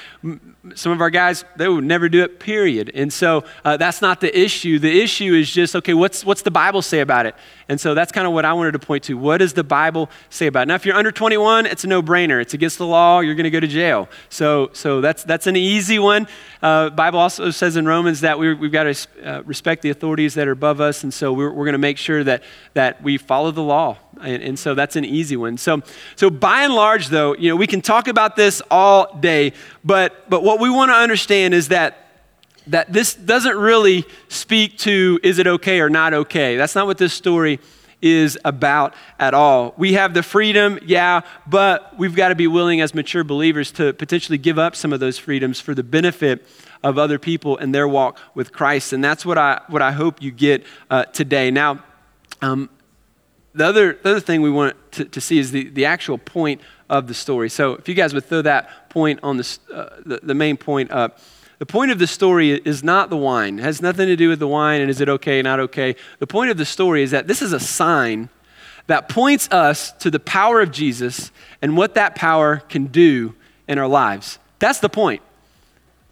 some 0.75 0.93
of 0.93 1.01
our 1.01 1.11
guys, 1.11 1.45
they 1.57 1.69
would 1.69 1.83
never 1.83 2.09
do 2.09 2.23
it, 2.23 2.39
period. 2.39 2.93
And 2.95 3.13
so 3.13 3.45
uh, 3.65 3.77
that's 3.77 4.01
not 4.01 4.21
the 4.21 4.39
issue. 4.39 4.79
The 4.79 5.03
issue 5.03 5.35
is 5.35 5.51
just, 5.51 5.75
okay, 5.75 5.93
what's, 5.93 6.25
what's 6.25 6.43
the 6.43 6.53
Bible 6.53 6.83
say 6.83 7.01
about 7.01 7.27
it? 7.27 7.35
And 7.69 7.81
so 7.81 7.95
that's 7.95 8.13
kind 8.13 8.27
of 8.27 8.33
what 8.33 8.45
I 8.45 8.53
wanted 8.53 8.73
to 8.73 8.79
point 8.79 9.05
to. 9.05 9.15
What 9.15 9.39
does 9.39 9.55
the 9.55 9.65
Bible 9.65 10.09
say 10.31 10.47
about 10.47 10.63
it? 10.63 10.67
Now, 10.67 10.77
if 10.77 10.87
you're 10.87 10.95
under 10.95 11.11
21, 11.11 11.67
it's 11.67 11.83
a 11.83 11.89
no-brainer. 11.89 12.41
It's 12.41 12.55
against 12.55 12.79
the 12.79 12.87
law. 12.87 13.21
You're 13.21 13.35
going 13.35 13.45
to 13.45 13.51
go 13.51 13.61
to 13.61 13.67
jail. 13.67 14.09
So, 14.29 14.71
so 14.73 15.01
that's, 15.01 15.25
that's 15.25 15.49
an 15.49 15.57
easy 15.57 15.99
one. 15.99 16.29
Uh, 16.63 16.91
Bible 16.91 17.19
also 17.19 17.51
says 17.51 17.77
in 17.77 17.87
Romans 17.87 18.21
that 18.21 18.39
we 18.39 18.55
we've 18.55 18.71
got 18.71 18.85
to 18.85 19.09
uh, 19.25 19.43
respect 19.43 19.83
the 19.83 19.91
authorities 19.91 20.35
that 20.35 20.47
are 20.47 20.53
above 20.53 20.81
us. 20.81 21.03
And 21.03 21.13
so 21.13 21.33
we're, 21.33 21.51
we're 21.51 21.65
going 21.65 21.73
to 21.73 21.79
make 21.79 21.99
sure 21.99 22.23
that, 22.23 22.45
that 22.75 23.03
we 23.03 23.19
follow 23.19 23.51
the 23.51 23.63
law. 23.63 23.99
And, 24.21 24.43
and 24.43 24.59
so 24.59 24.75
that's 24.75 24.95
an 24.95 25.05
easy 25.05 25.37
one. 25.37 25.57
So, 25.57 25.83
so 26.15 26.31
by 26.31 26.63
and 26.63 26.75
large, 26.75 27.09
though, 27.09 27.35
you 27.35 27.49
know, 27.49 27.57
we 27.57 27.67
can 27.67 27.81
talk 27.81 28.07
about 28.07 28.37
this 28.37 28.63
all 28.71 29.17
day, 29.17 29.55
but, 29.85 30.29
but 30.31 30.43
what 30.43 30.61
we 30.61 30.71
want 30.71 30.91
to 30.91 30.95
understand 30.95 31.55
is 31.55 31.69
that 31.69 31.99
that 32.69 32.93
this 32.93 33.15
doesn't 33.15 33.57
really 33.57 34.05
speak 34.29 34.79
to 34.79 35.19
is 35.23 35.39
it 35.39 35.47
okay 35.47 35.81
or 35.81 35.91
not 35.91 36.15
okay. 36.15 36.57
That's 36.57 36.75
not 36.75 36.87
what 36.87 36.99
this 36.99 37.13
story 37.13 37.59
is 38.01 38.37
about 38.45 38.95
at 39.19 39.33
all. 39.33 39.75
We 39.77 39.93
have 39.95 40.13
the 40.13 40.23
freedom, 40.23 40.79
yeah, 40.85 41.21
but 41.47 41.97
we've 41.99 42.17
got 42.17 42.29
to 42.29 42.35
be 42.35 42.49
willing 42.49 42.81
as 42.81 42.95
mature 42.95 43.25
believers 43.25 43.71
to 43.73 43.93
potentially 43.93 44.39
give 44.39 44.59
up 44.59 44.75
some 44.75 44.93
of 44.93 45.01
those 45.01 45.19
freedoms 45.19 45.61
for 45.61 45.75
the 45.75 45.85
benefit 45.85 46.45
of 46.83 46.99
other 46.99 47.19
people 47.19 47.57
and 47.59 47.73
their 47.73 47.87
walk 47.87 48.19
with 48.35 48.53
Christ. 48.53 48.93
And 48.93 49.05
that's 49.05 49.25
what 49.25 49.39
I, 49.39 49.61
what 49.69 49.83
I 49.83 49.93
hope 49.93 50.21
you 50.21 50.33
get 50.33 50.65
uh, 50.91 51.05
today. 51.07 51.53
Now, 51.53 51.83
um, 52.41 52.69
the, 53.55 53.67
other, 53.67 53.99
the 54.03 54.11
other 54.11 54.21
thing 54.21 54.43
we 54.43 54.51
want 54.51 54.75
to, 54.93 55.05
to 55.05 55.21
see 55.21 55.39
is 55.39 55.53
the, 55.53 55.69
the 55.69 55.85
actual 55.85 56.19
point 56.19 56.61
of 56.91 57.07
the 57.07 57.15
story. 57.15 57.49
So 57.49 57.75
if 57.75 57.89
you 57.89 57.95
guys 57.95 58.13
would 58.13 58.25
throw 58.25 58.43
that 58.43 58.82
point 58.93 59.21
on 59.23 59.39
the, 59.39 59.59
uh, 59.73 59.89
the, 60.05 60.21
the 60.23 60.35
main 60.35 60.59
point 60.59 60.91
up. 60.91 61.19
The 61.59 61.67
point 61.67 61.91
of 61.91 61.99
the 61.99 62.07
story 62.07 62.51
is 62.51 62.85
not 62.85 63.09
the 63.09 63.17
wine. 63.17 63.59
It 63.59 63.63
has 63.63 63.81
nothing 63.81 64.07
to 64.07 64.17
do 64.17 64.29
with 64.29 64.39
the 64.39 64.49
wine 64.49 64.83
and 64.83 64.91
is 64.91 65.01
it 65.01 65.09
okay, 65.09 65.41
not 65.41 65.61
okay. 65.61 65.97
The 66.19 66.27
point 66.27 66.51
of 66.51 66.59
the 66.59 66.67
story 66.67 67.03
is 67.03 67.13
that 67.13 67.27
this 67.27 67.41
is 67.41 67.53
a 67.53 67.61
sign 67.61 68.29
that 68.89 69.09
points 69.09 69.49
us 69.51 69.93
to 69.93 70.11
the 70.11 70.21
power 70.21 70.61
of 70.61 70.71
Jesus 70.71 71.31
and 71.63 71.77
what 71.77 71.95
that 71.95 72.15
power 72.15 72.59
can 72.69 72.87
do 72.87 73.35
in 73.67 73.79
our 73.79 73.89
lives. 73.89 74.39
That's 74.59 74.81
the 74.81 74.89
point. 74.89 75.23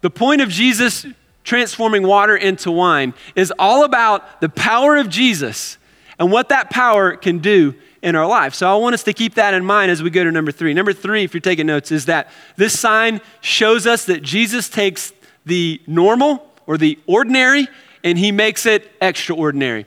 The 0.01 0.09
point 0.09 0.41
of 0.41 0.49
Jesus 0.49 1.05
transforming 1.43 2.03
water 2.03 2.35
into 2.35 2.71
wine 2.71 3.13
is 3.35 3.53
all 3.59 3.83
about 3.83 4.41
the 4.41 4.49
power 4.49 4.97
of 4.97 5.09
Jesus 5.09 5.77
and 6.17 6.31
what 6.31 6.49
that 6.49 6.71
power 6.71 7.15
can 7.15 7.39
do 7.39 7.75
in 8.01 8.15
our 8.15 8.27
life. 8.27 8.53
So 8.53 8.71
I 8.71 8.75
want 8.77 8.93
us 8.93 9.03
to 9.03 9.13
keep 9.13 9.35
that 9.35 9.53
in 9.53 9.63
mind 9.63 9.91
as 9.91 10.01
we 10.01 10.09
go 10.09 10.23
to 10.23 10.31
number 10.31 10.51
three. 10.51 10.73
Number 10.73 10.93
three, 10.93 11.23
if 11.23 11.33
you're 11.33 11.41
taking 11.41 11.67
notes, 11.67 11.91
is 11.91 12.05
that 12.05 12.29
this 12.55 12.79
sign 12.79 13.21
shows 13.41 13.85
us 13.85 14.05
that 14.05 14.23
Jesus 14.23 14.69
takes 14.69 15.13
the 15.45 15.81
normal 15.87 16.47
or 16.65 16.77
the 16.77 16.97
ordinary 17.05 17.67
and 18.03 18.17
he 18.17 18.31
makes 18.31 18.65
it 18.65 18.91
extraordinary. 19.01 19.85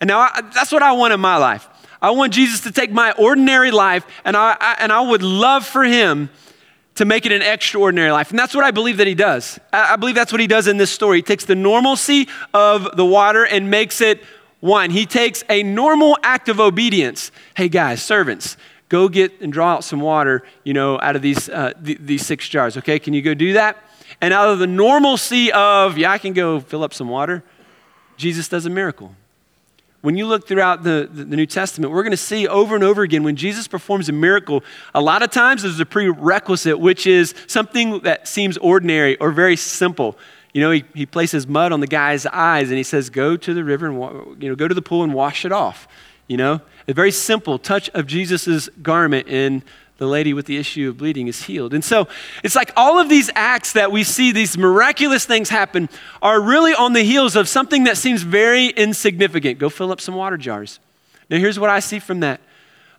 And 0.00 0.08
now 0.08 0.20
I, 0.20 0.42
that's 0.52 0.72
what 0.72 0.82
I 0.82 0.92
want 0.92 1.12
in 1.12 1.20
my 1.20 1.36
life. 1.36 1.68
I 2.00 2.10
want 2.10 2.32
Jesus 2.32 2.62
to 2.62 2.72
take 2.72 2.90
my 2.90 3.12
ordinary 3.12 3.70
life 3.70 4.04
and 4.24 4.36
I, 4.36 4.56
I, 4.60 4.76
and 4.80 4.92
I 4.92 5.00
would 5.00 5.22
love 5.22 5.64
for 5.64 5.84
him 5.84 6.30
to 6.96 7.04
make 7.04 7.24
it 7.24 7.32
an 7.32 7.42
extraordinary 7.42 8.10
life. 8.10 8.30
And 8.30 8.38
that's 8.38 8.54
what 8.54 8.64
I 8.64 8.70
believe 8.72 8.96
that 8.96 9.06
he 9.06 9.14
does. 9.14 9.58
I, 9.72 9.94
I 9.94 9.96
believe 9.96 10.16
that's 10.16 10.32
what 10.32 10.40
he 10.40 10.48
does 10.48 10.66
in 10.66 10.76
this 10.76 10.90
story. 10.90 11.18
He 11.18 11.22
takes 11.22 11.44
the 11.44 11.54
normalcy 11.54 12.28
of 12.52 12.96
the 12.96 13.04
water 13.04 13.46
and 13.46 13.70
makes 13.70 14.00
it 14.00 14.22
wine. 14.62 14.90
He 14.90 15.04
takes 15.04 15.44
a 15.50 15.62
normal 15.62 16.16
act 16.22 16.48
of 16.48 16.58
obedience. 16.58 17.30
Hey 17.54 17.68
guys, 17.68 18.00
servants, 18.00 18.56
go 18.88 19.10
get 19.10 19.40
and 19.42 19.52
draw 19.52 19.74
out 19.74 19.84
some 19.84 20.00
water, 20.00 20.44
you 20.64 20.72
know, 20.72 20.98
out 21.00 21.16
of 21.16 21.20
these, 21.20 21.50
uh, 21.50 21.72
th- 21.84 21.98
these 22.00 22.24
six 22.24 22.48
jars, 22.48 22.78
okay? 22.78 22.98
Can 22.98 23.12
you 23.12 23.20
go 23.20 23.34
do 23.34 23.52
that? 23.54 23.76
And 24.20 24.32
out 24.32 24.48
of 24.48 24.58
the 24.58 24.66
normalcy 24.66 25.52
of, 25.52 25.98
yeah, 25.98 26.12
I 26.12 26.18
can 26.18 26.32
go 26.32 26.60
fill 26.60 26.84
up 26.84 26.94
some 26.94 27.08
water, 27.08 27.42
Jesus 28.16 28.48
does 28.48 28.64
a 28.64 28.70
miracle. 28.70 29.14
When 30.00 30.16
you 30.16 30.26
look 30.26 30.46
throughout 30.46 30.82
the, 30.82 31.08
the, 31.10 31.24
the 31.24 31.36
New 31.36 31.46
Testament, 31.46 31.92
we're 31.92 32.02
going 32.02 32.10
to 32.10 32.16
see 32.16 32.46
over 32.46 32.74
and 32.74 32.84
over 32.84 33.02
again 33.02 33.22
when 33.22 33.36
Jesus 33.36 33.68
performs 33.68 34.08
a 34.08 34.12
miracle, 34.12 34.62
a 34.94 35.00
lot 35.00 35.22
of 35.22 35.30
times 35.30 35.62
there's 35.62 35.80
a 35.80 35.86
prerequisite, 35.86 36.78
which 36.78 37.06
is 37.06 37.34
something 37.46 38.00
that 38.00 38.28
seems 38.28 38.58
ordinary 38.58 39.16
or 39.18 39.30
very 39.30 39.56
simple. 39.56 40.18
You 40.52 40.60
know, 40.60 40.70
he, 40.70 40.84
he 40.94 41.06
places 41.06 41.46
mud 41.46 41.72
on 41.72 41.80
the 41.80 41.86
guy's 41.86 42.26
eyes 42.26 42.68
and 42.68 42.76
he 42.76 42.82
says, 42.82 43.10
Go 43.10 43.36
to 43.36 43.54
the 43.54 43.64
river 43.64 43.86
and, 43.86 44.42
you 44.42 44.48
know, 44.48 44.54
go 44.54 44.68
to 44.68 44.74
the 44.74 44.82
pool 44.82 45.02
and 45.02 45.14
wash 45.14 45.44
it 45.44 45.52
off. 45.52 45.88
You 46.28 46.36
know, 46.36 46.60
a 46.86 46.92
very 46.92 47.10
simple 47.10 47.58
touch 47.58 47.88
of 47.90 48.06
Jesus' 48.06 48.68
garment 48.82 49.28
and 49.28 49.62
the 49.98 50.06
lady 50.06 50.34
with 50.34 50.46
the 50.46 50.56
issue 50.56 50.88
of 50.88 50.98
bleeding 50.98 51.28
is 51.28 51.44
healed. 51.44 51.72
And 51.72 51.84
so 51.84 52.08
it's 52.42 52.56
like 52.56 52.72
all 52.76 52.98
of 52.98 53.08
these 53.08 53.30
acts 53.36 53.72
that 53.74 53.92
we 53.92 54.02
see, 54.02 54.32
these 54.32 54.58
miraculous 54.58 55.24
things 55.24 55.48
happen, 55.48 55.88
are 56.20 56.40
really 56.40 56.74
on 56.74 56.92
the 56.92 57.02
heels 57.02 57.36
of 57.36 57.48
something 57.48 57.84
that 57.84 57.96
seems 57.96 58.22
very 58.22 58.66
insignificant. 58.68 59.60
Go 59.60 59.68
fill 59.68 59.92
up 59.92 60.00
some 60.00 60.16
water 60.16 60.36
jars. 60.36 60.80
Now, 61.30 61.38
here's 61.38 61.58
what 61.58 61.70
I 61.70 61.78
see 61.78 62.00
from 62.00 62.20
that. 62.20 62.40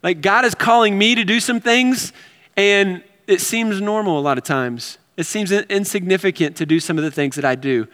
Like, 0.01 0.21
God 0.21 0.45
is 0.45 0.55
calling 0.55 0.97
me 0.97 1.15
to 1.15 1.25
do 1.25 1.39
some 1.39 1.59
things, 1.59 2.13
and 2.55 3.03
it 3.27 3.41
seems 3.41 3.81
normal 3.81 4.17
a 4.17 4.21
lot 4.21 4.37
of 4.37 4.43
times. 4.45 4.97
It 5.15 5.25
seems 5.25 5.51
insignificant 5.51 6.55
to 6.57 6.65
do 6.65 6.79
some 6.79 6.97
of 6.97 7.03
the 7.03 7.11
things 7.11 7.35
that 7.35 7.45
I 7.45 7.55
do. 7.55 7.87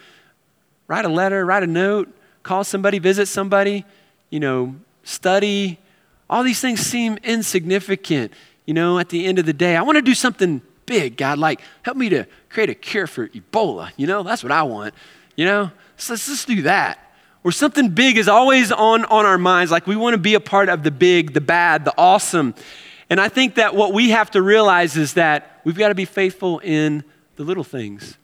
Write 0.87 1.05
a 1.05 1.09
letter, 1.09 1.45
write 1.45 1.63
a 1.63 1.67
note, 1.67 2.09
call 2.43 2.63
somebody, 2.63 2.99
visit 2.99 3.27
somebody, 3.27 3.85
you 4.29 4.39
know, 4.39 4.75
study. 5.03 5.79
All 6.29 6.43
these 6.43 6.61
things 6.61 6.79
seem 6.79 7.17
insignificant 7.23 8.31
you 8.69 8.75
know, 8.75 8.99
at 8.99 9.09
the 9.09 9.25
end 9.25 9.39
of 9.39 9.47
the 9.47 9.53
day, 9.53 9.75
I 9.75 9.81
want 9.81 9.95
to 9.95 10.01
do 10.03 10.13
something 10.13 10.61
big, 10.85 11.17
God. 11.17 11.39
Like, 11.39 11.59
help 11.81 11.97
me 11.97 12.07
to 12.09 12.27
create 12.49 12.69
a 12.69 12.75
cure 12.75 13.07
for 13.07 13.27
Ebola. 13.29 13.89
You 13.97 14.05
know, 14.05 14.21
that's 14.21 14.43
what 14.43 14.51
I 14.51 14.61
want. 14.61 14.93
You 15.35 15.45
know, 15.45 15.71
so 15.97 16.13
let's 16.13 16.27
just 16.27 16.45
do 16.45 16.61
that. 16.61 16.99
Or 17.43 17.51
something 17.51 17.89
big 17.89 18.19
is 18.19 18.27
always 18.27 18.71
on, 18.71 19.05
on 19.05 19.25
our 19.25 19.39
minds. 19.39 19.71
Like, 19.71 19.87
we 19.87 19.95
want 19.95 20.13
to 20.13 20.19
be 20.19 20.35
a 20.35 20.39
part 20.39 20.69
of 20.69 20.83
the 20.83 20.91
big, 20.91 21.33
the 21.33 21.41
bad, 21.41 21.83
the 21.83 21.95
awesome. 21.97 22.53
And 23.09 23.19
I 23.19 23.29
think 23.29 23.55
that 23.55 23.75
what 23.75 23.93
we 23.93 24.09
have 24.09 24.31
to 24.31 24.41
realize 24.41 24.95
is 24.95 25.13
that 25.15 25.61
we've 25.63 25.77
got 25.77 25.89
to 25.89 25.95
be 25.95 26.05
faithful 26.05 26.59
in 26.59 27.03
the 27.35 27.43
little 27.43 27.63
things. 27.63 28.17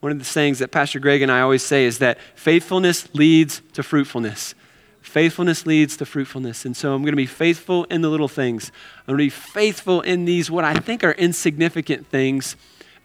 One 0.00 0.10
of 0.10 0.18
the 0.18 0.24
sayings 0.24 0.58
that 0.60 0.70
Pastor 0.70 0.98
Greg 0.98 1.22
and 1.22 1.30
I 1.30 1.42
always 1.42 1.62
say 1.62 1.84
is 1.84 1.98
that 1.98 2.18
faithfulness 2.34 3.14
leads 3.14 3.62
to 3.74 3.82
fruitfulness. 3.82 4.54
Faithfulness 5.00 5.66
leads 5.66 5.96
to 5.98 6.06
fruitfulness. 6.06 6.64
And 6.64 6.76
so 6.76 6.94
I'm 6.94 7.02
going 7.02 7.12
to 7.12 7.16
be 7.16 7.26
faithful 7.26 7.84
in 7.84 8.00
the 8.00 8.08
little 8.08 8.28
things. 8.28 8.72
I'm 9.00 9.16
going 9.16 9.18
to 9.18 9.24
be 9.24 9.30
faithful 9.30 10.00
in 10.00 10.24
these, 10.24 10.50
what 10.50 10.64
I 10.64 10.74
think 10.74 11.04
are 11.04 11.12
insignificant 11.12 12.06
things, 12.06 12.56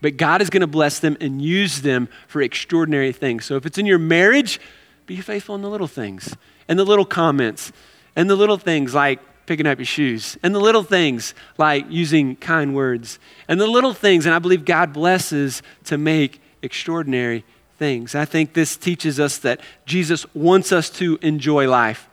but 0.01 0.15
God 0.15 0.41
is 0.41 0.49
going 0.49 0.61
to 0.61 0.67
bless 0.67 0.99
them 0.99 1.17
and 1.19 1.41
use 1.41 1.82
them 1.82 2.07
for 2.28 2.41
extraordinary 2.41 3.11
things. 3.11 3.45
So 3.45 3.55
if 3.55 3.65
it's 3.65 3.78
in 3.78 3.86
your 3.86 3.99
marriage, 3.99 4.59
be 5.05 5.17
faithful 5.17 5.55
in 5.55 5.61
the 5.61 5.69
little 5.69 5.88
things 5.88 6.36
and 6.67 6.78
the 6.78 6.86
little 6.86 7.05
comments 7.05 7.71
and 8.15 8.30
the 8.30 8.36
little 8.36 8.57
things 8.57 8.93
like 8.93 9.19
picking 9.47 9.65
up 9.65 9.79
your 9.79 9.85
shoes 9.85 10.37
and 10.43 10.53
the 10.53 10.59
little 10.59 10.83
things 10.83 11.33
like 11.57 11.85
using 11.89 12.35
kind 12.35 12.75
words 12.75 13.17
and 13.47 13.59
the 13.59 13.65
little 13.65 13.93
things. 13.93 14.27
And 14.27 14.35
I 14.35 14.39
believe 14.39 14.65
God 14.65 14.93
blesses 14.93 15.63
to 15.85 15.97
make 15.97 16.39
extraordinary 16.61 17.43
things. 17.79 18.13
I 18.13 18.25
think 18.25 18.53
this 18.53 18.77
teaches 18.77 19.19
us 19.19 19.39
that 19.39 19.61
Jesus 19.85 20.25
wants 20.35 20.71
us 20.71 20.89
to 20.91 21.17
enjoy 21.21 21.67
life. 21.67 22.07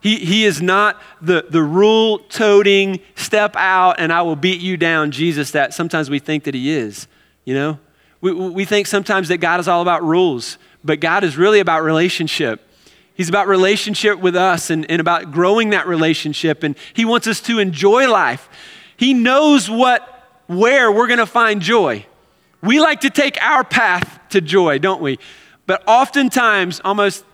He, 0.00 0.16
he 0.16 0.44
is 0.44 0.62
not 0.62 1.00
the, 1.20 1.46
the 1.48 1.62
rule 1.62 2.18
toting, 2.18 3.00
step 3.14 3.54
out 3.56 3.96
and 3.98 4.12
I 4.12 4.22
will 4.22 4.36
beat 4.36 4.60
you 4.60 4.76
down 4.76 5.10
Jesus 5.10 5.52
that 5.52 5.74
sometimes 5.74 6.10
we 6.10 6.18
think 6.18 6.44
that 6.44 6.54
he 6.54 6.70
is. 6.70 7.06
You 7.44 7.54
know? 7.54 7.78
We, 8.20 8.32
we 8.32 8.64
think 8.64 8.86
sometimes 8.86 9.28
that 9.28 9.38
God 9.38 9.60
is 9.60 9.68
all 9.68 9.82
about 9.82 10.02
rules, 10.02 10.58
but 10.84 11.00
God 11.00 11.24
is 11.24 11.36
really 11.36 11.60
about 11.60 11.82
relationship. 11.82 12.68
He's 13.14 13.28
about 13.28 13.46
relationship 13.46 14.18
with 14.18 14.36
us 14.36 14.70
and, 14.70 14.90
and 14.90 15.00
about 15.00 15.32
growing 15.32 15.70
that 15.70 15.86
relationship. 15.86 16.62
And 16.62 16.76
He 16.94 17.04
wants 17.04 17.26
us 17.26 17.40
to 17.42 17.58
enjoy 17.58 18.10
life. 18.10 18.48
He 18.96 19.14
knows 19.14 19.68
what, 19.68 20.42
where 20.46 20.90
we're 20.90 21.06
going 21.06 21.18
to 21.18 21.26
find 21.26 21.60
joy. 21.60 22.06
We 22.62 22.80
like 22.80 23.00
to 23.00 23.10
take 23.10 23.40
our 23.42 23.64
path 23.64 24.20
to 24.30 24.40
joy, 24.40 24.78
don't 24.78 25.02
we? 25.02 25.18
But 25.66 25.82
oftentimes, 25.86 26.80
almost, 26.84 27.24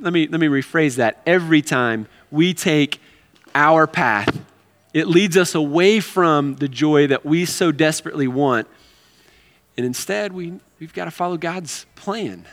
let 0.00 0.12
me, 0.12 0.26
let 0.26 0.40
me 0.40 0.48
rephrase 0.48 0.96
that. 0.96 1.20
Every 1.26 1.62
time 1.62 2.08
we 2.30 2.54
take 2.54 3.00
our 3.54 3.86
path, 3.86 4.40
it 4.92 5.06
leads 5.06 5.36
us 5.36 5.54
away 5.54 6.00
from 6.00 6.56
the 6.56 6.68
joy 6.68 7.06
that 7.06 7.24
we 7.24 7.44
so 7.44 7.70
desperately 7.70 8.26
want. 8.26 8.66
And 9.76 9.86
instead, 9.86 10.32
we, 10.32 10.54
we've 10.78 10.92
got 10.92 11.04
to 11.04 11.10
follow 11.10 11.36
God's 11.36 11.86
plan. 11.94 12.46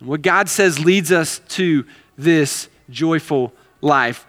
What 0.00 0.22
God 0.22 0.48
says 0.48 0.82
leads 0.82 1.12
us 1.12 1.40
to 1.50 1.84
this 2.16 2.68
joyful 2.88 3.52
life. 3.80 4.26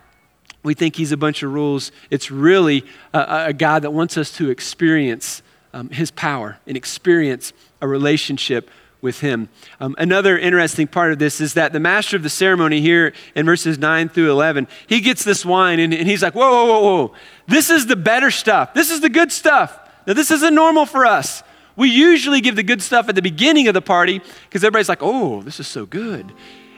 We 0.64 0.74
think 0.74 0.96
He's 0.96 1.12
a 1.12 1.18
bunch 1.18 1.44
of 1.44 1.54
rules. 1.54 1.92
It's 2.10 2.30
really 2.30 2.86
a, 3.14 3.46
a 3.48 3.54
God 3.54 3.84
that 3.84 3.92
wants 3.92 4.18
us 4.18 4.32
to 4.38 4.50
experience 4.50 5.42
um, 5.74 5.90
His 5.90 6.12
power 6.12 6.60
and 6.68 6.76
experience 6.76 7.54
a 7.82 7.88
relationship 7.88 8.70
with 9.02 9.22
Him. 9.22 9.50
Um, 9.80 9.96
another 9.98 10.38
interesting 10.38 10.88
part 10.88 11.14
of 11.14 11.20
this 11.20 11.42
is 11.42 11.56
that 11.56 11.74
the 11.74 11.80
master 11.80 12.18
of 12.18 12.24
the 12.24 12.30
ceremony 12.30 12.82
here 12.82 13.14
in 13.34 13.46
verses 13.46 13.80
9 13.80 14.10
through 14.10 14.30
11, 14.30 14.68
he 14.88 15.00
gets 15.00 15.24
this 15.24 15.46
wine 15.46 15.80
and, 15.80 15.94
and 15.94 16.08
he's 16.08 16.22
like, 16.22 16.36
whoa, 16.36 16.52
whoa, 16.52 16.66
whoa, 16.66 16.82
whoa. 16.82 17.16
This 17.48 17.70
is 17.70 17.88
the 17.88 17.96
better 17.96 18.30
stuff. 18.30 18.74
This 18.74 18.92
is 18.92 19.02
the 19.02 19.10
good 19.10 19.32
stuff. 19.32 19.80
Now, 20.06 20.14
this 20.14 20.32
isn't 20.32 20.54
normal 20.54 20.86
for 20.86 21.06
us. 21.06 21.44
We 21.76 21.90
usually 21.90 22.42
give 22.42 22.56
the 22.56 22.64
good 22.64 22.82
stuff 22.82 23.10
at 23.10 23.16
the 23.16 23.22
beginning 23.22 23.68
of 23.68 23.74
the 23.74 23.82
party 23.82 24.22
because 24.44 24.64
everybody's 24.64 24.90
like, 24.90 25.02
oh, 25.02 25.42
this 25.42 25.60
is 25.60 25.68
so 25.68 25.86
good. 25.86 26.32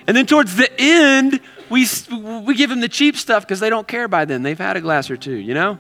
And 0.05 0.15
then 0.15 0.25
towards 0.25 0.55
the 0.55 0.69
end, 0.79 1.39
we, 1.69 1.87
we 2.45 2.55
give 2.55 2.69
them 2.69 2.81
the 2.81 2.89
cheap 2.89 3.15
stuff 3.15 3.43
because 3.43 3.59
they 3.59 3.69
don't 3.69 3.87
care 3.87 4.07
by 4.07 4.25
then. 4.25 4.43
They've 4.43 4.57
had 4.57 4.77
a 4.77 4.81
glass 4.81 5.09
or 5.09 5.17
two, 5.17 5.35
you 5.35 5.53
know? 5.53 5.79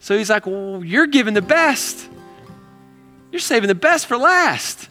So 0.00 0.16
he's 0.16 0.30
like, 0.30 0.46
well, 0.46 0.84
you're 0.84 1.06
giving 1.06 1.34
the 1.34 1.42
best. 1.42 2.08
You're 3.32 3.40
saving 3.40 3.68
the 3.68 3.74
best 3.74 4.06
for 4.06 4.16
last. 4.16 4.88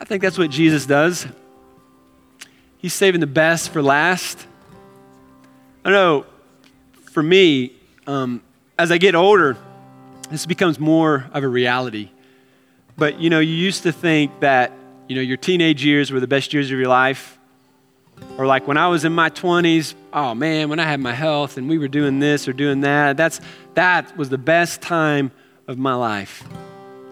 I 0.00 0.04
think 0.04 0.22
that's 0.22 0.38
what 0.38 0.50
Jesus 0.50 0.86
does. 0.86 1.26
He's 2.78 2.94
saving 2.94 3.20
the 3.20 3.26
best 3.26 3.70
for 3.70 3.82
last. 3.82 4.46
I 5.84 5.90
know 5.90 6.26
for 7.12 7.22
me, 7.22 7.72
um, 8.06 8.42
as 8.78 8.92
I 8.92 8.98
get 8.98 9.14
older, 9.14 9.56
this 10.30 10.46
becomes 10.46 10.78
more 10.78 11.26
of 11.32 11.44
a 11.44 11.48
reality. 11.48 12.10
But 12.96 13.20
you 13.20 13.30
know, 13.30 13.40
you 13.40 13.54
used 13.54 13.84
to 13.84 13.92
think 13.92 14.40
that 14.40 14.72
you 15.08 15.16
know 15.16 15.22
your 15.22 15.36
teenage 15.36 15.84
years 15.84 16.10
were 16.10 16.20
the 16.20 16.26
best 16.26 16.52
years 16.52 16.70
of 16.70 16.78
your 16.78 16.88
life, 16.88 17.38
or 18.36 18.46
like 18.46 18.66
when 18.66 18.76
I 18.76 18.88
was 18.88 19.04
in 19.04 19.12
my 19.12 19.30
20s, 19.30 19.94
oh 20.12 20.34
man, 20.34 20.68
when 20.68 20.80
I 20.80 20.84
had 20.84 21.00
my 21.00 21.12
health 21.12 21.56
and 21.56 21.68
we 21.68 21.78
were 21.78 21.88
doing 21.88 22.18
this 22.18 22.48
or 22.48 22.52
doing 22.52 22.82
that, 22.82 23.16
that's 23.16 23.40
that 23.74 24.16
was 24.16 24.28
the 24.28 24.38
best 24.38 24.80
time 24.82 25.30
of 25.66 25.78
my 25.78 25.94
life. 25.94 26.44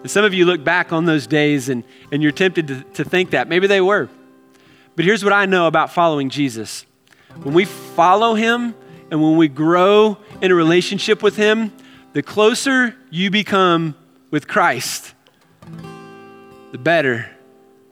And 0.01 0.11
some 0.11 0.25
of 0.25 0.33
you 0.33 0.45
look 0.45 0.63
back 0.63 0.93
on 0.93 1.05
those 1.05 1.27
days 1.27 1.69
and, 1.69 1.83
and 2.11 2.21
you're 2.21 2.31
tempted 2.31 2.67
to, 2.67 2.81
to 2.81 3.03
think 3.03 3.31
that. 3.31 3.47
Maybe 3.47 3.67
they 3.67 3.81
were. 3.81 4.09
But 4.95 5.05
here's 5.05 5.23
what 5.23 5.33
I 5.33 5.45
know 5.45 5.67
about 5.67 5.91
following 5.91 6.29
Jesus 6.29 6.85
when 7.43 7.53
we 7.53 7.65
follow 7.65 8.33
him 8.33 8.73
and 9.11 9.21
when 9.21 9.37
we 9.37 9.47
grow 9.47 10.17
in 10.41 10.51
a 10.51 10.55
relationship 10.55 11.21
with 11.21 11.35
him, 11.35 11.71
the 12.17 12.23
closer 12.23 12.95
you 13.11 13.29
become 13.29 13.93
with 14.31 14.47
Christ, 14.47 15.13
the 16.71 16.79
better 16.79 17.29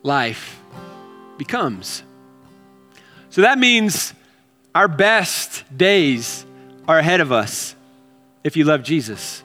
life 0.01 0.59
becomes. 1.38 2.01
So 3.30 3.41
that 3.41 3.59
means 3.59 4.15
our 4.73 4.88
best 4.88 5.63
days 5.78 6.43
are 6.88 6.97
ahead 6.97 7.21
of 7.21 7.32
us 7.32 7.76
if 8.43 8.57
you 8.57 8.63
love 8.63 8.82
Jesus. 8.82 9.43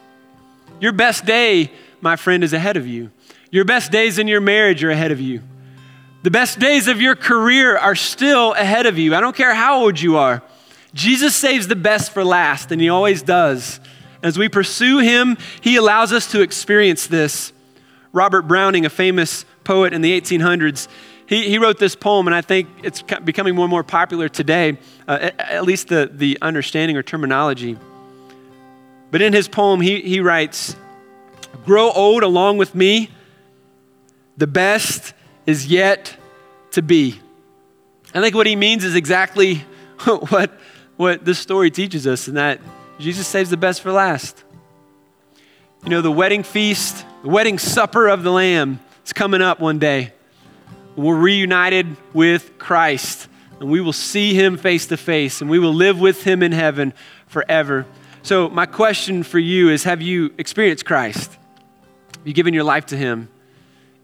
Your 0.81 0.93
best 0.93 1.26
day, 1.26 1.70
my 2.01 2.16
friend, 2.16 2.43
is 2.43 2.55
ahead 2.55 2.78
of 2.78 2.87
you. 2.87 3.11
Your 3.51 3.66
best 3.66 3.93
days 3.93 4.18
in 4.18 4.28
your 4.28 4.41
marriage 4.41 4.83
are 4.83 4.91
ahead 4.91 5.12
of 5.12 5.20
you. 5.20 5.43
The 6.22 6.31
best 6.31 6.59
days 6.59 6.89
of 6.89 7.03
your 7.03 7.16
career 7.16 7.76
are 7.76 7.95
still 7.95 8.55
ahead 8.55 8.87
of 8.87 8.97
you. 8.97 9.14
I 9.14 9.20
don't 9.20 9.37
care 9.37 9.55
how 9.55 9.83
old 9.83 10.01
you 10.01 10.16
are. 10.16 10.43
Jesus 10.95 11.37
saves 11.37 11.68
the 11.68 11.76
best 11.76 12.12
for 12.12 12.24
last, 12.24 12.72
and 12.72 12.81
He 12.81 12.89
always 12.89 13.20
does. 13.20 13.78
As 14.23 14.39
we 14.39 14.49
pursue 14.49 14.99
him, 14.99 15.39
he 15.61 15.77
allows 15.77 16.12
us 16.12 16.31
to 16.33 16.41
experience 16.41 17.07
this. 17.07 17.53
Robert 18.12 18.43
Browning, 18.43 18.85
a 18.85 18.91
famous 18.91 19.45
poet 19.64 19.93
in 19.93 20.03
the 20.03 20.21
1800s, 20.21 20.89
he, 21.27 21.49
he 21.49 21.59
wrote 21.59 21.79
this 21.79 21.95
poem, 21.95 22.27
and 22.27 22.35
I 22.35 22.41
think 22.41 22.68
it's 22.83 23.03
becoming 23.03 23.55
more 23.55 23.64
and 23.64 23.71
more 23.71 23.85
popular 23.85 24.29
today, 24.29 24.79
uh, 25.07 25.18
at, 25.21 25.41
at 25.41 25.64
least 25.64 25.89
the, 25.89 26.11
the 26.12 26.39
understanding 26.43 26.97
or 26.97 27.05
terminology. 27.05 27.79
But 29.12 29.23
in 29.23 29.33
his 29.33 29.47
poem, 29.47 29.81
he, 29.81 30.01
he 30.01 30.21
writes, 30.21 30.75
Grow 31.64 31.91
old 31.91 32.25
along 32.25 32.59
with 32.59 32.75
me, 32.75 33.11
the 34.37 34.49
best 34.49 35.14
is 35.47 35.66
yet 35.66 36.16
to 36.73 36.83
be. 36.83 37.21
I 38.12 38.21
think 38.21 38.35
what 38.35 38.47
he 38.47 38.57
means 38.57 38.83
is 38.83 38.97
exactly 38.97 39.57
what, 40.31 40.51
what 40.97 41.25
this 41.25 41.39
story 41.39 41.71
teaches 41.71 42.09
us, 42.09 42.27
and 42.27 42.37
that 42.37 42.61
Jesus 43.01 43.26
saves 43.26 43.48
the 43.48 43.57
best 43.57 43.80
for 43.80 43.90
last. 43.90 44.44
You 45.84 45.88
know, 45.88 46.03
the 46.03 46.12
wedding 46.12 46.42
feast, 46.42 47.07
the 47.22 47.30
wedding 47.30 47.59
supper 47.59 48.09
of 48.09 48.22
the 48.22 48.30
Lamb 48.30 48.78
is 49.05 49.14
coming 49.14 49.40
up 49.40 49.59
one 49.59 49.78
day. 49.78 50.12
We're 50.96 51.16
reunited 51.16 51.96
with 52.12 52.59
Christ, 52.59 53.28
and 53.59 53.70
we 53.70 53.80
will 53.80 53.94
see 53.94 54.34
him 54.34 54.59
face 54.59 54.86
to 54.88 54.98
face, 54.98 55.40
and 55.40 55.48
we 55.48 55.59
will 55.59 55.72
live 55.72 55.98
with 55.98 56.22
him 56.24 56.42
in 56.42 56.53
heaven 56.53 56.92
forever. 57.26 57.86
So, 58.22 58.51
my 58.51 58.66
question 58.66 59.22
for 59.22 59.38
you 59.38 59.70
is 59.70 59.84
Have 59.84 60.03
you 60.03 60.34
experienced 60.36 60.84
Christ? 60.84 61.38
Have 62.18 62.26
you 62.26 62.34
given 62.34 62.53
your 62.53 62.64
life 62.64 62.86
to 62.86 62.96
him? 62.98 63.30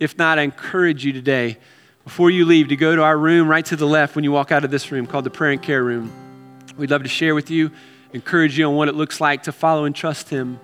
If 0.00 0.16
not, 0.16 0.38
I 0.38 0.42
encourage 0.42 1.04
you 1.04 1.12
today, 1.12 1.58
before 2.04 2.30
you 2.30 2.46
leave, 2.46 2.68
to 2.68 2.76
go 2.76 2.96
to 2.96 3.02
our 3.02 3.18
room 3.18 3.46
right 3.48 3.64
to 3.66 3.76
the 3.76 3.86
left 3.86 4.14
when 4.16 4.24
you 4.24 4.32
walk 4.32 4.52
out 4.52 4.64
of 4.64 4.70
this 4.70 4.90
room 4.90 5.06
called 5.06 5.24
the 5.24 5.30
prayer 5.30 5.52
and 5.52 5.62
care 5.62 5.84
room. 5.84 6.10
We'd 6.78 6.90
love 6.90 7.02
to 7.02 7.08
share 7.10 7.34
with 7.34 7.50
you 7.50 7.70
encourage 8.12 8.58
you 8.58 8.66
on 8.66 8.74
what 8.74 8.88
it 8.88 8.94
looks 8.94 9.20
like 9.20 9.44
to 9.44 9.52
follow 9.52 9.84
and 9.84 9.94
trust 9.94 10.28
Him. 10.28 10.60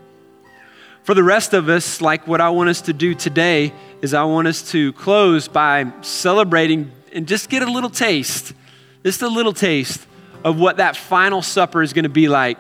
For 1.02 1.14
the 1.14 1.24
rest 1.24 1.52
of 1.52 1.68
us, 1.68 2.00
like 2.00 2.28
what 2.28 2.40
I 2.40 2.50
want 2.50 2.70
us 2.70 2.82
to 2.82 2.92
do 2.92 3.14
today, 3.14 3.72
is 4.00 4.14
I 4.14 4.24
want 4.24 4.46
us 4.46 4.70
to 4.70 4.92
close 4.92 5.48
by 5.48 5.92
celebrating 6.02 6.92
and 7.12 7.26
just 7.26 7.50
get 7.50 7.62
a 7.62 7.70
little 7.70 7.90
taste, 7.90 8.52
just 9.04 9.22
a 9.22 9.28
little 9.28 9.52
taste 9.52 10.06
of 10.44 10.58
what 10.58 10.76
that 10.76 10.96
final 10.96 11.42
supper 11.42 11.82
is 11.82 11.92
going 11.92 12.04
to 12.04 12.08
be 12.08 12.28
like. 12.28 12.58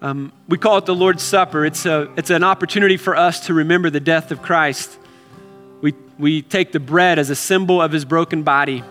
Um, 0.00 0.32
we 0.48 0.58
call 0.58 0.78
it 0.78 0.86
the 0.86 0.94
Lord's 0.94 1.22
Supper. 1.22 1.64
It's, 1.64 1.86
a, 1.86 2.12
it's 2.16 2.30
an 2.30 2.44
opportunity 2.44 2.96
for 2.96 3.16
us 3.16 3.46
to 3.46 3.54
remember 3.54 3.90
the 3.90 4.00
death 4.00 4.30
of 4.30 4.42
Christ. 4.42 4.98
We, 5.80 5.94
we 6.18 6.42
take 6.42 6.72
the 6.72 6.80
bread 6.80 7.18
as 7.18 7.30
a 7.30 7.36
symbol 7.36 7.80
of 7.80 7.90
his 7.90 8.04
broken 8.04 8.42
body. 8.42 8.84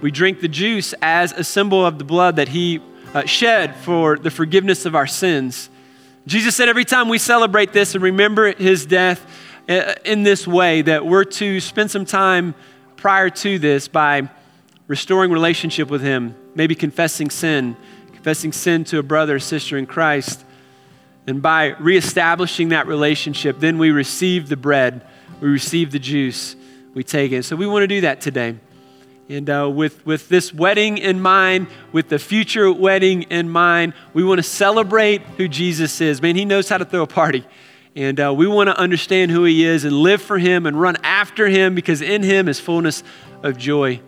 We 0.00 0.10
drink 0.10 0.40
the 0.40 0.48
juice 0.48 0.94
as 1.02 1.32
a 1.32 1.44
symbol 1.44 1.84
of 1.84 1.98
the 1.98 2.04
blood 2.04 2.36
that 2.36 2.48
he 2.48 2.80
uh, 3.14 3.24
shed 3.24 3.76
for 3.76 4.16
the 4.16 4.30
forgiveness 4.30 4.86
of 4.86 4.94
our 4.94 5.06
sins. 5.06 5.70
Jesus 6.26 6.54
said 6.54 6.68
every 6.68 6.84
time 6.84 7.08
we 7.08 7.18
celebrate 7.18 7.72
this 7.72 7.94
and 7.94 8.04
remember 8.04 8.52
his 8.52 8.86
death 8.86 9.24
uh, 9.68 9.94
in 10.04 10.22
this 10.22 10.46
way, 10.46 10.82
that 10.82 11.04
we're 11.04 11.24
to 11.24 11.60
spend 11.60 11.90
some 11.90 12.04
time 12.04 12.54
prior 12.96 13.30
to 13.30 13.58
this 13.58 13.88
by 13.88 14.28
restoring 14.86 15.30
relationship 15.32 15.88
with 15.88 16.02
him, 16.02 16.34
maybe 16.54 16.74
confessing 16.74 17.30
sin, 17.30 17.76
confessing 18.12 18.52
sin 18.52 18.84
to 18.84 18.98
a 18.98 19.02
brother 19.02 19.36
or 19.36 19.40
sister 19.40 19.78
in 19.78 19.86
Christ. 19.86 20.44
And 21.26 21.40
by 21.40 21.76
reestablishing 21.78 22.70
that 22.70 22.86
relationship, 22.86 23.60
then 23.60 23.78
we 23.78 23.90
receive 23.90 24.48
the 24.48 24.56
bread, 24.56 25.06
we 25.40 25.48
receive 25.48 25.92
the 25.92 25.98
juice, 25.98 26.56
we 26.94 27.04
take 27.04 27.32
it. 27.32 27.44
So 27.44 27.56
we 27.56 27.66
want 27.66 27.84
to 27.84 27.86
do 27.86 28.02
that 28.02 28.20
today. 28.20 28.56
And 29.30 29.48
uh, 29.48 29.70
with, 29.72 30.04
with 30.04 30.28
this 30.28 30.52
wedding 30.52 30.98
in 30.98 31.22
mind, 31.22 31.68
with 31.92 32.08
the 32.08 32.18
future 32.18 32.72
wedding 32.72 33.22
in 33.22 33.48
mind, 33.48 33.94
we 34.12 34.24
want 34.24 34.40
to 34.40 34.42
celebrate 34.42 35.22
who 35.22 35.46
Jesus 35.46 36.00
is. 36.00 36.20
Man, 36.20 36.34
he 36.34 36.44
knows 36.44 36.68
how 36.68 36.78
to 36.78 36.84
throw 36.84 37.02
a 37.02 37.06
party. 37.06 37.46
And 37.94 38.18
uh, 38.18 38.34
we 38.36 38.48
want 38.48 38.70
to 38.70 38.76
understand 38.76 39.30
who 39.30 39.44
he 39.44 39.64
is 39.64 39.84
and 39.84 39.92
live 39.92 40.20
for 40.20 40.36
him 40.36 40.66
and 40.66 40.80
run 40.80 40.96
after 41.04 41.46
him 41.46 41.76
because 41.76 42.02
in 42.02 42.24
him 42.24 42.48
is 42.48 42.58
fullness 42.58 43.04
of 43.44 43.56
joy. 43.56 44.00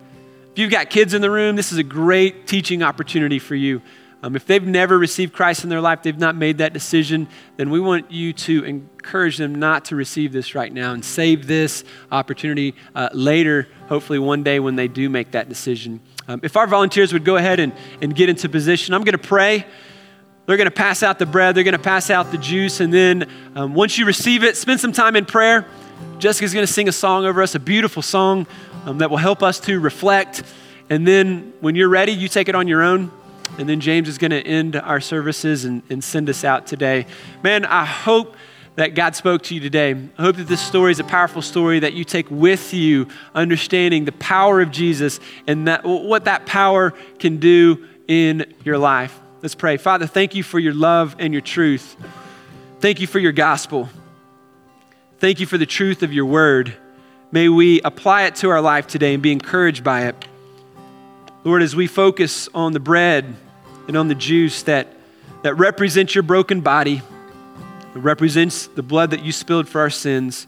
If 0.51 0.59
you've 0.59 0.71
got 0.71 0.89
kids 0.89 1.13
in 1.13 1.21
the 1.21 1.31
room, 1.31 1.55
this 1.55 1.71
is 1.71 1.77
a 1.77 1.83
great 1.83 2.45
teaching 2.45 2.83
opportunity 2.83 3.39
for 3.39 3.55
you. 3.55 3.81
Um, 4.23 4.37
if 4.37 4.45
they've 4.45 4.65
never 4.65 4.97
received 4.97 5.33
Christ 5.33 5.65
in 5.65 5.69
their 5.69 5.81
life, 5.81 6.01
they've 6.01 6.17
not 6.17 6.37
made 6.37 6.59
that 6.59 6.71
decision, 6.71 7.27
then 7.57 7.69
we 7.69 7.81
want 7.81 8.09
you 8.09 8.31
to 8.31 8.63
encourage 8.63 9.35
them 9.35 9.53
not 9.55 9.83
to 9.85 9.97
receive 9.97 10.31
this 10.31 10.55
right 10.55 10.71
now 10.71 10.93
and 10.93 11.03
save 11.03 11.45
this 11.45 11.83
opportunity 12.09 12.73
uh, 12.95 13.09
later, 13.11 13.67
hopefully 13.89 14.19
one 14.19 14.41
day 14.41 14.61
when 14.61 14.77
they 14.77 14.87
do 14.87 15.09
make 15.09 15.31
that 15.31 15.49
decision. 15.49 15.99
Um, 16.29 16.39
if 16.41 16.55
our 16.55 16.67
volunteers 16.67 17.11
would 17.11 17.25
go 17.25 17.35
ahead 17.35 17.59
and, 17.59 17.73
and 18.01 18.15
get 18.15 18.29
into 18.29 18.47
position, 18.47 18.93
I'm 18.93 19.03
going 19.03 19.11
to 19.11 19.17
pray. 19.17 19.65
They're 20.45 20.55
going 20.55 20.69
to 20.69 20.71
pass 20.71 21.03
out 21.03 21.19
the 21.19 21.25
bread, 21.25 21.53
they're 21.55 21.65
going 21.65 21.73
to 21.73 21.79
pass 21.79 22.09
out 22.09 22.31
the 22.31 22.37
juice, 22.37 22.79
and 22.79 22.93
then 22.93 23.29
um, 23.55 23.73
once 23.73 23.97
you 23.97 24.05
receive 24.05 24.45
it, 24.45 24.55
spend 24.55 24.79
some 24.79 24.93
time 24.93 25.17
in 25.17 25.25
prayer. 25.25 25.65
Jessica's 26.19 26.53
going 26.53 26.65
to 26.65 26.71
sing 26.71 26.87
a 26.87 26.93
song 26.93 27.25
over 27.25 27.41
us, 27.41 27.55
a 27.55 27.59
beautiful 27.59 28.01
song 28.01 28.47
um, 28.85 28.99
that 28.99 29.09
will 29.09 29.17
help 29.17 29.43
us 29.43 29.59
to 29.61 29.81
reflect. 29.81 30.43
And 30.89 31.05
then 31.05 31.51
when 31.59 31.75
you're 31.75 31.89
ready, 31.89 32.13
you 32.13 32.29
take 32.29 32.47
it 32.47 32.55
on 32.55 32.69
your 32.69 32.83
own. 32.83 33.11
And 33.57 33.69
then 33.69 33.79
James 33.79 34.07
is 34.07 34.17
going 34.17 34.31
to 34.31 34.41
end 34.41 34.75
our 34.75 34.99
services 34.99 35.65
and, 35.65 35.83
and 35.89 36.03
send 36.03 36.29
us 36.29 36.43
out 36.43 36.65
today. 36.65 37.05
Man, 37.43 37.65
I 37.65 37.85
hope 37.85 38.35
that 38.75 38.95
God 38.95 39.15
spoke 39.15 39.43
to 39.43 39.53
you 39.55 39.59
today. 39.59 39.91
I 40.17 40.21
hope 40.21 40.37
that 40.37 40.47
this 40.47 40.61
story 40.61 40.91
is 40.91 40.99
a 40.99 41.03
powerful 41.03 41.41
story 41.41 41.79
that 41.79 41.93
you 41.93 42.03
take 42.03 42.29
with 42.31 42.73
you, 42.73 43.07
understanding 43.35 44.05
the 44.05 44.11
power 44.13 44.61
of 44.61 44.71
Jesus 44.71 45.19
and 45.45 45.67
that, 45.67 45.83
what 45.83 46.25
that 46.25 46.45
power 46.45 46.91
can 47.19 47.37
do 47.37 47.87
in 48.07 48.53
your 48.63 48.77
life. 48.77 49.19
Let's 49.43 49.55
pray. 49.55 49.77
Father, 49.77 50.07
thank 50.07 50.35
you 50.35 50.41
for 50.41 50.57
your 50.57 50.73
love 50.73 51.15
and 51.19 51.33
your 51.33 51.41
truth. 51.41 51.95
Thank 52.79 52.99
you 52.99 53.07
for 53.07 53.19
your 53.19 53.31
gospel. 53.31 53.89
Thank 55.19 55.39
you 55.39 55.45
for 55.45 55.57
the 55.57 55.65
truth 55.65 56.01
of 56.01 56.11
your 56.11 56.25
word. 56.25 56.73
May 57.31 57.49
we 57.49 57.81
apply 57.81 58.23
it 58.23 58.35
to 58.37 58.49
our 58.49 58.61
life 58.61 58.87
today 58.87 59.13
and 59.13 59.21
be 59.21 59.31
encouraged 59.31 59.83
by 59.83 60.07
it. 60.07 60.27
Lord, 61.43 61.61
as 61.61 61.75
we 61.75 61.87
focus 61.87 62.49
on 62.53 62.73
the 62.73 62.79
bread 62.79 63.35
and 63.87 63.97
on 63.97 64.07
the 64.07 64.15
juice 64.15 64.63
that, 64.63 64.87
that 65.43 65.55
represents 65.55 66.15
your 66.15 66.23
broken 66.23 66.61
body, 66.61 67.01
it 67.95 67.99
represents 67.99 68.67
the 68.67 68.83
blood 68.83 69.11
that 69.11 69.23
you 69.23 69.31
spilled 69.31 69.67
for 69.67 69.81
our 69.81 69.89
sins, 69.89 70.47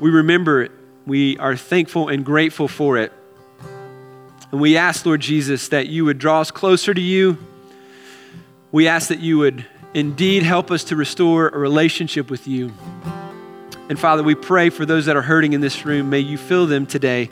we 0.00 0.10
remember 0.10 0.62
it. 0.62 0.72
We 1.06 1.38
are 1.38 1.56
thankful 1.56 2.08
and 2.08 2.24
grateful 2.24 2.68
for 2.68 2.98
it. 2.98 3.12
And 4.50 4.60
we 4.60 4.76
ask, 4.76 5.04
Lord 5.06 5.20
Jesus, 5.20 5.68
that 5.68 5.88
you 5.88 6.04
would 6.04 6.18
draw 6.18 6.40
us 6.40 6.50
closer 6.50 6.92
to 6.94 7.00
you 7.00 7.38
we 8.72 8.88
ask 8.88 9.08
that 9.08 9.20
you 9.20 9.36
would 9.36 9.66
indeed 9.92 10.42
help 10.42 10.70
us 10.70 10.84
to 10.84 10.96
restore 10.96 11.48
a 11.48 11.58
relationship 11.58 12.30
with 12.30 12.48
you. 12.48 12.72
And 13.90 14.00
Father, 14.00 14.22
we 14.22 14.34
pray 14.34 14.70
for 14.70 14.86
those 14.86 15.04
that 15.04 15.16
are 15.16 15.22
hurting 15.22 15.52
in 15.52 15.60
this 15.60 15.84
room. 15.84 16.08
May 16.08 16.20
you 16.20 16.38
fill 16.38 16.66
them 16.66 16.86
today 16.86 17.28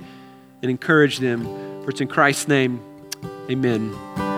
and 0.61 0.71
encourage 0.71 1.19
them. 1.19 1.70
For 1.91 1.95
it's 1.95 2.01
in 2.01 2.07
Christ's 2.07 2.47
name, 2.47 2.81
amen. 3.51 4.30